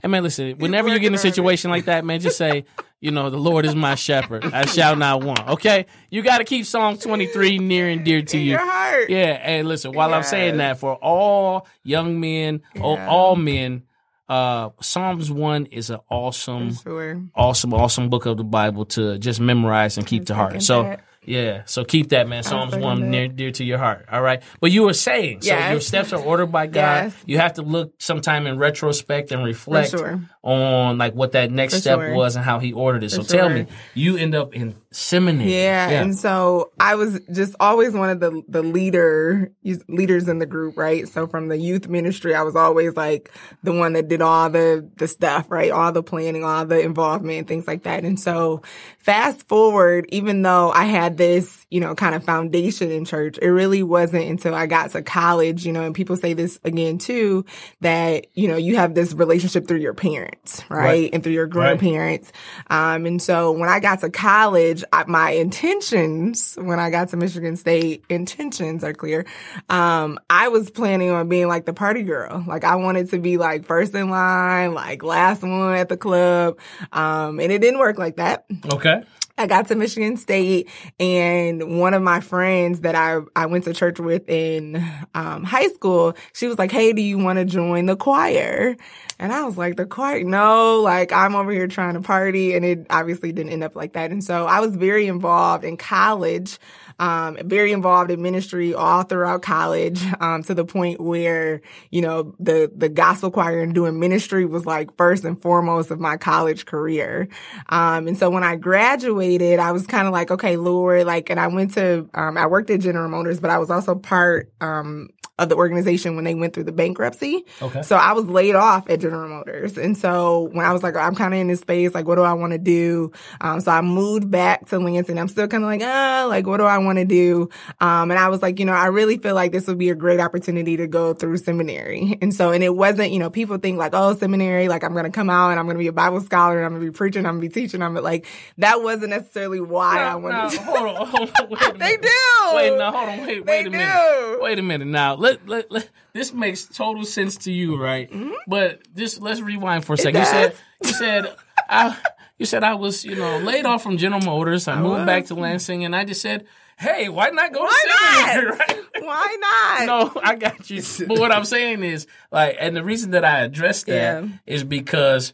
Hey 0.02 0.08
man, 0.08 0.24
listen. 0.24 0.58
Whenever 0.58 0.90
you 0.90 1.00
get 1.00 1.08
in 1.08 1.14
a 1.14 1.18
working 1.18 1.26
on 1.26 1.28
it. 1.28 1.34
situation 1.34 1.72
like 1.72 1.86
that, 1.86 2.06
man, 2.06 2.20
just 2.20 2.38
say, 2.38 2.66
you 3.02 3.12
know, 3.12 3.30
the 3.30 3.38
Lord 3.38 3.66
is 3.66 3.76
my 3.76 3.96
shepherd; 3.96 4.46
I 4.46 4.66
shall 4.66 4.96
not 4.96 5.24
want. 5.24 5.50
Okay, 5.50 5.88
you 6.10 6.22
got 6.22 6.38
to 6.38 6.44
keep 6.46 6.66
Psalm 6.66 6.98
twenty 6.98 7.26
three 7.28 7.58
near 7.60 7.90
and 7.90 8.06
dear 8.06 8.22
to 8.22 8.38
In 8.38 8.44
you. 8.44 8.50
your 8.52 8.60
heart. 8.66 9.10
Yeah, 9.10 9.40
and 9.42 9.68
listen, 9.68 9.92
while 9.92 10.14
I'm 10.14 10.24
saying 10.24 10.58
that, 10.58 10.80
for 10.80 10.94
all 10.96 11.68
young 11.84 12.20
men, 12.20 12.62
or 12.80 12.96
Yeah. 12.98 13.08
all 13.10 13.36
men, 13.36 13.84
uh, 14.30 14.70
Psalms 14.80 15.30
one 15.32 15.66
is 15.66 15.90
an 15.90 16.00
awesome, 16.10 16.76
sure. 16.76 17.22
awesome, 17.36 17.74
awesome 17.74 18.10
book 18.10 18.26
of 18.26 18.38
the 18.38 18.44
Bible 18.46 18.86
to 18.86 19.18
just 19.18 19.40
memorize 19.42 19.98
and 19.98 20.06
keep 20.08 20.28
to 20.28 20.36
heart. 20.36 20.62
So. 20.64 20.84
that. 20.84 21.02
Yeah, 21.24 21.64
so 21.66 21.84
keep 21.86 22.10
that, 22.10 22.28
man. 22.28 22.42
Psalms 22.42 22.76
one 22.76 23.12
near 23.12 23.28
dear 23.28 23.52
to 23.52 23.64
your 23.64 23.78
heart. 23.78 24.08
All 24.12 24.22
right, 24.24 24.42
but 24.60 24.72
you 24.72 24.84
were 24.84 24.94
saying, 24.94 25.42
so 25.42 25.50
Yes. 25.50 25.72
your 25.72 25.80
steps 25.80 26.14
are 26.14 26.22
ordered 26.22 26.48
by 26.52 26.66
God. 26.68 27.04
Yes. 27.06 27.16
You 27.28 27.38
have 27.38 27.54
to 27.54 27.62
look 27.62 27.94
sometime 28.00 28.48
in 28.48 28.58
retrospect 28.58 29.32
and 29.32 29.44
reflect 29.44 29.92
sure. 29.92 30.20
on 30.42 30.98
like 30.98 31.14
what 31.14 31.34
that 31.34 31.52
next 31.52 31.76
For 31.76 31.80
step 31.82 32.00
sure. 32.00 32.14
was 32.16 32.36
and 32.36 32.44
how 32.44 32.58
He 32.58 32.74
ordered 32.74 33.04
it. 33.04 33.12
So 33.12 33.22
tell 33.22 33.50
me, 33.50 33.68
you 33.94 34.18
end 34.18 34.34
up 34.34 34.56
in 34.56 34.76
seminary. 34.92 35.54
Yeah, 35.54 35.90
and 35.90 36.18
so 36.18 36.72
I 36.80 36.96
was 36.96 37.20
just 37.32 37.56
always 37.60 37.94
one 37.94 38.10
of 38.10 38.20
the 38.20 38.42
the 38.48 38.62
leader 38.62 39.52
leaders 39.88 40.28
in 40.28 40.40
the 40.40 40.46
group, 40.46 40.78
right? 40.78 41.08
So 41.08 41.28
from 41.28 41.48
the 41.48 41.58
youth 41.58 41.88
ministry, 41.88 42.36
I 42.36 42.44
was 42.44 42.56
always 42.56 42.96
like 42.96 43.32
the 43.64 43.74
one 43.74 43.94
that 43.94 44.08
did 44.08 44.22
all 44.22 44.50
the 44.50 44.90
the 44.98 45.08
stuff, 45.08 45.50
right? 45.50 45.72
All 45.72 45.92
the 45.92 46.04
planning, 46.04 46.44
all 46.44 46.66
the 46.66 46.80
involvement, 46.82 47.48
things 47.48 47.68
like 47.68 47.84
that. 47.84 48.04
And 48.04 48.20
so 48.20 48.62
fast 49.00 49.48
forward, 49.48 50.08
even 50.10 50.42
though 50.42 50.72
I 50.72 50.86
had 50.86 51.18
this, 51.18 51.61
you 51.72 51.80
know, 51.80 51.96
kind 51.96 52.14
of 52.14 52.24
foundation 52.24 52.92
in 52.92 53.06
church, 53.06 53.40
it 53.42 53.50
really 53.50 53.82
wasn't 53.82 54.26
until 54.26 54.54
I 54.54 54.68
got 54.68 54.92
to 54.92 55.02
college, 55.02 55.66
you 55.66 55.72
know, 55.72 55.84
and 55.84 55.96
people 55.96 56.18
say 56.18 56.34
this 56.34 56.60
again 56.66 56.98
too, 56.98 57.46
that, 57.80 58.28
you 58.34 58.50
know, 58.50 58.58
you 58.58 58.76
have 58.76 58.94
this 58.94 59.14
relationship 59.14 59.68
through 59.68 59.80
your 59.80 59.94
parents, 59.94 60.64
right? 60.70 60.82
Right. 60.82 61.10
And 61.14 61.24
through 61.24 61.32
your 61.32 61.48
grandparents. 61.48 62.34
Um, 62.68 63.06
and 63.06 63.22
so 63.22 63.54
when 63.54 63.70
I 63.70 63.80
got 63.80 64.02
to 64.02 64.10
college, 64.10 64.84
I, 64.92 65.06
my 65.08 65.32
intentions, 65.32 66.56
when 66.56 66.78
I 66.78 66.90
got 66.90 67.10
to 67.10 67.18
Michigan 67.18 67.56
State, 67.56 68.04
intentions 68.10 68.84
are 68.84 68.94
clear. 68.94 69.26
Um, 69.70 70.20
I 70.30 70.50
was 70.50 70.70
planning 70.70 71.12
on 71.12 71.30
being 71.30 71.48
like 71.48 71.66
the 71.66 71.74
party 71.74 72.04
girl. 72.04 72.44
Like 72.46 72.66
I 72.66 72.76
wanted 72.76 73.12
to 73.12 73.20
be 73.20 73.38
like 73.38 73.66
first 73.66 73.96
in 73.96 74.10
line, 74.10 74.74
like 74.74 75.04
last 75.04 75.42
one 75.42 75.74
at 75.76 75.88
the 75.88 75.96
club. 75.96 76.60
Um, 76.92 77.40
and 77.40 77.50
it 77.50 77.60
didn't 77.60 77.80
work 77.80 77.98
like 77.98 78.18
that. 78.18 78.46
Okay. 78.74 79.04
I 79.42 79.48
got 79.48 79.68
to 79.70 79.76
Michigan 79.76 80.18
State 80.18 80.70
and 81.00 81.80
one 81.80 81.96
of 81.96 82.04
my 82.04 82.20
friends 82.20 82.82
that 82.82 82.94
I, 82.94 83.22
I 83.36 83.48
went 83.48 83.64
to 83.64 83.74
church 83.74 84.00
with 84.00 84.30
in 84.30 84.76
um, 85.16 85.44
high 85.44 85.70
school, 85.70 86.14
she 86.34 86.48
was 86.48 86.60
like, 86.60 86.72
Hey, 86.72 86.94
do 86.94 87.02
you 87.02 87.18
want 87.18 87.40
to 87.40 87.46
join 87.46 87.88
the 87.88 87.96
choir? 87.96 88.76
And 89.18 89.32
I 89.32 89.44
was 89.46 89.56
like, 89.56 89.78
the 89.78 89.86
choir? 89.86 90.24
No, 90.24 90.82
like 90.82 91.12
I'm 91.12 91.36
over 91.36 91.52
here 91.52 91.68
trying 91.68 91.94
to 91.94 92.02
party. 92.02 92.56
And 92.56 92.66
it 92.66 92.88
obviously 92.90 93.32
didn't 93.32 93.52
end 93.52 93.64
up 93.64 93.76
like 93.76 93.94
that. 93.94 94.10
And 94.10 94.24
so 94.24 94.48
I 94.48 94.60
was 94.62 94.76
very 94.76 95.06
involved 95.06 95.64
in 95.64 95.78
college, 95.78 96.58
um, 96.98 97.38
very 97.46 97.72
involved 97.72 98.10
in 98.10 98.22
ministry 98.22 98.74
all 98.74 99.04
throughout 99.04 99.44
college, 99.44 100.02
um, 100.20 100.42
to 100.44 100.56
the 100.56 100.66
point 100.66 101.00
where, 101.00 101.62
you 101.92 102.02
know, 102.02 102.36
the, 102.40 102.72
the 102.76 102.90
gospel 102.90 103.30
choir 103.30 103.62
and 103.62 103.76
doing 103.76 104.00
ministry 104.00 104.46
was 104.46 104.66
like 104.66 104.98
first 104.98 105.24
and 105.24 105.40
foremost 105.40 105.92
of 105.92 106.00
my 106.00 106.18
college 106.18 106.66
career. 106.66 107.28
Um, 107.70 108.08
and 108.08 108.18
so 108.18 108.30
when 108.32 108.44
I 108.44 108.56
graduated, 108.56 109.31
I 109.60 109.72
was 109.72 109.88
kind 109.88 110.08
of 110.08 110.14
like, 110.14 110.32
okay, 110.32 110.58
Lord, 110.58 111.06
like, 111.06 111.30
and 111.30 111.40
I 111.40 111.48
went 111.48 111.74
to, 111.76 112.10
um, 112.14 112.38
I 112.38 112.48
worked 112.48 112.70
at 112.70 112.80
General 112.82 113.10
Motors, 113.10 113.40
but 113.40 113.50
I 113.50 113.58
was 113.58 113.70
also 113.70 113.96
part, 113.96 114.52
um, 114.62 115.10
of 115.42 115.50
the 115.50 115.56
organization 115.56 116.16
when 116.16 116.24
they 116.26 116.36
went 116.36 116.54
through 116.54 116.66
the 116.66 116.72
bankruptcy. 116.72 117.46
Okay. 117.62 117.82
So 117.82 117.96
I 117.96 118.14
was 118.14 118.26
laid 118.26 118.56
off 118.56 118.90
at 118.90 119.00
General 119.00 119.28
Motors. 119.28 119.78
And 119.78 119.98
so 119.98 120.50
when 120.52 120.66
I 120.66 120.72
was 120.72 120.84
like, 120.84 120.96
I'm 120.96 121.16
kind 121.16 121.34
of 121.34 121.40
in 121.40 121.48
this 121.48 121.62
space, 121.62 121.94
like, 121.94 122.08
what 122.08 122.16
do 122.16 122.22
I 122.22 122.34
want 122.34 122.54
to 122.54 122.60
do? 122.60 123.12
Um, 123.42 123.60
so 123.62 123.72
I 123.72 123.82
moved 123.82 124.30
back 124.30 124.68
to 124.70 124.80
Lansing. 124.80 125.18
I'm 125.18 125.28
still 125.28 125.48
kind 125.48 125.64
of 125.64 125.70
like, 125.70 125.82
ah, 125.84 126.26
like, 126.30 126.46
what 126.48 126.58
do 126.58 126.64
I 126.64 126.78
want 126.78 127.00
to 127.00 127.06
do? 127.06 127.50
Um, 127.80 128.12
and 128.12 128.20
I 128.20 128.30
was 128.30 128.42
like, 128.42 128.60
you 128.60 128.66
know, 128.66 128.74
I 128.74 128.88
really 128.88 129.18
feel 129.18 129.36
like 129.36 129.52
this 129.52 129.68
would 129.68 129.78
be 129.78 129.90
a 129.90 129.96
great 129.96 130.20
opportunity 130.20 130.78
to 130.78 130.88
go 130.88 131.14
through 131.14 131.38
seminary. 131.38 132.18
And 132.22 132.34
so, 132.34 132.52
and 132.52 132.64
it 132.64 132.76
wasn't, 132.76 133.12
you 133.12 133.20
know, 133.20 133.30
people 133.30 133.58
think 133.58 133.78
like, 133.78 133.92
oh, 133.94 134.16
seminary, 134.16 134.68
like 134.68 134.84
I'm 134.84 134.94
going 134.94 135.06
to 135.06 135.12
come 135.12 135.30
out 135.30 135.50
and 135.52 135.60
I'm 135.60 135.66
going 135.66 135.76
to 135.78 135.80
be 135.82 135.88
a 135.88 135.94
Bible 135.94 136.22
scholar 136.22 136.58
and 136.58 136.66
I'm 136.66 136.72
going 136.74 136.86
to 136.86 136.92
be 136.92 136.96
preaching, 136.96 137.26
I'm 137.26 137.40
going 137.40 137.50
to 137.50 137.56
be 137.56 137.62
teaching. 137.62 137.82
I'm 137.82 137.96
like, 137.96 138.28
that 138.60 138.82
wasn't 138.84 139.10
necessarily 139.10 139.60
why 139.60 140.00
I 140.00 140.10
Now- 140.12 140.20
wanted 140.20 140.36
now, 140.38 140.50
to. 140.50 140.62
hold 140.62 140.78
on, 140.98 141.08
hold 141.08 141.32
on, 141.42 141.50
wait 141.50 141.76
a 141.76 141.78
They 141.78 141.98
do. 141.98 142.10
Wait, 142.54 142.78
no, 142.78 142.92
hold 142.92 143.10
on, 143.10 143.22
wait, 143.26 143.46
They 143.46 143.52
wait 143.64 143.68
a 143.68 143.70
minute. 143.70 144.42
Wait 144.42 144.60
a 144.60 144.62
minute. 144.62 144.88
Now, 144.88 145.16
let, 145.32 145.48
let, 145.48 145.72
let 145.72 145.90
this 146.14 146.34
makes 146.34 146.66
total 146.66 147.04
sense 147.04 147.38
to 147.38 147.52
you, 147.52 147.78
right? 147.82 148.12
Mm-hmm. 148.12 148.32
But 148.48 148.82
just 148.96 149.22
let's 149.22 149.42
rewind 149.42 149.86
for 149.86 149.94
a 149.94 149.98
second. 149.98 150.20
You 150.22 150.26
said 150.26 150.54
you 150.84 150.90
said 150.92 151.36
I 151.70 151.98
you 152.38 152.46
said 152.46 152.64
I 152.64 152.74
was, 152.76 153.06
you 153.06 153.16
know, 153.16 153.38
laid 153.40 153.66
off 153.66 153.84
from 153.84 153.98
General 153.98 154.22
Motors. 154.22 154.68
I, 154.68 154.76
moved 154.80 155.00
was. 155.00 155.06
back 155.06 155.26
to 155.28 155.36
Lansing 155.36 155.86
and 155.86 155.96
I 155.96 156.06
just 156.06 156.22
said, 156.22 156.46
Hey, 156.78 157.08
why 157.10 157.30
not 157.30 157.54
go 157.54 157.62
Why 157.62 157.84
seminary? 158.26 158.58
not? 158.58 158.60
Right? 158.70 158.86
Why 159.04 159.38
not? 159.40 159.86
No, 160.16 160.22
I 160.22 160.36
got 160.36 160.70
you. 160.70 160.82
But 161.08 161.20
what 161.20 161.32
I'm 161.32 161.46
saying 161.46 161.84
is, 161.84 162.08
like, 162.32 162.58
and 162.60 162.76
the 162.76 162.84
reason 162.84 163.12
that 163.12 163.24
I 163.24 163.42
addressed 163.42 163.86
that 163.88 164.24
is 164.46 164.62
Yeah. 164.64 164.68
because 164.68 165.34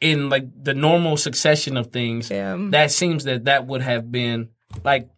in 0.00 0.30
like 0.30 0.44
the 0.62 0.74
normal 0.74 1.16
succession 1.16 1.76
of 1.76 1.88
things, 1.92 2.30
Yeah. 2.30 2.56
that 2.70 2.90
seems 2.90 3.24
that 3.24 3.44
that 3.44 3.66
would 3.66 3.82
have 3.82 4.10
been 4.10 4.48
like 4.84 5.08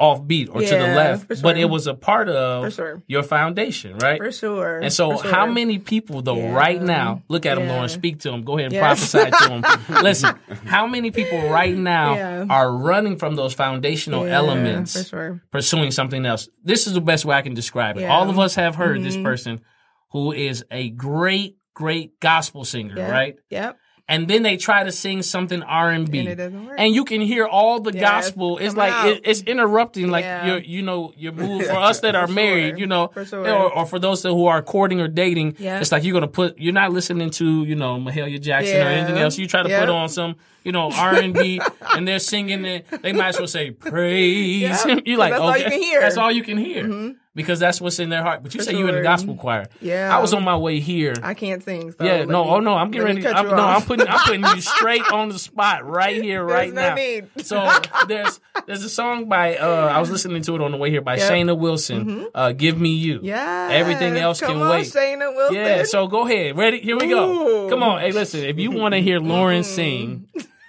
offbeat 0.00 0.48
or 0.48 0.60
to 0.62 0.66
the 0.68 0.78
left, 0.78 1.26
for 1.26 1.36
but 1.42 1.58
it 1.58 1.66
was 1.66 1.86
a 1.86 1.92
part 1.94 2.28
of 2.30 2.72
sure. 2.72 3.02
your 3.06 3.22
foundation, 3.22 3.98
right? 3.98 4.18
For 4.18 4.32
sure. 4.32 4.78
And 4.78 4.90
so, 4.92 5.18
For 5.18 5.28
how 5.28 5.44
many 5.46 5.78
people, 5.78 6.22
though, 6.22 6.36
Yeah. 6.38 6.54
right 6.54 6.80
now, 6.80 7.22
look 7.28 7.44
at 7.44 7.56
them, 7.56 7.64
Yeah. 7.66 7.74
Lauren, 7.74 7.88
speak 7.90 8.20
to 8.20 8.30
them, 8.30 8.42
go 8.42 8.54
ahead 8.56 8.72
and 8.72 8.74
Yes. 8.74 9.12
prophesy 9.12 9.30
to 9.30 9.48
them. 9.48 10.02
Listen, 10.02 10.34
how 10.64 10.86
many 10.86 11.10
people 11.10 11.50
right 11.50 11.76
now 11.76 12.14
Yeah. 12.14 12.46
are 12.48 12.72
running 12.74 13.16
from 13.18 13.36
those 13.36 13.52
foundational 13.52 14.26
Yeah, 14.26 14.36
elements, 14.38 15.08
sure. 15.08 15.42
pursuing 15.52 15.90
something 15.90 16.24
else? 16.24 16.48
This 16.64 16.86
is 16.86 16.94
the 16.94 17.00
best 17.02 17.24
way 17.26 17.36
I 17.36 17.42
can 17.42 17.54
describe 17.54 17.98
it. 17.98 18.02
Yeah. 18.02 18.12
All 18.14 18.30
of 18.30 18.38
us 18.38 18.54
have 18.54 18.76
heard 18.76 19.02
this 19.02 19.16
Mhm. 19.18 19.24
person 19.24 19.60
who 20.12 20.32
is 20.32 20.64
a 20.70 20.88
great, 20.90 21.56
great 21.74 22.18
gospel 22.20 22.64
singer, 22.64 22.94
Yeah. 22.96 23.10
right? 23.10 23.36
Yep. 23.50 23.76
And 24.10 24.26
then 24.28 24.42
they 24.42 24.56
try 24.56 24.82
to 24.84 24.92
sing 24.92 25.22
something 25.22 25.62
R 25.62 25.90
and 25.90 26.10
B, 26.10 26.18
And 26.18 26.28
it 26.28 26.34
doesn't 26.34 26.66
work. 26.66 26.74
and 26.78 26.94
you 26.94 27.04
can 27.04 27.20
hear 27.20 27.46
all 27.46 27.78
the 27.80 27.92
Yes, 27.92 28.02
gospel. 28.02 28.58
It's 28.58 28.74
come 28.74 28.78
like 28.78 29.06
it, 29.16 29.22
it's 29.24 29.40
interrupting, 29.42 30.08
like 30.10 30.24
Yeah. 30.24 30.46
your, 30.46 30.58
you 30.58 30.82
know, 30.82 31.12
your 31.16 31.32
move 31.44 31.64
for 31.66 31.76
us 31.76 32.00
that 32.00 32.14
are 32.16 32.26
For 32.26 32.32
married, 32.32 32.78
you 32.78 32.86
know, 32.86 33.08
For 33.14 33.24
sure. 33.24 33.48
or, 33.48 33.72
or 33.72 33.86
for 33.86 33.98
those 33.98 34.22
that 34.22 34.30
who 34.30 34.46
are 34.46 34.62
courting 34.62 35.00
or 35.00 35.08
dating. 35.08 35.56
Yeah. 35.58 35.80
It's 35.80 35.92
like 35.92 36.02
you're 36.04 36.12
gonna 36.12 36.26
put. 36.28 36.58
You're 36.58 36.74
not 36.74 36.92
listening 36.92 37.30
to, 37.30 37.64
you 37.64 37.76
know, 37.76 37.98
Mahalia 37.98 38.40
Jackson 38.40 38.78
or 38.82 38.90
anything 38.90 39.16
else. 39.18 39.38
You 39.38 39.46
try 39.46 39.62
to 39.62 39.68
Yeah. 39.68 39.80
put 39.80 39.88
on 39.88 40.08
some, 40.08 40.34
you 40.64 40.72
know, 40.72 40.90
R 40.92 41.14
and 41.14 41.34
B, 41.34 41.60
and 41.94 42.06
they're 42.06 42.18
singing 42.18 42.64
it. 42.64 42.86
They 43.02 43.12
might 43.12 43.28
as 43.28 43.38
well 43.38 43.46
say 43.48 43.70
praise. 43.70 44.60
Yeah. 44.62 44.98
you 45.04 45.16
like 45.16 45.30
That's 45.32 45.40
all 45.42 45.50
okay, 45.50 45.64
you 45.64 45.70
can 45.70 45.82
hear. 45.82 46.00
That's 46.00 46.16
all 46.16 46.30
you 46.32 46.42
can 46.42 46.58
hear 46.58 47.14
because 47.34 47.60
that's 47.60 47.80
what's 47.80 47.98
in 48.00 48.08
their 48.10 48.22
heart. 48.22 48.42
But 48.42 48.54
you 48.54 48.60
For 48.60 48.64
say 48.64 48.76
you're 48.76 48.88
in 48.88 48.94
the 48.96 49.02
gospel 49.02 49.36
choir. 49.36 49.66
Yeah. 49.80 50.14
I 50.14 50.20
was 50.20 50.34
on 50.34 50.42
my 50.44 50.56
way 50.56 50.80
here. 50.80 51.14
I 51.22 51.34
can't 51.34 51.62
sing. 51.62 51.92
So 51.92 52.04
Yeah, 52.04 52.24
no, 52.24 52.44
me- 52.44 52.50
oh 52.50 52.60
no, 52.60 52.74
I'm 52.74 52.90
getting 52.90 53.06
ready. 53.06 53.26
I'm, 53.26 53.46
no. 53.46 53.54
I'm 53.56 53.82
putting, 53.82 54.08
I'm 54.08 54.18
putting 54.26 54.42
you 54.44 54.60
straight 54.60 55.08
on 55.12 55.28
the 55.28 55.38
spot 55.38 55.86
right 55.86 56.20
here, 56.22 56.42
right 56.42 56.72
no 56.72 56.88
now. 56.88 56.94
need. 56.96 57.28
So 57.38 57.70
there's 58.08 58.40
there's 58.66 58.82
a 58.84 58.88
song 58.90 59.28
by 59.28 59.56
uh 59.56 59.66
I 59.94 60.00
was 60.00 60.10
listening 60.10 60.42
to 60.42 60.54
it 60.56 60.60
on 60.60 60.72
the 60.72 60.76
way 60.76 60.90
here 60.90 61.00
by 61.02 61.16
Yep. 61.16 61.30
Shana 61.32 61.56
Wilson. 61.58 62.28
Uh, 62.34 62.52
Give 62.52 62.78
me 62.80 62.90
you. 62.90 63.20
Yeah. 63.22 63.68
Everything 63.70 64.16
else 64.16 64.40
Come 64.40 64.54
can 64.54 64.62
on, 64.62 64.70
wait. 64.70 64.86
Shana 64.88 65.34
Wilson. 65.34 65.54
Yeah, 65.56 65.84
so 65.84 66.08
go 66.08 66.26
ahead. 66.26 66.56
Ready? 66.58 66.80
Here 66.80 66.98
we 66.98 67.06
go. 67.08 67.66
Ooh. 67.66 67.70
Come 67.70 67.82
on. 67.84 68.00
Hey, 68.00 68.10
listen. 68.12 68.40
If 68.44 68.58
you 68.58 68.70
want 68.72 68.92
to 68.94 69.00
hear 69.00 69.20
Lauren 69.20 69.62
sing, 69.62 70.26
uh, 70.36 70.42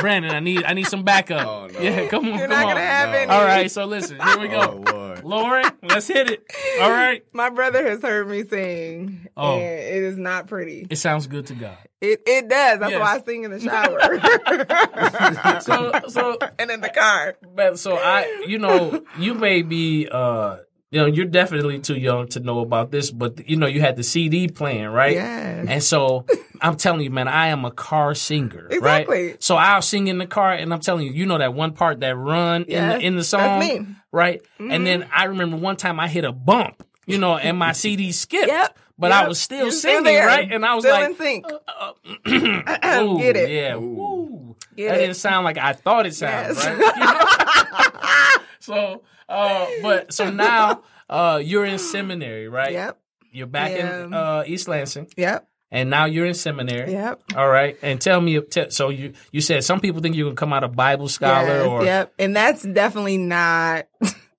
Brandon, 0.00 0.30
I 0.32 0.40
need 0.40 0.64
I 0.64 0.72
need 0.72 0.86
some 0.86 1.02
backup. 1.04 1.46
Oh, 1.46 1.66
no. 1.72 1.80
Yeah, 1.80 2.06
come 2.08 2.26
on, 2.32 2.38
You're 2.38 2.48
come 2.48 2.60
not 2.60 2.70
on. 2.72 2.76
have 2.76 3.10
No. 3.10 3.16
any. 3.18 3.30
All 3.30 3.44
right, 3.44 3.70
so 3.70 3.84
listen. 3.84 4.18
Here 4.20 4.38
we 4.38 4.48
go. 4.48 4.82
Oh 4.86 4.92
Lord. 4.92 5.24
Lauren, 5.24 5.64
let's 5.82 6.08
hit 6.08 6.30
it. 6.30 6.44
All 6.80 6.90
right. 6.90 7.24
My 7.32 7.48
brother 7.50 7.86
has 7.88 8.02
heard 8.02 8.28
me 8.28 8.44
sing, 8.44 9.28
Oh. 9.36 9.54
and 9.54 9.62
it 9.62 10.02
is 10.02 10.16
not 10.18 10.46
pretty. 10.48 10.86
It 10.90 10.96
sounds 10.96 11.26
good 11.28 11.46
to 11.46 11.54
God. 11.54 11.76
It 12.00 12.22
it 12.26 12.48
does. 12.48 12.80
That's 12.80 12.92
Yes. 12.92 13.00
why 13.00 13.14
I 13.16 13.20
sing 13.20 13.44
in 13.44 13.50
the 13.52 13.60
shower. 13.68 13.98
So, 15.60 15.92
so, 16.08 16.38
and 16.58 16.70
in 16.70 16.80
the 16.80 16.88
car. 16.90 17.36
but 17.54 17.78
so 17.78 17.96
I, 17.96 18.44
you 18.46 18.58
know, 18.58 19.04
you 19.18 19.34
may 19.34 19.62
be, 19.62 20.08
uh, 20.10 20.56
you 20.90 21.00
know, 21.00 21.06
you're 21.06 21.26
definitely 21.26 21.78
too 21.78 21.94
young 21.96 22.28
to 22.28 22.40
know 22.40 22.60
about 22.60 22.90
this, 22.90 23.10
but 23.10 23.48
you 23.48 23.56
know, 23.56 23.66
you 23.66 23.80
had 23.80 23.96
the 23.96 24.02
CD 24.02 24.48
playing, 24.48 24.88
right? 24.88 25.14
Yes. 25.14 25.66
And 25.68 25.82
so 25.82 26.26
I'm 26.62 26.76
telling 26.76 27.00
you, 27.02 27.10
man, 27.10 27.26
I 27.28 27.48
am 27.48 27.64
a 27.64 27.70
car 27.72 28.14
singer, 28.14 28.68
Exactly. 28.70 29.26
right? 29.30 29.42
So 29.42 29.56
I'll 29.56 29.82
sing 29.82 30.06
in 30.06 30.18
the 30.18 30.26
car, 30.26 30.52
and 30.52 30.72
I'm 30.72 30.80
telling 30.80 31.04
you, 31.06 31.12
you 31.12 31.26
know 31.26 31.38
that 31.38 31.52
one 31.54 31.72
part 31.72 32.00
that 32.00 32.16
run 32.16 32.62
in 32.64 32.88
the 32.88 32.98
in 33.00 33.14
the 33.14 33.18
that's 33.18 33.28
song, 33.28 33.58
me. 33.58 33.78
Mm-hmm. 33.78 33.92
right? 34.12 34.40
And 34.60 34.86
then 34.86 35.08
I 35.12 35.24
remember 35.24 35.56
one 35.56 35.76
time 35.76 35.98
I 36.00 36.08
hit 36.08 36.24
a 36.24 36.32
bump, 36.32 36.86
you 37.06 37.18
know, 37.18 37.36
and 37.36 37.58
my 37.58 37.72
CD 37.72 38.12
skipped, 38.12 38.46
Yep. 38.48 38.78
but 38.98 39.10
I 39.12 39.26
was 39.28 39.40
still 39.40 39.64
You're 39.64 39.70
singing, 39.72 40.04
there. 40.04 40.26
right? 40.26 40.50
And 40.52 40.64
I 40.64 40.74
was 40.76 40.84
Still 40.84 40.94
like, 40.94 41.10
in 41.10 41.16
sync. 41.16 41.46
Ooh, 42.28 43.18
Get 43.18 43.36
it. 43.36 43.50
Yeah. 43.50 43.74
Woo. 43.76 44.56
Get 44.76 44.88
that 44.88 44.94
it. 44.98 45.00
didn't 45.00 45.16
sound 45.16 45.44
like 45.44 45.58
I 45.58 45.72
thought 45.72 46.06
it 46.06 46.14
sounded, 46.14 46.54
Yes. 46.56 46.64
right? 46.66 48.40
so, 48.60 49.02
uh, 49.28 49.66
but 49.82 50.12
so 50.12 50.30
now 50.30 50.82
uh, 51.10 51.40
you're 51.42 51.64
in 51.64 51.78
seminary, 51.78 52.48
right? 52.48 52.72
Yep. 52.72 52.98
You're 53.32 53.46
back 53.46 53.72
in 53.72 54.10
Yeah. 54.12 54.18
uh, 54.18 54.44
East 54.46 54.68
Lansing, 54.68 55.08
Yep. 55.16 55.48
And 55.72 55.90
now 55.90 56.04
you're 56.04 56.26
in 56.26 56.34
seminary. 56.34 56.92
Yep. 56.92 57.22
All 57.34 57.48
right, 57.48 57.76
and 57.82 58.00
tell 58.00 58.20
me. 58.20 58.40
So 58.68 58.90
you 58.90 59.14
you 59.32 59.40
said 59.40 59.64
some 59.64 59.80
people 59.80 60.00
think 60.00 60.14
you 60.14 60.26
can 60.26 60.36
come 60.36 60.52
out 60.52 60.62
a 60.62 60.68
Bible 60.68 61.08
scholar, 61.08 61.46
Yes, 61.46 61.66
or 61.66 61.84
yep. 61.84 62.14
And 62.18 62.36
that's 62.36 62.62
definitely 62.62 63.18
not 63.18 63.88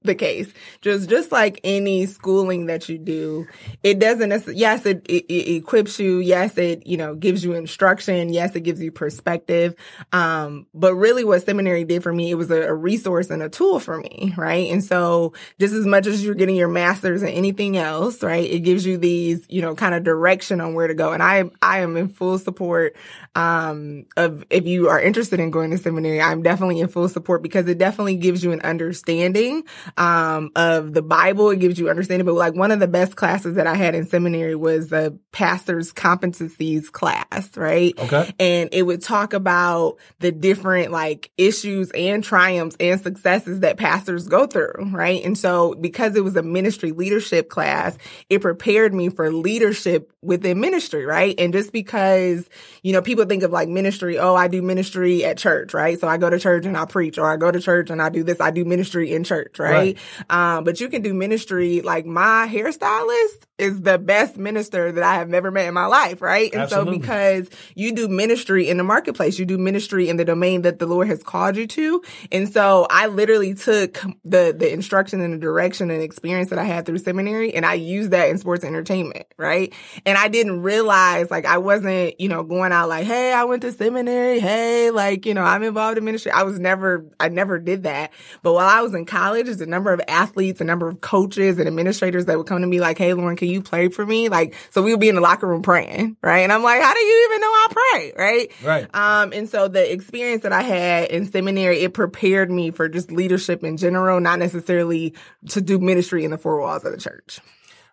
the 0.03 0.15
case. 0.15 0.53
Just 0.81 1.09
just 1.09 1.31
like 1.31 1.59
any 1.63 2.05
schooling 2.05 2.67
that 2.67 2.89
you 2.89 2.97
do, 2.97 3.47
it 3.81 3.99
doesn't 3.99 4.55
yes, 4.55 4.85
it, 4.85 5.05
it, 5.07 5.25
it 5.25 5.55
equips 5.55 5.99
you. 5.99 6.19
Yes, 6.19 6.57
it, 6.57 6.85
you 6.85 6.97
know, 6.97 7.15
gives 7.15 7.43
you 7.43 7.53
instruction. 7.53 8.31
Yes, 8.31 8.55
it 8.55 8.61
gives 8.61 8.81
you 8.81 8.91
perspective. 8.91 9.75
Um, 10.11 10.67
but 10.73 10.95
really 10.95 11.23
what 11.23 11.43
seminary 11.43 11.83
did 11.83 12.03
for 12.03 12.13
me, 12.13 12.31
it 12.31 12.35
was 12.35 12.51
a, 12.51 12.63
a 12.63 12.73
resource 12.73 13.29
and 13.29 13.41
a 13.41 13.49
tool 13.49 13.79
for 13.79 13.97
me, 13.97 14.33
right? 14.37 14.71
And 14.71 14.83
so 14.83 15.33
just 15.59 15.73
as 15.73 15.85
much 15.85 16.07
as 16.07 16.23
you're 16.23 16.35
getting 16.35 16.55
your 16.55 16.67
master's 16.67 17.21
and 17.21 17.31
anything 17.31 17.77
else, 17.77 18.21
right? 18.23 18.49
It 18.49 18.59
gives 18.59 18.85
you 18.85 18.97
these, 18.97 19.45
you 19.49 19.61
know, 19.61 19.75
kind 19.75 19.95
of 19.95 20.03
direction 20.03 20.61
on 20.61 20.73
where 20.73 20.87
to 20.87 20.93
go. 20.93 21.13
And 21.13 21.23
I, 21.23 21.49
I 21.61 21.79
am 21.79 21.97
in 21.97 22.09
full 22.09 22.37
support, 22.37 22.95
um, 23.35 24.05
of 24.15 24.45
if 24.49 24.65
you 24.65 24.89
are 24.89 25.01
interested 25.01 25.39
in 25.39 25.51
going 25.51 25.71
to 25.71 25.77
seminary, 25.77 26.21
I'm 26.21 26.43
definitely 26.43 26.79
in 26.79 26.87
full 26.87 27.09
support 27.09 27.41
because 27.41 27.67
it 27.67 27.77
definitely 27.77 28.15
gives 28.15 28.43
you 28.43 28.51
an 28.51 28.61
understanding, 28.61 29.63
um, 29.97 30.51
of 30.55 30.93
the 30.93 31.01
Bible. 31.01 31.49
It 31.49 31.59
gives 31.59 31.79
you 31.79 31.89
understanding. 31.89 32.25
But 32.25 32.35
like 32.35 32.55
one 32.55 32.71
of 32.71 32.79
the 32.79 32.87
best 32.87 33.15
classes 33.15 33.55
that 33.55 33.67
I 33.67 33.75
had 33.75 33.95
in 33.95 34.05
seminary 34.05 34.55
was 34.55 34.89
the 34.89 35.17
pastor's 35.31 35.93
competencies 35.93 36.91
class, 36.91 37.55
right? 37.55 37.93
Okay. 37.97 38.33
And 38.39 38.69
it 38.71 38.83
would 38.83 39.01
talk 39.01 39.33
about 39.33 39.97
the 40.19 40.31
different 40.31 40.91
like 40.91 41.31
issues 41.37 41.91
and 41.91 42.23
triumphs 42.23 42.75
and 42.79 42.99
successes 42.99 43.61
that 43.61 43.77
pastors 43.77 44.27
go 44.27 44.47
through, 44.47 44.89
right? 44.91 45.23
And 45.23 45.37
so 45.37 45.73
because 45.75 46.15
it 46.15 46.23
was 46.23 46.35
a 46.35 46.43
ministry 46.43 46.91
leadership 46.91 47.49
class, 47.49 47.97
it 48.29 48.41
prepared 48.41 48.93
me 48.93 49.09
for 49.09 49.31
leadership 49.31 50.11
within 50.21 50.59
ministry, 50.59 51.05
right? 51.05 51.35
And 51.37 51.53
just 51.53 51.71
because, 51.71 52.47
you 52.81 52.93
know, 52.93 53.01
people 53.01 53.25
think 53.25 53.43
of 53.43 53.51
like 53.51 53.69
ministry, 53.69 54.17
oh, 54.17 54.35
I 54.35 54.47
do 54.47 54.61
ministry 54.61 55.25
at 55.25 55.37
church, 55.37 55.73
right? 55.73 55.99
So 55.99 56.07
I 56.07 56.17
go 56.17 56.29
to 56.29 56.39
church 56.39 56.65
and 56.65 56.77
I 56.77 56.85
preach, 56.85 57.17
or 57.17 57.29
I 57.29 57.37
go 57.37 57.51
to 57.51 57.59
church 57.59 57.89
and 57.89 58.01
I 58.01 58.09
do 58.09 58.23
this, 58.23 58.39
I 58.39 58.51
do 58.51 58.65
ministry 58.65 59.13
in 59.13 59.23
church, 59.23 59.59
right? 59.59 59.82
Um, 60.29 60.63
but 60.63 60.79
you 60.79 60.89
can 60.89 61.01
do 61.01 61.13
ministry 61.13 61.81
like 61.81 62.05
my 62.05 62.47
hairstylist 62.51 63.45
is 63.57 63.81
the 63.81 63.97
best 63.97 64.35
minister 64.35 64.91
that 64.91 65.03
I 65.03 65.15
have 65.15 65.33
ever 65.33 65.51
met 65.51 65.67
in 65.67 65.73
my 65.73 65.85
life, 65.85 66.21
right? 66.21 66.51
And 66.51 66.63
Absolutely. 66.63 66.95
so 66.95 66.99
because 66.99 67.49
you 67.75 67.93
do 67.93 68.07
ministry 68.07 68.67
in 68.67 68.77
the 68.77 68.83
marketplace, 68.83 69.37
you 69.37 69.45
do 69.45 69.57
ministry 69.57 70.09
in 70.09 70.17
the 70.17 70.25
domain 70.25 70.63
that 70.63 70.79
the 70.79 70.85
Lord 70.85 71.07
has 71.07 71.23
called 71.23 71.55
you 71.55 71.67
to. 71.67 72.01
And 72.31 72.51
so 72.51 72.87
I 72.89 73.07
literally 73.07 73.53
took 73.53 74.01
the 74.25 74.55
the 74.57 74.71
instruction 74.71 75.21
and 75.21 75.33
the 75.33 75.37
direction 75.37 75.91
and 75.91 76.01
experience 76.01 76.49
that 76.49 76.59
I 76.59 76.63
had 76.63 76.85
through 76.85 76.97
seminary 76.97 77.53
and 77.53 77.65
I 77.65 77.75
used 77.75 78.11
that 78.11 78.29
in 78.29 78.37
sports 78.37 78.63
entertainment, 78.63 79.25
right? 79.37 79.73
And 80.05 80.17
I 80.17 80.27
didn't 80.27 80.61
realize 80.61 81.29
like 81.29 81.45
I 81.45 81.59
wasn't, 81.59 82.19
you 82.19 82.29
know, 82.29 82.43
going 82.43 82.71
out 82.71 82.89
like, 82.89 83.05
"Hey, 83.05 83.33
I 83.33 83.43
went 83.43 83.61
to 83.61 83.71
seminary. 83.71 84.39
Hey, 84.39 84.91
like, 84.91 85.25
you 85.25 85.33
know, 85.33 85.43
I'm 85.43 85.63
involved 85.63 85.97
in 85.97 86.05
ministry." 86.05 86.31
I 86.31 86.43
was 86.43 86.59
never 86.59 87.05
I 87.19 87.29
never 87.29 87.59
did 87.59 87.83
that. 87.83 88.11
But 88.41 88.53
while 88.53 88.67
I 88.67 88.81
was 88.81 88.93
in 88.93 89.05
college, 89.05 89.45
there's 89.45 89.61
a 89.61 89.65
number 89.73 89.91
of 89.91 90.01
athletes, 90.07 90.61
a 90.61 90.63
number 90.63 90.87
of 90.87 91.01
coaches 91.01 91.59
and 91.59 91.67
administrators 91.67 92.25
that 92.25 92.37
would 92.37 92.47
come 92.47 92.61
to 92.61 92.67
me 92.67 92.79
like, 92.79 92.97
"Hey, 92.97 93.13
Lauren, 93.13 93.35
can 93.35 93.47
you 93.47 93.61
play 93.61 93.89
for 93.89 94.05
me?" 94.05 94.29
Like, 94.29 94.55
so 94.71 94.81
we 94.81 94.91
would 94.91 94.99
be 94.99 95.09
in 95.09 95.15
the 95.15 95.21
locker 95.21 95.47
room 95.47 95.61
praying, 95.61 96.17
right? 96.21 96.39
And 96.39 96.53
I'm 96.53 96.63
like, 96.63 96.81
"How 96.81 96.93
do 96.93 96.99
you 96.99 97.27
even 97.29 97.41
know 97.41 97.47
I 97.47 97.67
pray?" 97.71 98.13
Right? 98.17 98.51
Right. 98.63 98.95
Um, 98.95 99.33
and 99.33 99.49
so 99.49 99.67
the 99.67 99.91
experience 99.91 100.43
that 100.43 100.53
I 100.53 100.61
had 100.61 101.09
in 101.09 101.25
seminary, 101.25 101.79
it 101.79 101.93
prepared 101.93 102.49
me 102.51 102.71
for 102.71 102.87
just 102.87 103.11
leadership 103.11 103.63
in 103.63 103.77
general, 103.77 104.19
not 104.19 104.39
necessarily 104.39 105.13
to 105.49 105.61
do 105.61 105.79
ministry 105.79 106.23
in 106.23 106.31
the 106.31 106.37
four 106.37 106.59
walls 106.59 106.85
of 106.85 106.91
the 106.91 106.97
church. 106.97 107.39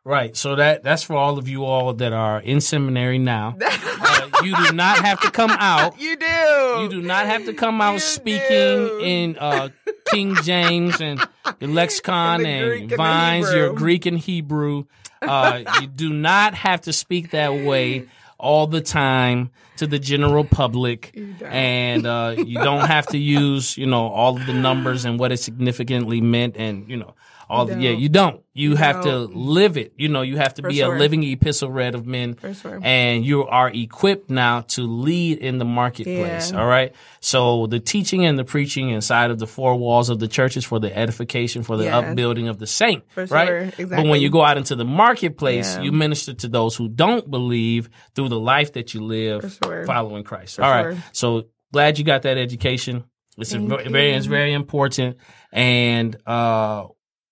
Right. 0.04 0.34
So 0.36 0.56
that 0.56 0.82
that's 0.82 1.02
for 1.02 1.14
all 1.16 1.38
of 1.38 1.48
you 1.48 1.64
all 1.64 1.92
that 1.94 2.12
are 2.12 2.40
in 2.40 2.60
seminary 2.60 3.18
now. 3.18 3.56
Uh, 4.02 4.28
you 4.42 4.56
do 4.56 4.72
not 4.72 4.98
have 5.04 5.20
to 5.20 5.30
come 5.30 5.50
out. 5.50 6.00
You 6.00 6.16
do. 6.16 6.26
You 6.26 6.88
do 6.88 7.02
not 7.02 7.26
have 7.26 7.44
to 7.44 7.52
come 7.52 7.80
out 7.82 7.94
You 7.94 7.98
speaking 8.00 8.40
do. 8.48 8.98
in 9.02 9.36
uh, 9.38 9.68
King 10.06 10.34
James 10.42 11.00
and 11.02 11.20
lexicon 11.60 12.36
And 12.40 12.44
the 12.46 12.48
and, 12.48 12.66
Greek 12.66 12.82
and 12.82 12.96
vines, 12.96 13.52
your 13.52 13.74
Greek 13.74 14.06
and 14.06 14.18
Hebrew. 14.18 14.84
Uh, 15.20 15.62
you 15.80 15.86
do 15.86 16.10
not 16.12 16.54
have 16.54 16.80
to 16.82 16.92
speak 16.94 17.32
that 17.32 17.52
way 17.52 18.08
all 18.38 18.66
the 18.66 18.80
time 18.80 19.50
to 19.76 19.86
the 19.86 19.98
general 19.98 20.44
public, 20.44 21.16
and 21.44 22.06
uh, 22.06 22.34
you 22.38 22.54
don't 22.54 22.86
have 22.86 23.06
to 23.08 23.18
use 23.18 23.76
you 23.76 23.86
know 23.86 24.08
all 24.08 24.36
of 24.36 24.46
the 24.46 24.54
numbers 24.54 25.04
and 25.04 25.18
what 25.18 25.30
it 25.30 25.36
significantly 25.38 26.20
meant, 26.22 26.56
and 26.56 26.88
you 26.88 26.96
know 26.96 27.14
all. 27.50 27.66
The, 27.66 27.74
yeah, 27.80 27.90
you 27.90 28.08
don't. 28.08 28.42
You, 28.54 28.76
have 28.76 29.02
don't. 29.04 29.30
to 29.30 29.38
live 29.38 29.76
it. 29.76 29.92
You 29.96 30.08
know, 30.08 30.22
you 30.22 30.36
have 30.36 30.54
to 30.54 30.62
For 30.62 30.68
be 30.68 30.76
sure. 30.76 30.94
a 30.94 30.98
living 30.98 31.22
epistle 31.24 31.70
read 31.70 31.94
of 31.94 32.06
men, 32.06 32.36
sure. 32.54 32.80
and 32.82 33.24
you 33.24 33.46
are 33.46 33.68
equipped 33.70 34.30
now 34.30 34.62
to 34.62 34.82
lead 34.82 35.38
in 35.38 35.58
the 35.58 35.64
marketplace. 35.64 36.52
Yeah. 36.52 36.60
All 36.60 36.66
right. 36.66 36.94
So 37.20 37.66
the 37.66 37.80
teaching 37.80 38.24
and 38.24 38.38
the 38.38 38.44
preaching 38.44 38.90
inside 38.90 39.30
of 39.30 39.38
the 39.38 39.46
four 39.46 39.76
walls 39.76 40.08
of 40.10 40.18
the 40.18 40.28
churches 40.28 40.64
for 40.64 40.78
the 40.78 40.96
edification, 40.96 41.62
for 41.62 41.76
the 41.76 41.84
Yes. 41.84 41.94
upbuilding 42.04 42.48
of 42.48 42.58
the 42.58 42.66
saint. 42.66 43.04
For 43.10 43.24
right. 43.26 43.74
sure. 43.74 43.86
But 43.86 44.06
when 44.06 44.20
you 44.20 44.30
go 44.30 44.42
out 44.42 44.56
into 44.56 44.76
the 44.76 44.84
marketplace, 44.84 45.76
Yeah. 45.76 45.82
you 45.82 45.92
minister 45.92 46.32
to 46.34 46.48
those 46.48 46.76
who 46.76 46.88
don't 46.88 47.30
believe 47.30 47.90
through 48.14 48.28
the 48.28 48.40
life 48.40 48.72
that 48.74 48.94
you 48.94 49.02
live 49.02 49.58
following 49.86 50.24
Christ. 50.24 50.56
For 50.56 50.64
All 50.64 50.70
right. 50.84 50.96
So 51.12 51.46
glad 51.72 51.98
you 51.98 52.04
got 52.04 52.22
that 52.22 52.38
education. 52.38 53.04
It's 53.38 53.54
a 53.54 53.58
very, 53.58 53.88
very, 53.88 54.10
it's 54.12 54.26
very 54.26 54.52
important. 54.52 55.16
And 55.52 56.16
uh, 56.26 56.88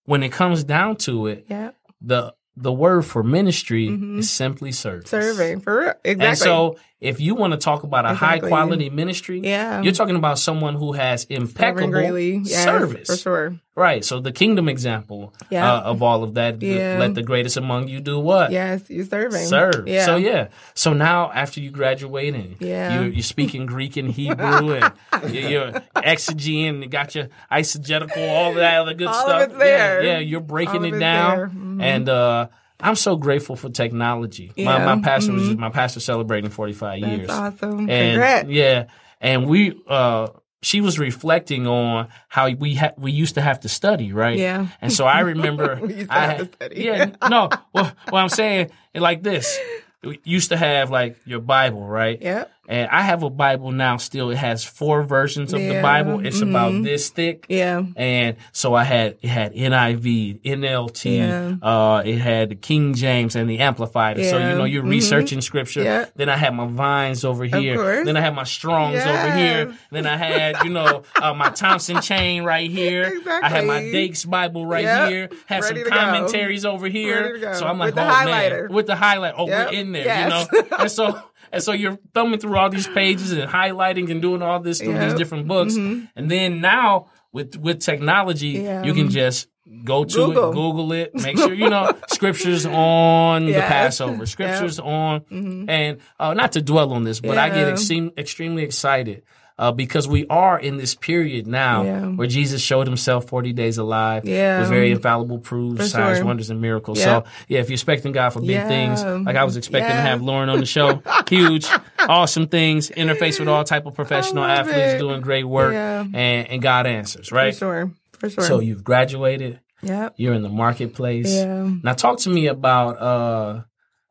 when 0.08 0.22
it 0.22 0.32
comes 0.32 0.64
down 0.64 0.96
to 0.96 1.26
it, 1.26 1.44
Yeah. 1.48 1.70
the 2.00 2.34
the 2.60 2.72
word 2.72 3.02
for 3.06 3.22
ministry 3.22 3.86
Mhm. 3.86 4.18
is 4.18 4.28
simply 4.28 4.72
service. 4.72 5.08
Serving. 5.08 5.60
For 5.60 5.78
real. 5.78 5.94
Exactly. 6.02 6.26
And 6.26 6.36
so, 6.38 6.76
if 7.00 7.20
you 7.20 7.36
want 7.36 7.52
to 7.52 7.56
talk 7.56 7.84
about 7.84 8.04
a 8.04 8.14
high 8.14 8.40
quality 8.40 8.90
ministry, 8.90 9.40
yeah. 9.44 9.80
you're 9.80 9.92
talking 9.92 10.16
about 10.16 10.40
someone 10.40 10.74
who 10.74 10.90
has 10.94 11.22
impeccable. 11.26 12.18
Yes, 12.18 12.64
service. 12.64 13.06
For 13.06 13.16
sure. 13.16 13.60
Right. 13.78 14.04
So, 14.04 14.18
the 14.20 14.32
kingdom 14.32 14.68
example 14.68 15.32
Yeah. 15.50 15.72
uh, 15.72 15.80
of 15.82 16.02
all 16.02 16.24
of 16.24 16.34
that, 16.34 16.60
Yeah. 16.60 16.96
let 16.98 17.14
the 17.14 17.22
greatest 17.22 17.56
among 17.56 17.86
you 17.88 18.00
do 18.00 18.18
what? 18.18 18.50
Yes. 18.50 18.82
You're 18.88 19.04
serving. 19.06 19.46
Serve. 19.46 19.86
Yeah. 19.86 20.04
So 20.04 20.16
yeah. 20.16 20.48
So 20.74 20.92
now 20.92 21.30
after 21.32 21.60
you 21.60 21.70
graduate 21.70 22.34
and 22.34 22.56
Yeah. 22.58 22.94
you're, 23.00 23.08
you're 23.08 23.22
speaking 23.22 23.66
Greek 23.66 23.96
and 23.96 24.10
Hebrew 24.10 24.72
and 25.12 25.34
you're, 25.34 25.48
you're 25.50 25.72
exegeting 25.94 26.68
and 26.70 26.82
you 26.82 26.88
got 26.88 27.14
your 27.14 27.28
eisegetical, 27.52 28.28
all 28.28 28.54
that 28.54 28.80
other 28.80 28.94
good 28.94 29.06
All 29.08 29.14
stuff. 29.14 29.42
of 29.42 29.50
it's 29.50 29.58
there. 29.58 30.02
Yeah, 30.02 30.12
yeah, 30.14 30.18
you're 30.18 30.40
breaking 30.40 30.84
All 30.84 30.94
it 30.94 30.98
down. 30.98 31.50
Mhm. 31.78 31.82
And 31.82 32.08
uh, 32.08 32.48
I'm 32.80 32.96
so 32.96 33.16
grateful 33.16 33.56
for 33.56 33.68
technology. 33.68 34.52
My, 34.56 34.78
Yeah. 34.78 34.94
my 34.96 35.02
pastor 35.02 35.32
was 35.32 35.42
Mhm. 35.50 35.58
my 35.58 35.70
pastor 35.70 36.00
celebrating 36.00 36.50
45 36.50 37.00
That's 37.00 37.16
years. 37.16 37.30
awesome. 37.30 37.88
And 37.88 38.12
Congrats. 38.14 38.48
yeah, 38.48 38.84
and 39.20 39.46
we 39.46 39.74
uh 39.88 40.28
she 40.62 40.80
was 40.80 40.98
reflecting 40.98 41.66
on 41.66 42.08
how 42.28 42.48
we 42.50 42.74
ha- 42.74 42.92
we 42.96 43.12
used 43.12 43.34
to 43.36 43.40
have 43.40 43.60
to 43.60 43.68
study, 43.68 44.12
right? 44.12 44.38
Yeah. 44.38 44.66
And 44.80 44.92
so 44.92 45.04
I 45.06 45.20
remember 45.20 45.78
We 45.82 45.94
used 45.94 46.10
to 46.10 46.16
I 46.16 46.20
have 46.20 46.36
had- 46.38 46.38
to 46.50 46.54
study. 46.56 46.82
Yeah, 46.84 47.10
no. 47.28 47.48
Well, 47.72 47.92
what 48.10 48.20
I'm 48.20 48.28
saying 48.28 48.70
it 48.94 49.00
like 49.00 49.22
this. 49.22 49.58
We 50.02 50.20
used 50.24 50.50
to 50.50 50.56
have 50.56 50.90
like 50.90 51.16
your 51.24 51.40
Bible, 51.40 51.84
right? 51.86 52.20
Yep. 52.22 52.50
And 52.70 52.86
I 52.90 53.00
have 53.00 53.22
a 53.22 53.30
Bible 53.30 53.72
now 53.72 53.96
still. 53.96 54.30
It 54.30 54.36
has 54.36 54.62
four 54.62 55.02
versions 55.02 55.54
of 55.54 55.60
the 55.60 55.80
Bible. 55.80 56.24
It's 56.26 56.42
about 56.42 56.72
Mhm. 56.72 56.84
this 56.84 57.08
thick. 57.08 57.46
Yeah. 57.48 57.82
And 57.96 58.36
so 58.52 58.74
I 58.74 58.84
had 58.84 59.16
it 59.22 59.28
had 59.28 59.54
NIV, 59.54 60.40
NLT, 60.44 61.16
Yeah. 61.16 61.52
uh, 61.62 62.02
it 62.04 62.18
had 62.18 62.50
the 62.50 62.54
King 62.56 62.92
James 62.92 63.36
and 63.36 63.48
the 63.48 63.60
Amplified. 63.60 64.16
So 64.22 64.36
you 64.36 64.54
know 64.54 64.64
you're 64.64 64.82
Mhm. 64.82 64.90
researching 64.90 65.40
scripture. 65.40 65.82
Yeah. 65.82 66.04
Then 66.16 66.28
I 66.28 66.36
had 66.36 66.54
my 66.54 66.66
vines 66.66 67.24
over 67.24 67.44
here. 67.44 67.76
course. 67.76 68.04
Then 68.04 68.16
I 68.18 68.20
had 68.20 68.34
my 68.34 68.44
Strongs 68.44 69.00
over 69.04 69.30
here. 69.34 69.72
Then 69.90 70.06
I 70.06 70.16
had 70.18 70.56
you 70.64 70.70
know 70.70 71.02
uh, 71.22 71.32
my 71.32 71.48
Thompson 71.48 72.02
chain 72.02 72.42
right 72.44 72.70
here. 72.70 73.04
Exactly. 73.04 73.32
I 73.42 73.48
had 73.48 73.64
my 73.66 73.80
Dakes 73.80 74.24
Bible 74.26 74.66
right 74.66 74.84
Yep. 74.84 75.08
here. 75.08 75.28
Had 75.46 75.62
Ready 75.62 75.76
some 75.76 75.84
to 75.84 75.90
go. 75.90 75.96
commentaries 75.96 76.64
over 76.66 76.86
here. 76.86 77.22
Ready 77.22 77.40
to 77.40 77.46
go. 77.46 77.52
So 77.54 77.66
I'm 77.66 77.78
like, 77.78 77.86
With 77.86 77.94
the 77.94 78.06
oh 78.06 78.12
highlighter. 78.12 78.62
man, 78.66 78.72
with 78.74 78.86
the 78.86 78.96
highlight. 78.96 79.34
Oh, 79.38 79.48
Yep. 79.48 79.70
we're 79.70 79.78
in 79.78 79.92
there. 79.92 80.04
Yes. 80.04 80.48
You 80.52 80.60
know. 80.62 80.66
and 80.80 80.90
so. 80.90 81.18
And 81.52 81.62
so 81.62 81.72
you're 81.72 81.98
thumbing 82.14 82.40
through 82.40 82.56
all 82.56 82.70
these 82.70 82.86
pages 82.88 83.32
and 83.32 83.50
highlighting 83.50 84.10
and 84.10 84.20
doing 84.22 84.42
all 84.42 84.60
this 84.60 84.80
through 84.80 84.98
these 84.98 85.14
different 85.14 85.46
books. 85.48 85.74
Mhm. 85.74 86.08
And 86.16 86.30
then 86.30 86.60
now 86.60 87.06
with 87.32 87.56
with 87.56 87.80
technology, 87.80 88.48
Yeah. 88.62 88.82
you 88.84 88.94
can 88.94 89.10
just 89.10 89.48
go 89.84 90.04
to 90.04 90.14
Google. 90.14 90.50
it, 90.50 90.54
Google 90.54 90.92
it, 90.92 91.14
make 91.14 91.36
sure 91.38 91.52
you 91.52 91.68
know 91.68 91.92
scriptures 92.08 92.64
on 92.66 93.44
the 93.46 93.52
Passover, 93.60 94.24
scriptures 94.26 94.78
on, 94.80 95.24
and 95.68 95.98
uh, 96.18 96.32
not 96.34 96.52
to 96.52 96.62
dwell 96.62 96.92
on 96.92 97.04
this, 97.04 97.20
but 97.20 97.36
I 97.36 97.48
get 97.50 97.66
Yeah. 97.66 97.72
extreme, 97.72 98.10
extremely 98.16 98.62
excited. 98.62 99.22
Uh, 99.58 99.72
because 99.72 100.06
we 100.06 100.24
are 100.30 100.56
in 100.58 100.76
this 100.76 100.94
period 100.94 101.46
now 101.48 101.82
Yeah. 101.82 102.00
where 102.06 102.28
Jesus 102.28 102.62
showed 102.62 102.86
himself 102.86 103.26
40 103.26 103.52
days 103.52 103.76
alive 103.76 104.24
Yeah. 104.24 104.60
with 104.60 104.68
very 104.68 104.92
infallible 104.92 105.38
proofs, 105.38 105.78
For 105.82 105.88
signs, 105.88 106.18
sure. 106.18 106.26
wonders, 106.26 106.48
and 106.50 106.60
miracles. 106.60 106.98
Yep. 107.00 107.06
So, 107.26 107.30
yeah, 107.48 107.58
if 107.58 107.68
you're 107.68 107.74
expecting 107.74 108.12
God 108.12 108.30
for 108.30 108.40
big 108.40 108.50
Yeah. 108.50 108.68
things, 108.68 109.02
like 109.26 109.34
I 109.34 109.42
was 109.42 109.56
expecting 109.56 109.90
to 109.90 110.00
have 110.00 110.22
Lauren 110.22 110.48
on 110.48 110.60
the 110.60 110.66
show, 110.66 111.02
huge, 111.28 111.66
awesome 112.08 112.46
things, 112.46 112.90
interface 112.90 113.40
with 113.40 113.48
all 113.48 113.64
type 113.64 113.84
of 113.86 113.94
professional 113.94 114.44
athletes 114.44 114.94
it. 114.94 114.98
doing 114.98 115.20
great 115.22 115.44
work, 115.44 115.72
Yeah. 115.72 116.02
and, 116.02 116.48
and 116.48 116.62
God 116.62 116.86
answers, 116.86 117.32
right? 117.32 117.52
For 117.52 117.58
sure. 117.58 117.90
For 118.20 118.30
sure. 118.30 118.44
So 118.44 118.60
you've 118.60 118.84
graduated, 118.84 119.58
yep. 119.82 120.14
you're 120.16 120.34
in 120.34 120.42
the 120.42 120.48
marketplace. 120.48 121.34
Yeah. 121.34 121.68
Now 121.82 121.94
talk 121.94 122.18
to 122.20 122.30
me 122.30 122.46
about 122.46 123.00
uh 123.00 123.60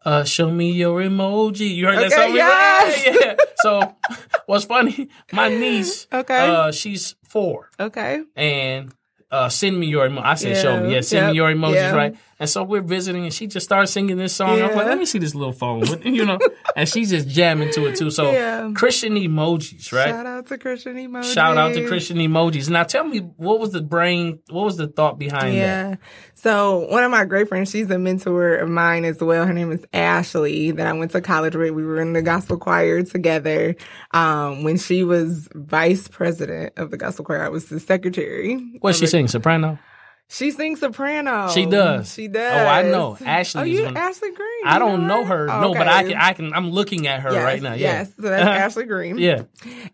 uh 0.07 0.23
show 0.23 0.47
me 0.49 0.71
your 0.71 1.03
emoji. 1.03 1.67
You 1.75 1.87
heard 1.91 1.99
that 1.99 2.13
Okay, 2.15 2.27
song? 2.31 2.35
yes. 2.35 3.05
Yeah, 3.05 3.15
yeah. 3.21 3.35
So 3.65 3.71
what's 4.47 4.63
funny, 4.65 5.09
my 5.33 5.49
niece, 5.49 6.07
Okay. 6.13 6.43
uh 6.47 6.71
she's 6.71 7.15
four 7.27 7.67
Okay. 7.75 8.23
and 8.37 8.93
uh 9.33 9.49
send 9.49 9.75
me 9.81 9.87
your 9.91 10.05
emo- 10.07 10.23
I 10.23 10.35
said 10.39 10.55
show 10.55 10.79
me. 10.79 10.89
Yeah, 10.95 10.95
Yeah, 10.95 11.01
send 11.01 11.23
me 11.27 11.33
your 11.35 11.49
emojis, 11.51 11.75
yeah. 11.91 11.91
right? 12.01 12.13
And 12.39 12.47
so 12.47 12.61
we're 12.61 12.81
visiting 12.81 13.23
and 13.23 13.33
she 13.33 13.47
just 13.47 13.63
started 13.65 13.87
singing 13.87 14.17
this 14.17 14.35
song. 14.35 14.61
I'm 14.61 14.75
like, 14.75 14.85
let 14.85 14.99
me 14.99 15.05
see 15.07 15.17
this 15.17 15.33
little 15.33 15.53
phone. 15.53 15.83
you 16.03 16.23
know, 16.23 16.37
and 16.75 16.87
she's 16.87 17.09
just 17.09 17.27
jamming 17.27 17.71
to 17.73 17.87
it 17.87 17.95
too. 17.95 18.11
So 18.11 18.31
Yeah. 18.31 18.71
Christian 18.75 19.15
emojis, 19.15 19.91
right? 19.91 20.09
Shout 20.09 20.25
out 20.27 20.45
to 20.47 20.57
Christian 20.59 20.95
Emojis. 20.97 21.33
Shout 21.33 21.57
out 21.57 21.73
to 21.73 21.87
Christian 21.87 22.17
emojis. 22.17 22.69
Now 22.69 22.83
tell 22.83 23.03
me 23.05 23.19
what 23.37 23.59
was 23.59 23.71
the 23.71 23.81
brain 23.81 24.39
what 24.49 24.65
was 24.65 24.77
the 24.77 24.87
thought 24.87 25.17
behind 25.17 25.55
that? 25.55 25.89
Yeah. 25.89 25.95
So 26.35 26.87
one 26.91 27.03
of 27.03 27.09
my 27.09 27.25
great 27.25 27.47
friends, 27.49 27.71
she's 27.71 27.89
a 27.89 27.97
mentor 27.97 28.57
of 28.57 28.69
mine 28.69 29.03
as 29.05 29.19
well. 29.19 29.45
Her 29.47 29.53
name 29.53 29.71
is 29.71 29.83
Ashley 29.91 30.69
that 30.71 30.85
I 30.85 30.93
went 30.93 31.11
to 31.11 31.21
college 31.21 31.55
with. 31.55 31.71
We 31.71 31.83
were 31.83 31.99
in 31.99 32.13
the 32.13 32.21
gospel 32.21 32.57
choir 32.57 33.01
together. 33.01 33.75
Um, 34.11 34.63
when 34.63 34.77
she 34.77 35.03
was 35.03 35.49
vice 35.55 36.07
president 36.07 36.73
of 36.77 36.91
the 36.91 36.97
gospel 36.97 37.25
choir, 37.25 37.43
I 37.43 37.49
was 37.49 37.65
the 37.65 37.79
secretary. 37.79 38.57
What's 38.81 38.99
she 38.99 39.05
it. 39.05 39.09
sing? 39.09 39.27
Soprano? 39.27 39.79
She 40.29 40.51
sings 40.51 40.81
soprano. 40.81 41.49
She 41.49 41.65
does. 41.65 42.13
She 42.13 42.27
does. 42.27 42.53
Oh, 42.53 42.65
I 42.67 42.81
know. 42.81 43.17
Ashley 43.25 43.61
Oh, 43.61 43.63
you 43.63 43.85
one- 43.85 43.95
Ashley 43.95 44.31
Green. 44.31 44.65
I 44.65 44.77
don't 44.77 45.07
know 45.07 45.23
her. 45.23 45.47
No, 45.47 45.73
but 45.73 45.87
I 45.87 46.03
can. 46.03 46.13
I 46.17 46.33
can. 46.33 46.53
I'm 46.53 46.69
looking 46.71 47.07
at 47.07 47.21
her 47.21 47.31
Yes, 47.31 47.43
right 47.43 47.61
now. 47.61 47.73
Yeah. 47.73 47.77
Yes. 47.99 48.11
So 48.15 48.23
that's 48.23 48.45
Ashley 48.45 48.83
Green. 48.83 49.17
Yeah. 49.17 49.43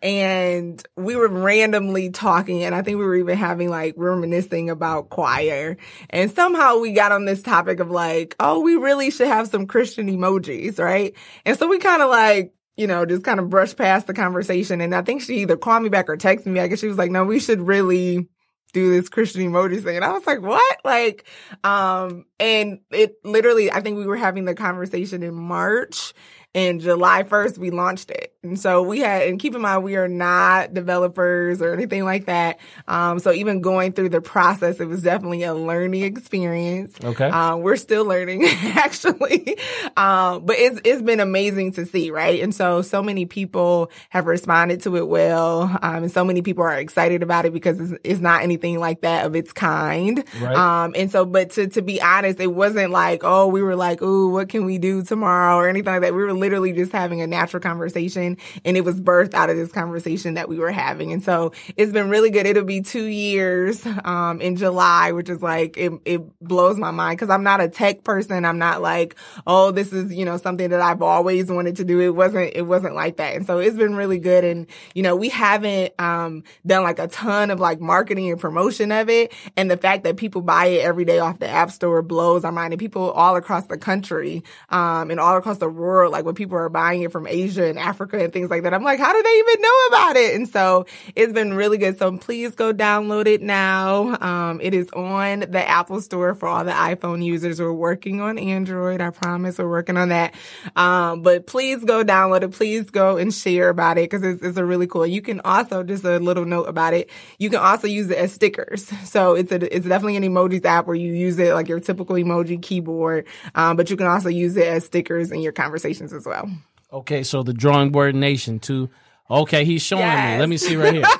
and 0.02 0.84
we 0.98 1.16
were 1.16 1.28
randomly 1.28 2.10
talking 2.10 2.64
and 2.64 2.76
i 2.76 2.82
think 2.82 2.98
we 2.98 3.06
were 3.06 3.16
even 3.16 3.38
having 3.38 3.70
like 3.70 3.94
reminiscing 3.98 4.70
about 4.70 5.10
choir 5.10 5.78
and 6.10 6.32
somehow 6.32 6.78
we 6.80 6.92
got 6.92 7.12
on 7.12 7.26
this 7.26 7.42
topic 7.42 7.80
of 7.80 7.90
like 7.92 8.36
oh 8.40 8.60
we 8.60 8.76
really 8.76 9.10
should 9.12 9.28
have 9.28 9.48
some 9.48 9.66
christian 9.68 10.08
emojis 10.08 10.80
right 10.80 11.14
and 11.46 11.58
so 11.58 11.68
we 11.68 11.80
kind 11.80 12.02
of 12.02 12.10
like 12.10 12.54
you 12.76 12.88
know 12.88 13.06
just 13.06 13.24
kind 13.24 13.40
of 13.40 13.50
brushed 13.50 13.78
past 13.78 14.08
the 14.08 14.14
conversation 14.14 14.82
and 14.82 14.94
i 14.96 15.02
think 15.02 15.22
she 15.22 15.36
either 15.42 15.58
called 15.58 15.84
me 15.84 15.90
back 15.90 16.10
or 16.10 16.18
texted 16.18 16.48
me 16.48 16.60
i 16.60 16.68
guess 16.68 16.80
she 16.80 16.88
was 16.88 16.98
like 16.98 17.12
no 17.12 17.24
we 17.24 17.40
should 17.40 17.62
really 17.62 18.28
do 18.74 18.92
this 18.92 19.10
Christian 19.10 19.42
emoji 19.42 19.82
thing. 19.82 19.96
And 19.96 20.06
I 20.06 20.12
was 20.12 20.28
like, 20.28 20.42
what? 20.42 20.78
Like, 20.84 21.26
um, 21.64 22.26
and 22.40 22.80
it 22.92 23.16
literally, 23.24 23.72
I 23.72 23.80
think 23.82 23.98
we 23.98 24.06
were 24.06 24.18
having 24.18 24.46
the 24.46 24.56
conversation 24.56 25.24
in 25.24 25.36
March 25.36 26.14
and 26.56 26.82
July 26.82 27.24
1st, 27.24 27.58
we 27.58 27.72
launched 27.72 28.12
it. 28.12 28.34
And 28.43 28.60
so 28.60 28.84
we 28.84 28.99
had, 28.99 29.24
and 29.24 29.39
keep 29.39 29.56
in 29.56 29.62
mind, 29.62 29.84
we 29.84 29.95
are 29.95 30.08
not 30.08 30.74
developers 30.74 31.62
or 31.62 31.74
anything 31.74 32.04
like 32.04 32.26
that. 32.26 32.60
Um, 32.88 33.20
so 33.20 33.32
even 33.32 33.62
going 33.62 33.93
through 33.93 34.10
the 34.10 34.22
process, 34.22 34.80
it 34.80 34.86
was 34.86 35.01
definitely 35.01 35.43
a 35.43 35.54
learning 35.54 36.04
experience. 36.04 36.97
Okay. 37.01 37.26
Um, 37.26 37.62
we're 37.62 37.78
still 37.78 38.06
learning 38.06 38.45
actually. 38.47 39.58
Um, 39.95 40.45
but 40.45 40.58
it's, 40.60 40.82
it's 40.84 41.01
been 41.01 41.22
amazing 41.22 41.72
to 41.74 41.86
see, 41.86 42.12
right? 42.12 42.43
And 42.43 42.54
so, 42.54 42.82
so 42.82 43.01
many 43.01 43.26
people 43.26 43.89
have 44.10 44.26
responded 44.28 44.82
to 44.82 44.97
it 44.97 45.08
well. 45.08 45.64
Um, 45.82 46.04
and 46.04 46.12
so 46.12 46.26
many 46.26 46.41
people 46.41 46.64
are 46.66 46.78
excited 46.78 47.24
about 47.24 47.45
it 47.45 47.54
because 47.54 47.80
it's, 47.80 47.93
it's 48.04 48.20
not 48.20 48.43
anything 48.43 48.78
like 48.78 49.01
that 49.01 49.26
of 49.26 49.36
its 49.36 49.54
kind. 49.54 50.24
Right. 50.39 50.56
Um, 50.56 50.93
and 50.97 51.10
so, 51.10 51.26
but 51.26 51.51
to, 51.51 51.68
to 51.70 51.82
be 51.82 52.01
honest, 52.01 52.39
it 52.41 52.54
wasn't 52.54 52.91
like, 52.91 53.22
oh, 53.24 53.47
we 53.47 53.64
were 53.64 53.78
like, 53.78 54.01
ooh, 54.01 54.30
what 54.30 54.49
can 54.49 54.66
we 54.66 54.78
do 54.78 55.01
tomorrow 55.01 55.56
or 55.56 55.70
anything 55.70 55.93
like 55.93 56.01
that. 56.01 56.14
We 56.14 56.24
were 56.24 56.34
literally 56.44 56.74
just 56.74 56.91
having 56.91 57.22
a 57.22 57.28
natural 57.28 57.62
conversation 57.62 58.36
and 58.66 58.76
it 58.76 58.84
was 58.84 59.00
birthed 59.00 59.34
out 59.34 59.50
of 59.50 59.56
this 59.56 59.72
conversation 59.72 60.34
that 60.34 60.50
we 60.50 60.60
were 60.60 60.72
having. 60.72 61.14
And 61.14 61.24
so 61.24 61.54
it's 61.78 61.94
been 61.94 62.10
really 62.10 62.32
good. 62.32 62.46
It'll 62.46 62.66
be 62.66 62.82
two 62.82 63.06
years, 63.06 63.82
um, 64.04 64.41
in 64.41 64.58
July, 64.58 65.14
which 65.14 65.30
is 65.30 65.41
like, 65.41 65.78
it, 65.78 65.94
it 66.04 66.22
blows 66.41 66.78
my 66.78 66.91
mind 66.91 67.18
because 67.18 67.30
I'm 67.30 67.44
not 67.44 67.62
a 67.62 67.70
tech 67.70 68.04
person. 68.04 68.44
I'm 68.44 68.58
not 68.58 68.82
like, 68.82 69.16
oh, 69.48 69.72
this 69.72 69.94
is, 69.94 70.14
you 70.14 70.26
know, 70.26 70.36
something 70.36 70.70
that 70.72 70.82
I've 70.82 71.02
always 71.02 71.50
wanted 71.50 71.78
to 71.78 71.86
do. 71.86 72.02
It 72.02 72.14
wasn't, 72.14 72.52
it 72.56 72.64
wasn't 72.64 72.96
like 72.96 73.18
that. 73.18 73.36
And 73.36 73.46
so 73.48 73.60
it's 73.60 73.78
been 73.78 73.96
really 73.96 74.20
good. 74.20 74.44
And, 74.44 74.68
you 74.94 75.04
know, 75.04 75.16
we 75.16 75.30
haven't, 75.30 75.94
um, 75.98 76.44
done 76.66 76.84
like 76.84 77.00
a 77.00 77.08
ton 77.08 77.52
of 77.52 77.62
like 77.62 77.80
marketing 77.80 78.30
and 78.30 78.39
promotion 78.39 78.91
of 78.91 79.10
it. 79.10 79.32
And 79.56 79.72
the 79.72 79.78
fact 79.78 80.04
that 80.04 80.18
people 80.18 80.41
buy 80.41 80.66
it 80.66 80.82
every 80.84 81.06
day 81.06 81.20
off 81.20 81.39
the 81.39 81.48
app 81.48 81.72
store 81.72 82.02
blows 82.02 82.44
our 82.44 82.52
mind. 82.52 82.74
And 82.74 82.80
people 82.80 83.12
all 83.12 83.38
across 83.38 83.68
the 83.68 83.78
country, 83.78 84.44
um, 84.70 85.12
and 85.12 85.20
all 85.20 85.38
across 85.38 85.60
the 85.60 85.70
world, 85.70 86.12
like 86.12 86.26
when 86.34 86.36
people 86.36 86.58
are 86.58 86.70
buying 86.70 87.04
it 87.04 87.12
from 87.12 87.28
Asia 87.28 87.66
and 87.66 87.78
Africa 87.78 88.18
and 88.22 88.34
things 88.34 88.50
like 88.50 88.64
that, 88.64 88.74
I'm 88.74 88.84
like, 88.84 89.00
how 89.00 89.14
do 89.14 89.22
they 89.22 89.38
even 89.38 89.62
know 89.62 89.88
about 89.90 90.16
it? 90.16 90.36
And 90.36 90.50
so 90.50 90.86
it's 91.16 91.32
been 91.32 91.54
really 91.54 91.78
good. 91.78 91.98
So 91.98 92.18
please 92.18 92.56
go 92.56 92.74
download 92.74 93.28
it 93.28 93.42
now. 93.42 94.18
Um, 94.20 94.60
it 94.62 94.74
is 94.74 94.90
on 94.90 95.42
the 95.42 95.68
Apple 95.68 96.02
store 96.02 96.34
for 96.34 96.48
all 96.48 96.64
the 96.64 96.72
iPhone 96.72 97.24
users. 97.24 97.60
We're 97.60 97.72
working 97.72 98.20
on 98.20 98.38
Android. 98.38 99.00
I 99.00 99.12
promise 99.12 99.58
we're 99.60 99.70
working 99.70 99.98
on 99.98 100.10
that. 100.10 100.34
Um, 100.76 101.22
but 101.22 101.46
please 101.46 101.84
go 101.84 102.04
download 102.04 102.42
it. 102.42 102.52
Please 102.52 102.90
go 102.90 103.18
and 103.18 103.34
share 103.34 103.70
about 103.70 103.98
it 103.98 104.10
because 104.10 104.24
it's, 104.24 104.42
it's 104.42 104.58
a 104.58 104.66
really 104.66 104.88
cool. 104.88 105.06
You 105.06 105.22
can 105.22 105.40
also, 105.42 105.84
just 105.84 106.04
a 106.04 106.18
little 106.20 106.46
note 106.46 106.64
about 106.64 106.94
it. 106.94 107.10
You 107.38 107.50
can 107.50 107.60
also 107.60 107.88
use 107.88 108.10
it 108.10 108.18
as 108.18 108.34
stickers. 108.34 108.92
So 109.14 109.36
it's 109.36 109.52
a, 109.52 109.76
it's 109.76 109.86
definitely 109.86 110.16
an 110.16 110.24
emojis 110.24 110.66
app 110.66 110.88
where 110.88 110.96
you 110.96 111.14
use 111.14 111.38
it 111.38 111.54
like 111.54 111.68
your 111.68 111.80
typical 111.80 112.16
emoji 112.16 112.60
keyboard. 112.60 113.28
Um, 113.54 113.76
but 113.78 113.92
you 113.92 113.98
can 113.98 114.08
also 114.08 114.30
use 114.30 114.58
it 114.58 114.66
as 114.66 114.86
stickers 114.86 115.30
in 115.30 115.42
your 115.42 115.52
conversations 115.52 116.14
as 116.14 116.23
well. 116.26 116.50
okay. 116.92 117.24
So 117.24 117.44
the 117.44 117.54
drawing 117.54 117.92
board 117.92 118.16
nation 118.16 118.60
too. 118.60 118.90
Okay, 119.30 119.64
he's 119.66 119.82
showing 119.82 120.04
me. 120.06 120.38
Let 120.38 120.50
me 120.50 120.58
see 120.58 120.76
right 120.76 120.94
here. 120.94 121.06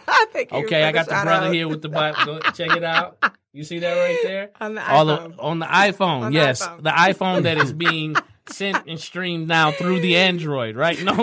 Okay, 0.52 0.84
I 0.84 0.92
got 0.92 1.06
the 1.06 1.12
shout 1.14 1.26
brother 1.26 1.48
out. 1.48 1.54
here 1.54 1.68
with 1.68 1.82
the 1.84 1.90
Bible. 1.90 2.18
Go- 2.26 2.40
Check 2.52 2.76
it 2.76 2.84
out. 2.84 3.18
You 3.54 3.64
see 3.64 3.80
that 3.80 3.94
right 3.94 4.18
there? 4.24 4.50
On 4.60 4.74
the 4.74 4.92
All 4.92 5.06
iPhone. 5.06 5.36
the, 5.36 5.42
on 5.42 5.60
the 5.60 5.66
iPhone. 5.68 6.22
On 6.24 6.32
the 6.34 6.38
yes, 6.40 6.68
iPhone. 6.68 6.84
the 6.84 6.90
iPhone 6.90 7.44
that 7.44 7.58
is 7.60 7.72
being 7.72 8.16
sent 8.50 8.88
and 8.88 9.00
streamed 9.00 9.48
now 9.48 9.72
through 9.72 10.00
the 10.02 10.18
Android. 10.18 10.76
Right? 10.76 11.02
No, 11.04 11.14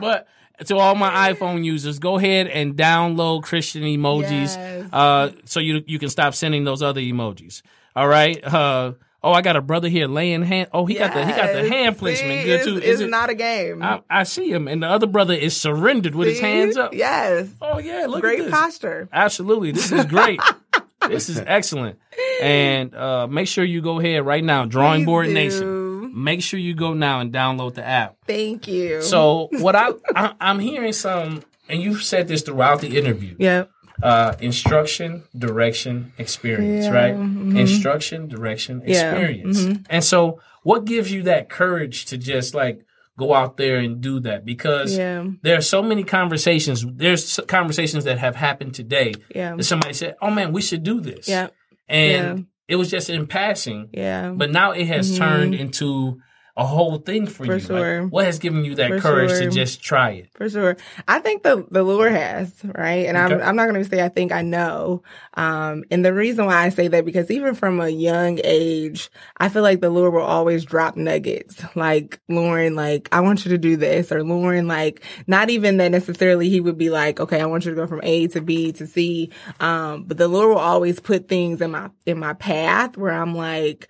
but 0.00 0.26
to 0.66 0.76
all 0.76 0.94
my 0.94 1.32
iPhone 1.32 1.64
users, 1.64 1.98
go 1.98 2.16
ahead 2.18 2.48
and 2.48 2.74
download 2.76 3.42
Christian 3.44 3.82
emojis, 3.82 4.56
Yes. 4.56 4.92
uh, 4.92 5.30
so 5.44 5.60
you 5.60 5.82
you 5.86 5.98
can 5.98 6.08
stop 6.08 6.34
sending 6.34 6.64
those 6.64 6.82
other 6.82 7.00
emojis. 7.00 7.62
All 7.94 8.08
right. 8.08 8.42
Uh, 8.44 8.92
oh, 9.22 9.32
I 9.32 9.42
got 9.42 9.56
a 9.56 9.60
brother 9.62 9.88
here 9.88 10.06
laying 10.06 10.42
hand. 10.42 10.68
Oh, 10.72 10.86
he 10.86 10.94
got 10.94 11.14
the 11.14 11.24
he 11.24 11.32
got 11.32 11.52
the 11.52 11.68
hand 11.68 11.98
placement 11.98 12.40
See, 12.40 12.46
good 12.46 12.64
too. 12.64 12.76
It's 12.78 12.86
Is 12.86 13.00
it? 13.02 13.10
not 13.10 13.30
a 13.30 13.34
game. 13.34 13.82
I, 13.82 14.02
I 14.10 14.22
see 14.24 14.50
him, 14.52 14.68
and 14.68 14.82
the 14.82 14.88
other 14.88 15.06
brother 15.06 15.34
is 15.34 15.56
surrendered 15.56 16.14
with 16.14 16.28
his 16.28 16.40
hands 16.40 16.76
up. 16.76 16.94
Yes. 16.94 17.48
Oh 17.60 17.78
yeah, 17.78 18.06
look 18.08 18.20
Great 18.22 18.40
at 18.40 18.44
this. 18.46 18.54
posture. 18.54 19.08
Absolutely. 19.12 19.72
This 19.72 19.92
is 19.92 20.04
great. 20.06 20.40
this 21.08 21.28
is 21.28 21.38
excellent. 21.38 21.98
And 22.42 22.94
uh, 22.94 23.26
make 23.26 23.48
sure 23.48 23.64
you 23.64 23.80
go 23.82 23.98
ahead 24.00 24.24
right 24.26 24.42
now, 24.44 24.64
Drawing 24.64 25.00
Please 25.02 25.06
Board 25.06 25.26
do. 25.26 25.34
Nation. 25.34 25.92
Make 26.14 26.42
sure 26.42 26.60
you 26.60 26.74
go 26.74 26.92
now 26.92 27.20
and 27.20 27.32
download 27.32 27.74
the 27.74 27.86
app. 27.86 28.16
Thank 28.26 28.68
you. 28.68 29.00
So 29.00 29.48
what 29.52 29.74
I, 29.74 29.92
I 30.14 30.34
I'm 30.40 30.58
hearing 30.58 30.92
some, 30.92 31.42
and 31.68 31.80
you've 31.80 32.02
said 32.02 32.28
this 32.28 32.42
throughout 32.42 32.80
the 32.82 32.98
interview. 32.98 33.34
Yep. 33.38 33.70
Uh, 34.02 34.34
instruction, 34.40 35.22
direction, 35.36 36.12
experience, 36.18 36.86
Yeah, 36.86 36.90
right? 36.92 37.14
mhm. 37.14 37.58
Instruction, 37.58 38.28
direction, 38.28 38.82
Yeah, 38.84 39.10
experience. 39.12 39.60
mhm. 39.64 39.86
And 39.88 40.02
so, 40.02 40.40
what 40.64 40.84
gives 40.84 41.12
you 41.12 41.22
that 41.24 41.48
courage 41.48 42.06
to 42.06 42.18
just 42.18 42.54
like 42.54 42.80
go 43.18 43.34
out 43.34 43.56
there 43.58 43.76
and 43.76 44.00
do 44.00 44.20
that 44.20 44.44
because 44.44 44.96
Yeah. 44.96 45.24
there 45.42 45.56
are 45.56 45.60
so 45.62 45.82
many 45.82 46.02
conversations. 46.02 46.84
There's 46.96 47.38
conversations 47.46 48.04
that 48.04 48.18
have 48.18 48.34
happened 48.36 48.74
today 48.74 49.14
Yeah. 49.34 49.54
that 49.56 49.64
somebody 49.64 49.92
said, 49.94 50.16
"Oh 50.22 50.30
man, 50.30 50.52
we 50.52 50.62
should 50.62 50.82
do 50.82 51.00
this." 51.00 51.28
Yeah. 51.28 51.48
and 51.88 52.46
it 52.68 52.76
was 52.76 52.90
just 52.90 53.10
in 53.10 53.26
passing. 53.26 53.90
Yeah. 53.92 54.32
But 54.34 54.50
now 54.50 54.70
it 54.72 54.86
has 54.86 55.12
Mhm. 55.12 55.18
turned 55.18 55.54
into 55.54 56.18
a 56.56 56.66
whole 56.66 56.98
thing 56.98 57.26
for, 57.26 57.46
For 57.46 57.56
you. 57.56 58.02
Like, 58.02 58.12
what 58.12 58.26
has 58.26 58.38
given 58.38 58.64
you 58.64 58.74
that 58.74 58.90
For 58.90 59.00
courage 59.00 59.30
to 59.38 59.48
just 59.50 59.82
try 59.82 60.10
it? 60.10 60.28
For 60.34 60.50
sure. 60.50 60.76
I 61.08 61.18
think 61.20 61.42
the 61.42 61.66
the 61.70 61.82
Lord 61.82 62.12
has, 62.12 62.52
right? 62.62 63.06
And 63.06 63.16
I'm 63.16 63.40
I'm 63.40 63.56
not 63.56 63.66
gonna 63.66 63.84
say 63.84 64.04
I 64.04 64.10
think 64.10 64.32
I 64.32 64.42
know. 64.42 65.02
Um 65.34 65.84
and 65.90 66.04
the 66.04 66.12
reason 66.12 66.44
why 66.44 66.56
I 66.56 66.68
say 66.68 66.88
that 66.88 67.06
because 67.06 67.30
even 67.30 67.54
from 67.54 67.80
a 67.80 67.88
young 67.88 68.38
age, 68.44 69.10
I 69.38 69.48
feel 69.48 69.62
like 69.62 69.80
the 69.80 69.88
Lord 69.88 70.12
will 70.12 70.20
always 70.20 70.64
drop 70.64 70.96
nuggets. 70.96 71.62
Like, 71.74 72.20
Lauren, 72.28 72.74
like, 72.74 73.08
I 73.12 73.20
want 73.20 73.44
you 73.44 73.50
to 73.52 73.58
do 73.58 73.76
this, 73.76 74.12
or 74.12 74.22
Lauren, 74.22 74.68
like, 74.68 75.02
not 75.26 75.48
even 75.48 75.78
that 75.78 75.90
necessarily 75.90 76.50
he 76.50 76.60
would 76.60 76.76
be 76.76 76.90
like, 76.90 77.18
okay, 77.18 77.40
I 77.40 77.46
want 77.46 77.64
you 77.64 77.70
to 77.70 77.76
go 77.76 77.86
from 77.86 78.00
A 78.02 78.26
to 78.28 78.42
B 78.42 78.72
to 78.72 78.86
C. 78.86 79.30
Um, 79.58 80.04
but 80.04 80.18
the 80.18 80.28
Lord 80.28 80.50
will 80.50 80.58
always 80.58 81.00
put 81.00 81.28
things 81.28 81.62
in 81.62 81.70
my 81.70 81.90
in 82.04 82.18
my 82.18 82.34
path 82.34 82.98
where 82.98 83.12
I'm 83.12 83.34
like, 83.34 83.88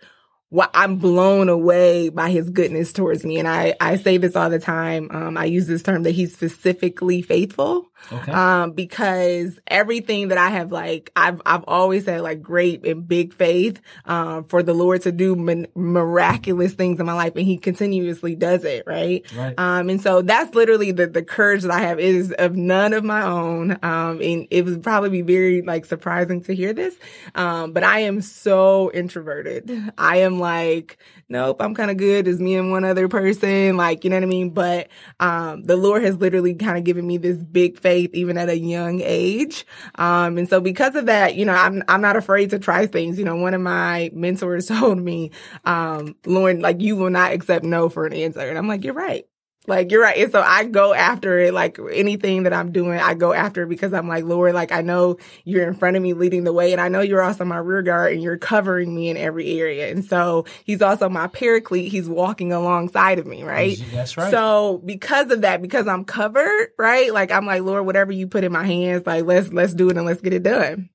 well, 0.53 0.69
I'm 0.75 0.97
blown 0.97 1.49
away 1.49 2.11
by 2.11 2.31
his 2.31 2.51
goodness 2.51 2.93
towards 2.93 3.25
me. 3.25 3.39
And 3.39 3.49
I, 3.49 3.75
I 3.81 3.97
say 3.97 4.19
this 4.19 4.37
all 4.37 4.51
the 4.51 4.59
time. 4.59 5.09
Um, 5.11 5.39
I 5.39 5.47
use 5.47 5.67
this 5.67 5.83
term 5.83 6.03
that 6.03 6.11
he's 6.11 6.35
specifically 6.35 7.23
faithful. 7.23 7.91
Okay. 8.11 8.33
Um, 8.33 8.73
because 8.73 9.59
everything 9.67 10.29
that 10.29 10.39
I 10.39 10.51
have, 10.51 10.73
like, 10.73 11.13
I've, 11.15 11.41
I've 11.47 11.65
always 11.67 12.07
had 12.07 12.23
like 12.23 12.43
great 12.43 12.87
and 12.87 13.07
big 13.07 13.35
faith, 13.35 13.81
um, 14.05 14.45
for 14.45 14.63
the 14.63 14.75
Lord 14.75 15.03
to 15.03 15.13
do 15.13 15.37
min- 15.37 15.69
miraculous 15.75 16.75
things 16.75 16.99
in 16.99 17.07
my 17.07 17.13
life. 17.13 17.35
And 17.37 17.47
he 17.47 17.59
continuously 17.59 18.35
does 18.35 18.65
it. 18.65 18.85
Right. 18.87 19.25
right. 19.35 19.55
Um, 19.59 19.89
and 19.89 20.01
so 20.01 20.23
that's 20.23 20.55
literally 20.55 20.93
the, 20.93 21.07
the 21.07 21.23
courage 21.23 21.63
that 21.63 21.71
I 21.71 21.81
have 21.81 21.99
It 21.99 22.15
is 22.15 22.33
of 22.33 22.57
none 22.57 22.93
of 22.93 23.05
my 23.05 23.23
own. 23.23 23.79
Um, 23.83 24.21
and 24.21 24.47
it 24.51 24.65
would 24.65 24.83
probably 24.83 25.11
be 25.11 25.23
very 25.23 25.63
like 25.63 25.85
surprising 25.85 26.43
to 26.45 26.55
hear 26.55 26.73
this. 26.73 26.97
Um, 27.35 27.73
but 27.73 27.85
I 27.85 28.01
am 28.01 28.21
so 28.21 28.91
introverted. 28.93 29.93
I 29.97 30.19
am 30.19 30.41
like, 30.41 30.99
nope, 31.29 31.57
I'm 31.61 31.75
kind 31.75 31.91
of 31.91 31.97
good. 31.97 32.29
It's 32.29 32.41
me 32.41 32.55
and 32.57 32.71
one 32.71 32.85
other 32.85 33.09
person. 33.09 33.77
Like, 33.77 34.05
you 34.05 34.11
know 34.11 34.17
what 34.17 34.23
I 34.23 34.27
mean? 34.27 34.51
But, 34.51 34.89
um, 35.21 35.65
the 35.65 35.77
Lord 35.77 36.03
has 36.05 36.17
literally 36.17 36.55
kind 36.55 36.77
of 36.79 36.85
given 36.85 37.07
me 37.07 37.17
this 37.19 37.37
big 37.43 37.79
faith 37.79 38.11
even 38.15 38.39
at 38.39 38.49
a 38.49 38.59
young 38.59 39.01
age. 39.03 39.67
Um, 39.97 40.39
and 40.39 40.49
so 40.49 40.61
because 40.61 40.95
of 40.97 41.07
that, 41.07 41.35
you 41.35 41.45
know, 41.45 41.55
I'm, 41.55 41.83
I'm 41.89 42.01
not 42.01 42.17
afraid 42.17 42.51
to 42.51 42.59
try 42.59 42.87
things. 42.87 43.19
You 43.19 43.25
know, 43.25 43.37
one 43.37 43.55
of 43.55 43.61
my 43.61 44.11
mentors 44.15 44.67
told 44.69 44.99
me, 44.99 45.31
um, 45.65 46.17
Lauren, 46.27 46.61
like 46.61 46.81
you 46.81 46.97
will 46.97 47.11
not 47.11 47.33
accept 47.33 47.65
no 47.65 47.89
for 47.89 48.07
an 48.07 48.13
answer. 48.13 48.41
And 48.41 48.59
I'm 48.59 48.69
like, 48.69 48.85
you're 48.85 48.95
right. 48.95 49.27
Like 49.69 49.93
you're 49.93 50.03
right. 50.03 50.17
And 50.17 50.33
so 50.33 50.41
I 50.41 50.65
go 50.65 50.93
after 50.93 51.39
it, 51.39 51.55
like 51.55 51.79
anything 51.93 52.43
that 52.43 52.53
I'm 52.53 52.73
doing, 52.73 52.99
I 52.99 53.15
go 53.15 53.33
after 53.33 53.63
it 53.63 53.69
because 53.69 53.93
I'm 53.93 54.09
like, 54.09 54.25
Lord, 54.25 54.55
like 54.55 54.73
I 54.73 54.83
know 54.83 55.19
you're 55.45 55.69
in 55.69 55.75
front 55.75 55.97
of 55.97 56.03
me 56.03 56.15
leading 56.15 56.43
the 56.43 56.53
way 56.53 56.73
and 56.73 56.81
I 56.81 56.89
know 56.89 57.01
you're 57.01 57.23
also 57.23 57.45
my 57.45 57.59
rear 57.59 57.83
guard 57.83 58.13
and 58.13 58.23
you're 58.23 58.39
covering 58.39 58.93
me 58.93 59.09
in 59.09 59.17
every 59.17 59.61
area. 59.61 59.91
And 59.91 60.05
so 60.05 60.47
he's 60.65 60.83
also 60.83 61.09
my 61.09 61.29
paraclete. 61.29 61.93
He's 61.93 62.09
walking 62.09 62.53
alongside 62.53 63.21
of 63.21 63.27
me, 63.27 63.45
right? 63.45 63.81
That's 63.93 64.17
right. 64.17 64.33
So 64.33 64.83
because 64.85 65.31
of 65.31 65.43
that, 65.43 65.63
because 65.63 65.87
I'm 65.87 66.05
covered, 66.05 66.71
right? 66.77 67.13
Like 67.13 67.31
I'm 67.31 67.47
like, 67.47 67.63
Lord, 67.63 67.87
whatever 67.87 68.11
you 68.11 68.27
put 68.27 68.43
in 68.43 68.51
my 68.51 68.67
hands, 68.67 69.07
like 69.07 69.25
let's, 69.25 69.53
let's 69.53 69.75
do 69.75 69.91
it 69.91 69.97
and 69.97 70.05
let's 70.07 70.21
get 70.21 70.33
it 70.33 70.43
done. 70.43 70.91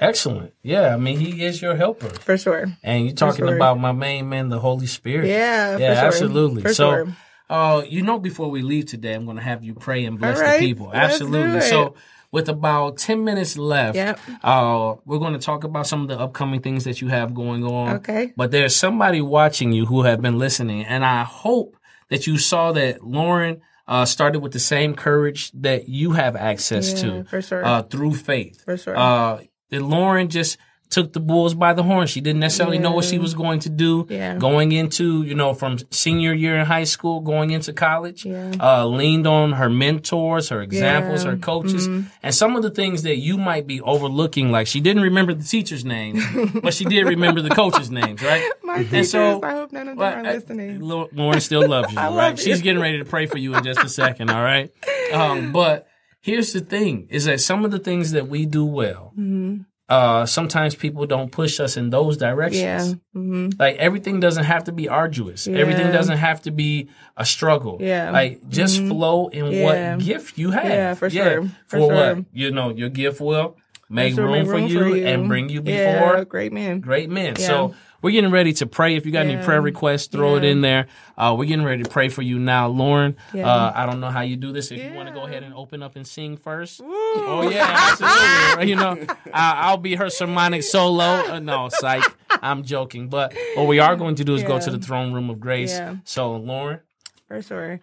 Excellent. 0.00 0.52
Yeah. 0.62 0.92
I 0.92 0.96
mean, 0.96 1.20
he 1.20 1.44
is 1.44 1.62
your 1.62 1.76
helper. 1.76 2.08
For 2.08 2.36
sure. 2.36 2.76
And 2.82 3.06
you're 3.06 3.14
talking 3.14 3.46
sure. 3.46 3.54
about 3.54 3.78
my 3.78 3.92
main 3.92 4.28
man, 4.28 4.48
the 4.48 4.58
Holy 4.58 4.88
Spirit. 4.88 5.28
Yeah. 5.28 5.78
Yeah, 5.78 5.94
for 5.94 5.94
sure. 5.94 6.06
absolutely. 6.06 6.62
For 6.62 6.74
so, 6.74 6.90
sure. 6.90 7.16
Uh, 7.54 7.82
you 7.88 8.02
know, 8.02 8.18
before 8.18 8.50
we 8.50 8.62
leave 8.62 8.86
today, 8.86 9.14
I'm 9.14 9.24
going 9.24 9.36
to 9.36 9.42
have 9.42 9.62
you 9.62 9.74
pray 9.74 10.04
and 10.04 10.18
bless 10.18 10.40
right, 10.40 10.58
the 10.60 10.66
people. 10.66 10.90
Absolutely. 10.92 11.60
So, 11.62 11.94
with 12.32 12.48
about 12.48 12.96
10 12.98 13.22
minutes 13.22 13.56
left, 13.56 13.94
Yep. 13.94 14.18
uh, 14.42 14.94
we're 15.04 15.18
going 15.20 15.34
to 15.34 15.38
talk 15.38 15.62
about 15.62 15.86
some 15.86 16.02
of 16.02 16.08
the 16.08 16.18
upcoming 16.18 16.60
things 16.60 16.82
that 16.84 17.00
you 17.00 17.08
have 17.08 17.32
going 17.32 17.64
on. 17.64 17.96
Okay. 17.96 18.32
But 18.36 18.50
there's 18.50 18.74
somebody 18.74 19.20
watching 19.20 19.72
you 19.72 19.86
who 19.86 20.02
have 20.02 20.20
been 20.20 20.36
listening, 20.38 20.84
and 20.84 21.04
I 21.04 21.22
hope 21.22 21.76
that 22.08 22.26
you 22.26 22.36
saw 22.38 22.72
that 22.72 23.04
Lauren 23.04 23.60
uh, 23.86 24.04
started 24.04 24.40
with 24.40 24.52
the 24.52 24.58
same 24.58 24.94
courage 24.96 25.52
that 25.52 25.88
you 25.88 26.12
have 26.12 26.34
access 26.34 26.92
Yeah, 27.04 27.22
to 27.22 27.40
sure. 27.42 27.64
uh, 27.64 27.82
through 27.82 28.14
faith. 28.14 28.64
For 28.64 28.76
sure. 28.76 28.96
Uh, 28.96 29.42
that 29.70 29.82
Lauren 29.82 30.28
just 30.28 30.58
took 30.90 31.12
the 31.12 31.18
bulls 31.20 31.54
by 31.54 31.72
the 31.72 31.82
horn. 31.82 32.06
She 32.06 32.20
didn't 32.20 32.38
necessarily 32.40 32.78
know 32.78 32.92
what 32.92 33.04
she 33.04 33.18
was 33.18 33.34
going 33.34 33.58
to 33.60 33.68
do. 33.68 34.06
Yeah. 34.08 34.36
Going 34.38 34.70
into, 34.70 35.24
you 35.24 35.34
know, 35.34 35.52
from 35.52 35.78
senior 35.90 36.32
year 36.32 36.56
in 36.56 36.66
high 36.66 36.84
school, 36.84 37.20
going 37.20 37.50
into 37.50 37.72
college, 37.72 38.24
Yeah. 38.24 38.52
uh, 38.60 38.86
leaned 38.86 39.26
on 39.26 39.52
her 39.52 39.68
mentors, 39.68 40.50
her 40.50 40.62
examples, 40.62 41.24
Yeah. 41.24 41.32
her 41.32 41.36
coaches, 41.36 41.88
Mhm. 41.88 42.04
and 42.22 42.32
some 42.34 42.54
of 42.54 42.62
the 42.62 42.70
things 42.70 43.02
that 43.02 43.16
you 43.16 43.36
might 43.38 43.66
be 43.66 43.80
overlooking. 43.80 44.52
Like 44.52 44.66
she 44.68 44.80
didn't 44.80 45.02
remember 45.02 45.34
the 45.34 45.42
teachers' 45.42 45.84
names, 45.84 46.22
but 46.62 46.72
she 46.74 46.84
did 46.84 47.06
remember 47.08 47.40
the 47.42 47.50
coaches' 47.50 47.90
names, 47.90 48.22
right? 48.22 48.44
My 48.62 48.84
teachers, 48.84 49.10
so- 49.10 49.40
I 49.42 49.52
hope 49.52 49.72
none 49.72 49.88
of 49.88 49.96
them 49.96 49.98
Well, 49.98 50.14
are 50.14 50.22
listening. 50.22 50.80
Lau- 50.80 51.08
Lauren 51.12 51.40
still 51.40 51.66
loves 51.68 51.92
you, 51.92 51.98
I 52.04 52.06
love 52.06 52.16
right? 52.18 52.38
you. 52.38 52.44
She's 52.52 52.62
getting 52.62 52.80
ready 52.80 52.98
to 52.98 53.04
pray 53.04 53.26
for 53.26 53.38
you 53.38 53.54
in 53.56 53.64
just 53.64 53.82
a 53.82 53.88
second, 53.88 54.30
all 54.30 54.42
right? 54.42 54.70
Um, 55.12 55.50
but 55.50 55.88
here's 56.20 56.52
the 56.52 56.60
thing 56.60 57.06
is 57.10 57.24
that 57.24 57.40
some 57.40 57.64
of 57.64 57.70
the 57.72 57.78
things 57.80 58.12
that 58.12 58.28
we 58.28 58.46
do 58.46 58.64
well, 58.64 59.12
hmm 59.16 59.56
uh, 59.88 60.24
sometimes 60.24 60.74
people 60.74 61.04
don't 61.06 61.30
push 61.30 61.60
us 61.60 61.76
in 61.76 61.90
those 61.90 62.16
directions. 62.16 62.62
Yeah. 62.62 62.94
hmm 63.12 63.50
Like 63.58 63.76
everything 63.76 64.18
doesn't 64.20 64.44
have 64.44 64.64
to 64.64 64.72
be 64.72 64.88
arduous. 64.88 65.46
Everything 65.46 65.92
doesn't 65.92 66.16
have 66.18 66.40
to 66.42 66.50
be 66.50 66.88
a 67.16 67.24
struggle. 67.26 67.76
Yeah. 67.80 68.10
Like 68.10 68.48
just 68.48 68.80
Mhm. 68.80 68.88
flow 68.88 69.28
in 69.28 69.44
Yeah. 69.52 69.64
what 69.64 70.04
gift 70.04 70.38
you 70.38 70.50
have. 70.52 70.64
Yeah, 70.64 70.94
for 70.94 71.10
sure. 71.10 71.42
For, 71.66 71.78
For 71.78 71.88
what? 71.94 72.24
You 72.32 72.50
know, 72.50 72.70
your 72.70 72.88
gift 72.88 73.20
will 73.20 73.56
make, 73.90 74.14
sure, 74.14 74.24
room, 74.24 74.32
make 74.32 74.46
for, 74.48 74.58
you 74.58 75.04
and 75.06 75.28
bring 75.28 75.48
you 75.50 75.60
before 75.60 76.16
Yeah, 76.16 76.24
great 76.24 76.52
man. 76.52 76.80
great 76.80 77.10
men. 77.10 77.34
Yeah. 77.38 77.46
So 77.46 77.74
we're 78.04 78.10
getting 78.10 78.30
ready 78.30 78.52
to 78.52 78.66
pray. 78.66 78.96
If 78.96 79.06
you 79.06 79.12
got 79.12 79.24
any 79.24 79.42
prayer 79.42 79.62
requests, 79.62 80.08
throw 80.08 80.36
it 80.36 80.44
in 80.44 80.60
there. 80.60 80.88
Uh, 81.16 81.34
we're 81.38 81.46
getting 81.46 81.64
ready 81.64 81.82
to 81.84 81.88
pray 81.88 82.10
for 82.10 82.20
you 82.20 82.38
now, 82.38 82.68
Lauren. 82.68 83.16
Yeah. 83.32 83.50
Uh, 83.50 83.72
I 83.74 83.86
don't 83.86 83.98
know 83.98 84.10
how 84.10 84.20
you 84.20 84.36
do 84.36 84.52
this. 84.52 84.70
If 84.70 84.84
you 84.84 84.92
want 84.92 85.08
to 85.08 85.14
go 85.14 85.24
ahead 85.24 85.42
and 85.42 85.54
open 85.54 85.82
up 85.82 85.96
and 85.96 86.06
sing 86.06 86.36
first. 86.36 86.80
Woo. 86.80 86.90
Oh 86.90 87.48
yeah, 87.50 87.66
absolutely. 87.66 88.68
you 88.68 88.76
know, 88.76 89.06
I, 89.32 89.52
I'll 89.68 89.78
be 89.78 89.94
her 89.94 90.10
sermonic 90.10 90.64
solo. 90.64 91.02
Uh, 91.02 91.38
no, 91.38 91.70
psych. 91.70 92.04
I'm 92.28 92.62
joking. 92.62 93.08
But 93.08 93.34
what 93.54 93.66
we 93.66 93.78
are 93.78 93.96
going 93.96 94.16
to 94.16 94.24
do 94.24 94.34
is 94.34 94.42
go 94.42 94.60
to 94.60 94.70
the 94.70 94.78
throne 94.78 95.14
room 95.14 95.30
of 95.30 95.40
grace. 95.40 95.72
Yeah. 95.72 95.96
So, 96.04 96.36
Lauren, 96.36 96.80
For 97.26 97.40
sure. 97.40 97.80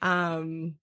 Um, 0.00 0.74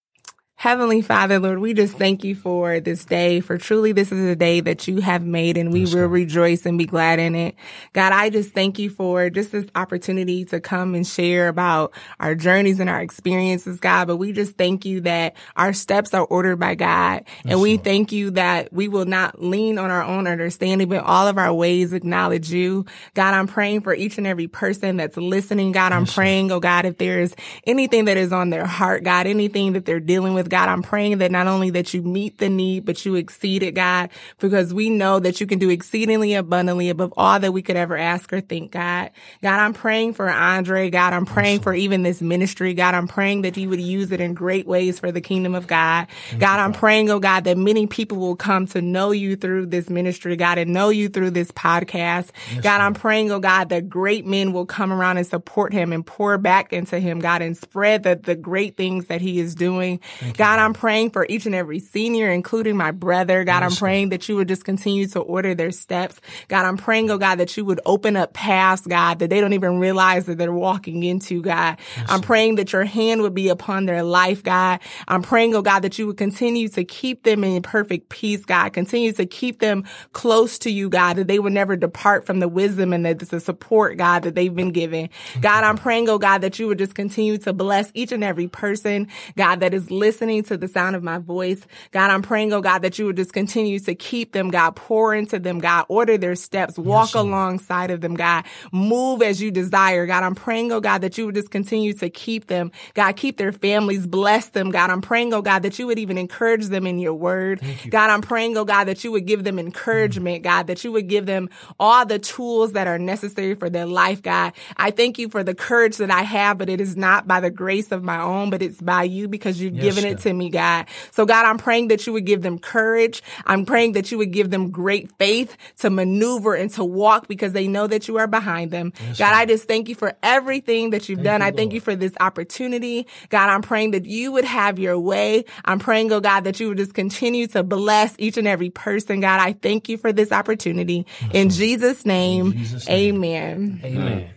Heavenly 0.59 1.01
Father, 1.01 1.39
Lord, 1.39 1.59
we 1.59 1.73
just 1.73 1.97
thank 1.97 2.25
you 2.25 2.35
for 2.35 2.81
this 2.81 3.05
day, 3.05 3.39
for 3.39 3.57
truly 3.57 3.93
this 3.93 4.11
is 4.11 4.29
a 4.29 4.35
day 4.35 4.59
that 4.59 4.89
you 4.89 4.99
have 4.99 5.23
made 5.23 5.55
and 5.55 5.71
we 5.71 5.85
will 5.85 6.07
rejoice 6.07 6.65
and 6.65 6.77
be 6.77 6.85
glad 6.85 7.17
in 7.17 7.33
it. 7.33 7.55
God, 7.93 8.11
I 8.11 8.29
just 8.29 8.51
thank 8.51 8.77
you 8.77 8.89
for 8.89 9.29
just 9.29 9.53
this 9.53 9.65
opportunity 9.73 10.43
to 10.43 10.59
come 10.59 10.95
and 10.95 11.07
share 11.07 11.47
about 11.47 11.93
our 12.19 12.35
journeys 12.35 12.81
and 12.81 12.89
our 12.89 12.99
experiences, 12.99 13.79
God. 13.79 14.07
But 14.07 14.17
we 14.17 14.33
just 14.33 14.57
thank 14.57 14.83
you 14.83 14.99
that 14.99 15.37
our 15.55 15.71
steps 15.71 16.13
are 16.13 16.25
ordered 16.25 16.57
by 16.57 16.75
God. 16.75 17.23
And 17.45 17.61
we 17.61 17.77
thank 17.77 18.11
you 18.11 18.31
that 18.31 18.73
we 18.73 18.89
will 18.89 19.05
not 19.05 19.41
lean 19.41 19.77
on 19.77 19.89
our 19.89 20.03
own 20.03 20.27
understanding, 20.27 20.89
but 20.89 21.05
all 21.05 21.29
of 21.29 21.37
our 21.37 21.53
ways 21.53 21.93
acknowledge 21.93 22.51
you. 22.51 22.85
God, 23.13 23.33
I'm 23.33 23.47
praying 23.47 23.79
for 23.79 23.93
each 23.93 24.17
and 24.17 24.27
every 24.27 24.49
person 24.49 24.97
that's 24.97 25.15
listening. 25.15 25.71
God, 25.71 25.93
I'm 25.93 26.05
praying, 26.05 26.51
oh 26.51 26.59
God, 26.59 26.83
if 26.83 26.97
there's 26.97 27.33
anything 27.65 28.03
that 28.05 28.17
is 28.17 28.33
on 28.33 28.49
their 28.49 28.65
heart, 28.65 29.05
God, 29.05 29.25
anything 29.25 29.71
that 29.71 29.85
they're 29.85 30.01
dealing 30.01 30.33
with, 30.33 30.48
God, 30.49 30.69
I'm 30.69 30.81
praying 30.81 31.19
that 31.19 31.31
not 31.31 31.47
only 31.47 31.69
that 31.71 31.93
you 31.93 32.01
meet 32.01 32.37
the 32.37 32.49
need, 32.49 32.85
but 32.85 33.05
you 33.05 33.15
exceed 33.15 33.63
it, 33.63 33.73
God, 33.73 34.09
because 34.39 34.73
we 34.73 34.89
know 34.89 35.19
that 35.19 35.39
you 35.39 35.47
can 35.47 35.59
do 35.59 35.69
exceedingly 35.69 36.33
abundantly 36.33 36.89
above 36.89 37.13
all 37.15 37.39
that 37.39 37.51
we 37.51 37.61
could 37.61 37.75
ever 37.75 37.97
ask 37.97 38.31
or 38.33 38.41
think, 38.41 38.71
God. 38.71 39.11
God, 39.41 39.59
I'm 39.59 39.73
praying 39.73 40.13
for 40.13 40.29
Andre. 40.29 40.89
God, 40.89 41.13
I'm 41.13 41.25
praying 41.25 41.61
for 41.61 41.73
even 41.73 42.03
this 42.03 42.21
ministry. 42.21 42.73
God, 42.73 42.95
I'm 42.95 43.07
praying 43.07 43.43
that 43.43 43.57
you 43.57 43.69
would 43.69 43.81
use 43.81 44.11
it 44.11 44.21
in 44.21 44.33
great 44.33 44.67
ways 44.67 44.99
for 44.99 45.11
the 45.11 45.21
kingdom 45.21 45.55
of 45.55 45.67
God. 45.67 46.07
God, 46.37 46.59
I'm 46.59 46.73
praying, 46.73 47.09
oh 47.09 47.19
God, 47.19 47.43
that 47.45 47.57
many 47.57 47.87
people 47.87 48.17
will 48.17 48.35
come 48.35 48.67
to 48.67 48.81
know 48.81 49.11
you 49.11 49.35
through 49.35 49.67
this 49.67 49.89
ministry, 49.89 50.35
God, 50.35 50.57
and 50.57 50.73
know 50.73 50.89
you 50.89 51.09
through 51.09 51.31
this 51.31 51.51
podcast. 51.51 52.31
God, 52.61 52.81
I'm 52.81 52.93
praying, 52.93 53.31
oh 53.31 53.39
God, 53.39 53.69
that 53.69 53.89
great 53.89 54.25
men 54.25 54.53
will 54.53 54.65
come 54.65 54.91
around 54.91 55.17
and 55.17 55.27
support 55.27 55.73
him 55.73 55.93
and 55.93 56.05
pour 56.05 56.37
back 56.37 56.73
into 56.73 56.99
him, 56.99 57.19
God, 57.19 57.41
and 57.41 57.57
spread 57.57 58.03
the, 58.03 58.15
the 58.15 58.35
great 58.35 58.77
things 58.77 59.05
that 59.07 59.21
he 59.21 59.39
is 59.39 59.55
doing. 59.55 59.99
God, 60.39 60.57
I'm 60.57 60.73
praying 60.73 61.09
for 61.09 61.25
each 61.27 61.45
and 61.45 61.53
every 61.53 61.79
senior, 61.79 62.31
including 62.31 62.77
my 62.77 62.91
brother. 62.91 63.43
God, 63.43 63.61
I'm 63.61 63.75
praying 63.75 64.09
that 64.09 64.29
you 64.29 64.37
would 64.37 64.47
just 64.47 64.63
continue 64.63 65.05
to 65.07 65.19
order 65.19 65.53
their 65.53 65.71
steps. 65.71 66.21
God, 66.47 66.65
I'm 66.65 66.77
praying, 66.77 67.11
oh 67.11 67.17
God, 67.17 67.39
that 67.39 67.57
you 67.57 67.65
would 67.65 67.81
open 67.85 68.15
up 68.15 68.31
paths, 68.31 68.87
God, 68.87 69.19
that 69.19 69.29
they 69.29 69.41
don't 69.41 69.51
even 69.51 69.79
realize 69.79 70.27
that 70.27 70.37
they're 70.37 70.53
walking 70.53 71.03
into, 71.03 71.41
God. 71.41 71.75
I'm 72.07 72.21
praying 72.21 72.55
that 72.55 72.71
your 72.71 72.85
hand 72.85 73.21
would 73.21 73.33
be 73.33 73.49
upon 73.49 73.85
their 73.85 74.01
life, 74.01 74.41
God. 74.41 74.79
I'm 75.09 75.23
praying, 75.23 75.55
oh 75.55 75.61
God, 75.61 75.81
that 75.81 75.99
you 75.99 76.07
would 76.07 76.15
continue 76.15 76.69
to 76.69 76.85
keep 76.85 77.23
them 77.23 77.43
in 77.43 77.61
perfect 77.61 78.07
peace, 78.07 78.45
God. 78.45 78.71
Continue 78.71 79.11
to 79.11 79.25
keep 79.25 79.59
them 79.59 79.83
close 80.13 80.57
to 80.59 80.71
you, 80.71 80.87
God, 80.87 81.17
that 81.17 81.27
they 81.27 81.39
would 81.39 81.51
never 81.51 81.75
depart 81.75 82.25
from 82.25 82.39
the 82.39 82.47
wisdom 82.47 82.93
and 82.93 83.05
the, 83.05 83.13
the 83.13 83.41
support, 83.41 83.97
God, 83.97 84.23
that 84.23 84.35
they've 84.35 84.55
been 84.55 84.71
given. 84.71 85.09
God, 85.41 85.65
I'm 85.65 85.77
praying, 85.77 86.07
oh 86.07 86.17
God, 86.17 86.37
that 86.37 86.59
you 86.59 86.67
would 86.67 86.77
just 86.77 86.95
continue 86.95 87.37
to 87.39 87.51
bless 87.51 87.91
each 87.93 88.13
and 88.13 88.23
every 88.23 88.47
person, 88.47 89.09
God, 89.35 89.59
that 89.59 89.73
is 89.73 89.91
listening 89.91 90.28
to 90.29 90.57
the 90.57 90.67
sound 90.67 90.95
of 90.95 91.03
my 91.03 91.17
voice. 91.17 91.61
God, 91.91 92.11
I'm 92.11 92.21
praying, 92.21 92.53
oh 92.53 92.61
God, 92.61 92.79
that 92.83 92.99
you 92.99 93.05
would 93.05 93.17
just 93.17 93.33
continue 93.33 93.79
to 93.79 93.95
keep 93.95 94.31
them, 94.31 94.49
God, 94.49 94.75
pour 94.75 95.15
into 95.15 95.39
them, 95.39 95.59
God, 95.59 95.85
order 95.89 96.17
their 96.17 96.35
steps, 96.35 96.77
walk 96.77 97.15
alongside 97.15 97.89
of 97.91 98.01
them, 98.01 98.13
God, 98.15 98.45
move 98.71 99.21
as 99.21 99.41
you 99.41 99.49
desire. 99.51 100.05
God, 100.05 100.23
I'm 100.23 100.35
praying, 100.35 100.71
oh 100.71 100.79
God, 100.79 100.99
that 100.99 101.17
you 101.17 101.25
would 101.25 101.35
just 101.35 101.49
continue 101.51 101.93
to 101.93 102.09
keep 102.09 102.47
them, 102.47 102.71
God, 102.93 103.15
keep 103.15 103.37
their 103.37 103.51
families, 103.51 104.05
bless 104.05 104.49
them, 104.49 104.69
God. 104.69 104.89
I'm 104.91 105.01
praying, 105.01 105.33
oh 105.33 105.41
God, 105.41 105.63
that 105.63 105.79
you 105.79 105.87
would 105.87 105.99
even 105.99 106.17
encourage 106.17 106.67
them 106.67 106.85
in 106.85 106.99
your 106.99 107.13
word. 107.15 107.61
God, 107.89 108.09
I'm 108.09 108.21
praying, 108.21 108.55
oh 108.57 108.65
God, 108.65 108.85
that 108.85 109.03
you 109.03 109.11
would 109.11 109.25
give 109.25 109.43
them 109.43 109.57
encouragement, 109.57 110.43
God, 110.43 110.67
that 110.67 110.83
you 110.83 110.91
would 110.91 111.07
give 111.07 111.25
them 111.25 111.49
all 111.79 112.05
the 112.05 112.19
tools 112.19 112.73
that 112.73 112.87
are 112.87 112.99
necessary 112.99 113.55
for 113.55 113.69
their 113.69 113.85
life, 113.87 114.21
God. 114.21 114.53
I 114.77 114.91
thank 114.91 115.17
you 115.17 115.29
for 115.29 115.43
the 115.43 115.55
courage 115.55 115.97
that 115.97 116.11
I 116.11 116.21
have, 116.21 116.57
but 116.57 116.69
it 116.69 116.79
is 116.79 116.95
not 116.95 117.27
by 117.27 117.39
the 117.39 117.49
grace 117.49 117.91
of 117.91 118.03
my 118.03 118.21
own, 118.21 118.49
but 118.49 118.61
it's 118.61 118.79
by 118.81 119.03
you 119.03 119.27
because 119.27 119.59
you've 119.59 119.73
Yes, 119.73 119.83
given 119.83 120.05
it. 120.05 120.18
To 120.21 120.33
me, 120.33 120.49
God. 120.49 120.85
So 121.11 121.25
God, 121.25 121.45
I'm 121.45 121.57
praying 121.57 121.89
that 121.89 122.05
you 122.07 122.13
would 122.13 122.25
give 122.25 122.41
them 122.41 122.59
courage. 122.59 123.21
I'm 123.45 123.65
praying 123.65 123.93
that 123.93 124.11
you 124.11 124.17
would 124.17 124.31
give 124.31 124.49
them 124.49 124.71
great 124.71 125.11
faith 125.17 125.55
to 125.79 125.89
maneuver 125.89 126.55
and 126.55 126.69
to 126.71 126.83
walk 126.83 127.27
because 127.27 127.53
they 127.53 127.67
know 127.67 127.87
that 127.87 128.07
you 128.07 128.17
are 128.17 128.27
behind 128.27 128.71
them. 128.71 128.93
God, 129.17 129.33
I 129.33 129.45
just 129.45 129.67
thank 129.67 129.89
you 129.89 129.95
for 129.95 130.15
everything 130.23 130.91
that 130.91 131.09
you've 131.09 131.23
done. 131.23 131.41
you, 131.41 131.47
I 131.47 131.51
thank 131.51 131.67
Lord. 131.67 131.73
you 131.73 131.81
for 131.81 131.95
this 131.95 132.13
opportunity. 132.19 133.07
God, 133.29 133.49
I'm 133.49 133.61
praying 133.61 133.91
that 133.91 134.05
you 134.05 134.31
would 134.31 134.45
have 134.45 134.79
your 134.79 134.99
way. 134.99 135.45
I'm 135.65 135.79
praying, 135.79 136.11
oh 136.11 136.19
God, 136.19 136.41
that 136.41 136.59
you 136.59 136.69
would 136.69 136.77
just 136.77 136.93
continue 136.93 137.47
to 137.47 137.63
bless 137.63 138.15
each 138.17 138.37
and 138.37 138.47
every 138.47 138.69
person. 138.69 139.21
God, 139.21 139.39
I 139.39 139.53
thank 139.53 139.89
you 139.89 139.97
for 139.97 140.11
this 140.11 140.31
opportunity. 140.31 141.05
In 141.31 141.49
Jesus' 141.49 142.05
name, 142.05 142.53
Jesus' 142.53 142.87
name. 142.87 143.15
amen. 143.23 143.81
Amen. 143.83 144.33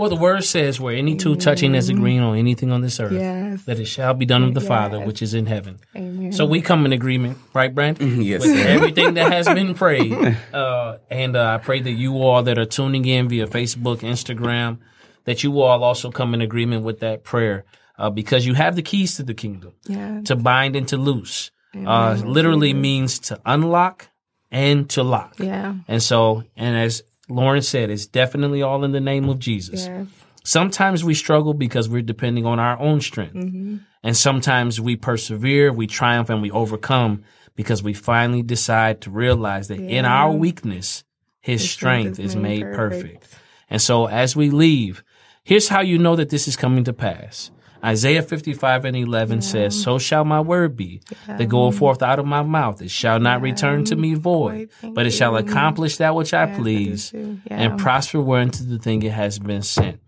Well, 0.00 0.08
the 0.08 0.16
word 0.16 0.44
says, 0.44 0.80
where 0.80 0.94
any 0.96 1.14
two 1.14 1.36
touching 1.36 1.74
is 1.74 1.90
agreeing 1.90 2.20
on 2.20 2.38
anything 2.38 2.72
on 2.72 2.80
this 2.80 2.98
earth, 2.98 3.12
Yes. 3.12 3.64
that 3.64 3.78
it 3.78 3.84
shall 3.84 4.14
be 4.14 4.24
done 4.24 4.42
of 4.44 4.54
the 4.54 4.60
Father 4.62 4.98
which 4.98 5.20
is 5.20 5.34
in 5.34 5.44
heaven. 5.44 5.78
Amen. 5.94 6.32
So 6.32 6.46
we 6.46 6.62
come 6.62 6.86
in 6.86 6.94
agreement, 6.94 7.36
right, 7.52 7.74
Brandon? 7.74 8.22
Yes, 8.22 8.40
With 8.40 8.64
everything 8.66 9.12
that 9.14 9.30
has 9.30 9.46
been 9.46 9.74
prayed. 9.84 10.14
Uh, 10.54 10.96
and 11.10 11.36
uh, 11.36 11.56
I 11.56 11.58
pray 11.58 11.82
that 11.82 11.90
you 11.92 12.14
all 12.22 12.42
that 12.44 12.56
are 12.58 12.64
tuning 12.64 13.04
in 13.04 13.28
via 13.28 13.46
Facebook, 13.46 13.98
Instagram, 13.98 14.78
that 15.24 15.44
you 15.44 15.60
all 15.60 15.84
also 15.84 16.10
come 16.10 16.32
in 16.32 16.40
agreement 16.40 16.82
with 16.82 17.00
that 17.00 17.22
prayer 17.22 17.66
uh, 17.98 18.08
because 18.08 18.46
you 18.46 18.54
have 18.54 18.76
the 18.76 18.82
keys 18.82 19.16
to 19.16 19.22
the 19.22 19.34
kingdom 19.34 19.74
Yeah. 19.86 20.22
to 20.24 20.34
bind 20.34 20.76
and 20.76 20.88
to 20.88 20.96
loose. 20.96 21.50
Uh, 21.76 22.18
literally 22.24 22.72
means 22.72 23.18
to 23.18 23.38
unlock 23.44 24.08
and 24.50 24.88
to 24.90 25.02
lock. 25.02 25.34
Yeah. 25.38 25.74
And 25.86 26.02
so, 26.02 26.42
and 26.56 26.74
as 26.74 27.02
Lauren 27.30 27.62
said, 27.62 27.90
it's 27.90 28.06
definitely 28.06 28.62
all 28.62 28.84
in 28.84 28.92
the 28.92 29.00
name 29.00 29.28
of 29.28 29.38
Jesus. 29.38 29.86
Yes. 29.86 30.06
Sometimes 30.44 31.04
we 31.04 31.14
struggle 31.14 31.54
because 31.54 31.88
we're 31.88 32.02
depending 32.02 32.46
on 32.46 32.58
our 32.58 32.78
own 32.78 33.00
strength. 33.00 33.34
Mm-hmm. 33.34 33.76
And 34.02 34.16
sometimes 34.16 34.80
we 34.80 34.96
persevere, 34.96 35.72
we 35.72 35.86
triumph, 35.86 36.30
and 36.30 36.40
we 36.40 36.50
overcome 36.50 37.24
because 37.54 37.82
we 37.82 37.92
finally 37.92 38.42
decide 38.42 39.02
to 39.02 39.10
realize 39.10 39.68
that 39.68 39.78
in 39.78 40.04
our 40.04 40.32
weakness, 40.32 41.04
his, 41.40 41.70
strength, 41.70 42.18
is 42.18 42.36
made 42.36 42.62
perfect. 42.62 43.28
And 43.68 43.82
so 43.82 44.06
as 44.06 44.34
we 44.34 44.50
leave, 44.50 45.04
here's 45.44 45.68
how 45.68 45.82
you 45.82 45.98
know 45.98 46.16
that 46.16 46.30
this 46.30 46.48
is 46.48 46.56
coming 46.56 46.84
to 46.84 46.92
pass. 46.92 47.50
Isaiah 47.84 48.22
55 48.22 48.84
and 48.84 48.96
11 48.96 49.42
says, 49.42 49.80
So 49.80 49.98
shall 49.98 50.24
my 50.24 50.40
word 50.40 50.76
be 50.76 51.00
that 51.26 51.48
goeth 51.48 51.78
forth 51.78 52.02
out 52.02 52.18
of 52.18 52.26
my 52.26 52.42
mouth. 52.42 52.82
It 52.82 52.90
shall 52.90 53.18
not 53.20 53.40
return 53.42 53.84
to 53.86 53.96
me 53.96 54.14
void, 54.14 54.70
Thank 54.80 54.94
but 54.94 55.06
it 55.06 55.10
shall 55.12 55.36
accomplish 55.36 55.96
that 55.98 56.14
which 56.14 56.34
I 56.34 56.46
please. 56.46 57.12
Yeah. 57.14 57.36
and 57.48 57.78
prosper 57.78 58.20
whereunto 58.20 58.64
the 58.64 58.78
thing 58.78 59.02
it 59.02 59.12
has 59.12 59.38
been 59.38 59.62
sent. 59.62 60.00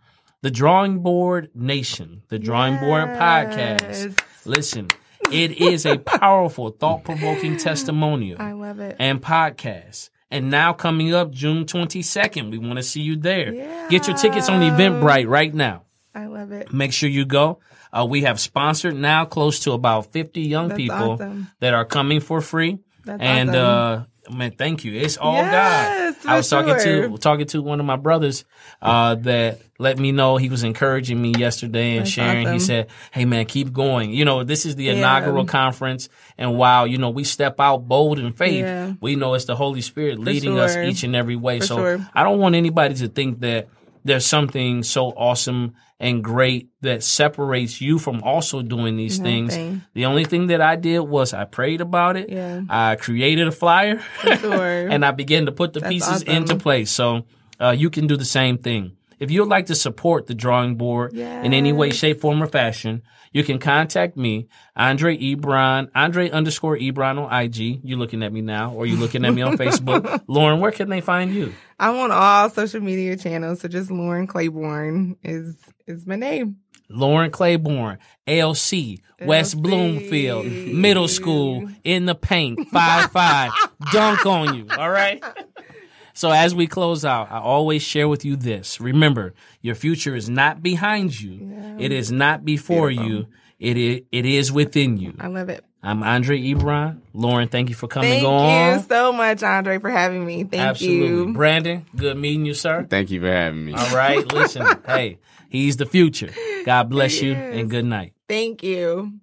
The 0.42 0.50
Drawing 0.50 0.98
Board 1.00 1.50
Nation, 1.54 2.22
the 2.28 2.38
Drawing 2.38 2.78
Board 2.78 3.08
Podcast. 3.10 4.18
Listen, 4.44 4.88
it 5.30 5.52
is 5.60 5.86
a 5.86 5.98
powerful, 5.98 6.70
thought 6.80 7.04
provoking 7.04 7.56
testimonial 7.56 8.40
I 8.40 8.52
love 8.52 8.80
it. 8.80 8.96
and 8.98 9.22
podcast. 9.22 10.10
And 10.30 10.50
now 10.50 10.72
coming 10.72 11.14
up 11.14 11.30
June 11.30 11.66
22nd, 11.66 12.50
we 12.50 12.58
want 12.58 12.76
to 12.78 12.82
see 12.82 13.02
you 13.02 13.16
there. 13.16 13.52
Get 13.88 14.08
your 14.08 14.16
tickets 14.16 14.48
on 14.48 14.62
Eventbrite 14.62 15.28
right 15.28 15.52
now. 15.52 15.84
I 16.14 16.26
love 16.26 16.52
it. 16.52 16.72
Make 16.72 16.92
sure 16.92 17.08
you 17.08 17.24
go. 17.24 17.60
Uh, 17.92 18.06
we 18.08 18.22
have 18.22 18.38
sponsored 18.40 18.94
now 18.94 19.24
close 19.24 19.60
to 19.60 19.72
about 19.72 20.12
50 20.12 20.40
young 20.42 20.68
That's 20.68 20.76
people 20.78 21.12
awesome. 21.12 21.48
that 21.60 21.74
are 21.74 21.84
coming 21.84 22.20
for 22.20 22.40
free. 22.40 22.78
That's 23.04 23.22
and 23.22 23.50
awesome. 23.50 24.06
uh 24.30 24.34
man, 24.36 24.52
thank 24.52 24.84
you. 24.84 24.94
It's 24.94 25.16
all 25.16 25.34
Yes, 25.34 26.16
God. 26.22 26.30
I 26.32 26.36
was 26.36 26.48
for 26.48 26.62
talking 26.62 26.84
to 26.84 27.18
talking 27.18 27.46
to 27.46 27.60
one 27.62 27.80
of 27.80 27.86
my 27.86 27.96
brothers 27.96 28.44
uh 28.80 29.16
that 29.16 29.60
let 29.78 29.98
me 29.98 30.12
know 30.12 30.36
he 30.36 30.48
was 30.48 30.62
encouraging 30.62 31.20
me 31.20 31.32
yesterday 31.36 31.92
and 31.96 32.02
That's 32.06 32.10
sharing. 32.10 32.52
He 32.52 32.60
said, 32.60 32.86
Hey 33.10 33.24
man, 33.24 33.44
keep 33.46 33.72
going. 33.72 34.12
You 34.12 34.24
know, 34.24 34.44
this 34.44 34.64
is 34.64 34.76
the 34.76 34.84
Yeah. 34.84 34.92
inaugural 34.94 35.44
conference 35.46 36.08
and 36.38 36.56
while, 36.56 36.86
you 36.86 36.98
know, 36.98 37.10
we 37.10 37.24
step 37.24 37.58
out 37.58 37.88
bold 37.88 38.18
in 38.20 38.32
faith, 38.32 38.60
Yeah. 38.64 38.92
we 39.00 39.16
know 39.16 39.34
it's 39.34 39.46
the 39.46 39.56
Holy 39.56 39.80
Spirit 39.80 40.18
leading 40.20 40.58
us 40.58 40.76
each 40.76 41.02
and 41.02 41.16
every 41.16 41.36
way. 41.36 41.58
For 41.60 41.66
so 41.66 41.76
sure. 41.76 42.08
I 42.14 42.22
don't 42.22 42.38
want 42.38 42.54
anybody 42.54 42.94
to 42.96 43.08
think 43.08 43.40
that 43.40 43.68
there's 44.04 44.26
something 44.26 44.82
so 44.84 45.08
awesome 45.10 45.74
and 46.02 46.22
great 46.22 46.68
that 46.80 47.04
separates 47.04 47.80
you 47.80 47.96
from 47.96 48.24
also 48.24 48.60
doing 48.60 48.96
these 48.96 49.18
things. 49.18 49.56
The 49.94 50.04
only 50.06 50.24
thing 50.24 50.48
that 50.48 50.60
I 50.60 50.74
did 50.74 50.98
was 50.98 51.32
I 51.32 51.44
prayed 51.44 51.80
about 51.80 52.16
it. 52.16 52.28
Yeah. 52.28 52.62
I 52.68 52.96
created 52.96 53.46
a 53.46 53.52
flyer 53.52 54.02
sure. 54.20 54.88
and 54.90 55.04
I 55.04 55.12
began 55.12 55.46
to 55.46 55.52
put 55.52 55.72
the 55.72 55.80
That's 55.80 55.92
pieces 55.92 56.22
awesome. 56.22 56.28
into 56.28 56.56
place. 56.56 56.90
So 56.90 57.24
uh, 57.60 57.70
you 57.70 57.88
can 57.88 58.08
do 58.08 58.16
the 58.16 58.24
same 58.24 58.58
thing. 58.58 58.96
If 59.22 59.30
you'd 59.30 59.46
like 59.46 59.66
to 59.66 59.76
support 59.76 60.26
the 60.26 60.34
drawing 60.34 60.74
board 60.74 61.14
in 61.14 61.54
any 61.54 61.72
way, 61.72 61.90
shape, 61.90 62.20
form, 62.20 62.42
or 62.42 62.48
fashion, 62.48 63.02
you 63.32 63.44
can 63.44 63.60
contact 63.60 64.16
me, 64.16 64.48
Andre 64.74 65.16
Ebron, 65.16 65.90
Andre 65.94 66.28
underscore 66.28 66.76
Ebron 66.76 67.24
on 67.24 67.32
IG. 67.32 67.78
You're 67.84 68.00
looking 68.00 68.24
at 68.24 68.32
me 68.32 68.40
now, 68.40 68.72
or 68.72 68.84
you're 68.84 68.98
looking 68.98 69.24
at 69.24 69.32
me 69.32 69.42
on 69.42 69.56
Facebook. 69.56 70.24
Lauren, 70.26 70.58
where 70.58 70.72
can 70.72 70.88
they 70.88 71.00
find 71.00 71.32
you? 71.32 71.52
I'm 71.78 71.94
on 71.98 72.10
all 72.10 72.50
social 72.50 72.80
media 72.80 73.16
channels, 73.16 73.60
so 73.60 73.68
just 73.68 73.92
Lauren 73.92 74.26
Claiborne 74.26 75.14
is 75.22 75.54
is 75.86 76.04
my 76.04 76.16
name. 76.16 76.56
Lauren 76.88 77.30
Claiborne, 77.30 77.98
LC, 78.26 79.02
West 79.20 79.62
Bloomfield, 79.62 80.46
middle 80.46 81.06
school, 81.06 81.68
in 81.84 82.06
the 82.06 82.16
paint, 82.16 82.68
five 82.70 83.12
five, 83.12 83.52
dunk 83.92 84.26
on 84.26 84.56
you. 84.56 84.66
All 84.76 84.90
right. 84.90 85.22
So 86.22 86.30
as 86.30 86.54
we 86.54 86.68
close 86.68 87.04
out, 87.04 87.32
I 87.32 87.40
always 87.40 87.82
share 87.82 88.06
with 88.06 88.24
you 88.24 88.36
this. 88.36 88.80
Remember, 88.80 89.34
your 89.60 89.74
future 89.74 90.14
is 90.14 90.30
not 90.30 90.62
behind 90.62 91.20
you. 91.20 91.52
It 91.80 91.90
is 91.90 92.12
not 92.12 92.44
before 92.44 92.92
you. 92.92 93.26
It 93.58 93.76
is, 93.76 94.02
it 94.12 94.24
is 94.24 94.52
within 94.52 94.98
you. 94.98 95.14
I 95.18 95.26
love 95.26 95.48
it. 95.48 95.64
I'm 95.82 96.04
Andre 96.04 96.40
Ebron. 96.40 97.00
Lauren, 97.12 97.48
thank 97.48 97.70
you 97.70 97.74
for 97.74 97.88
coming 97.88 98.08
Thank 98.08 98.24
on. 98.24 98.46
Thank 98.46 98.82
you 98.82 98.88
so 98.88 99.12
much, 99.12 99.42
Andre, 99.42 99.78
for 99.78 99.90
having 99.90 100.24
me. 100.24 100.44
Thank 100.44 100.62
Absolutely. 100.62 101.08
you. 101.08 101.32
Brandon, 101.34 101.86
good 101.96 102.16
meeting 102.16 102.46
you, 102.46 102.54
sir. 102.54 102.86
Thank 102.88 103.10
you 103.10 103.18
for 103.20 103.26
having 103.26 103.64
me. 103.64 103.72
All 103.72 103.92
right. 103.92 104.24
Listen, 104.32 104.64
hey, 104.86 105.18
he's 105.48 105.76
the 105.76 105.86
future. 105.86 106.32
God 106.64 106.88
bless 106.88 107.20
you 107.20 107.32
Yes. 107.32 107.56
and 107.56 107.68
good 107.68 107.84
night. 107.84 108.12
Thank 108.28 108.62
you. 108.62 109.18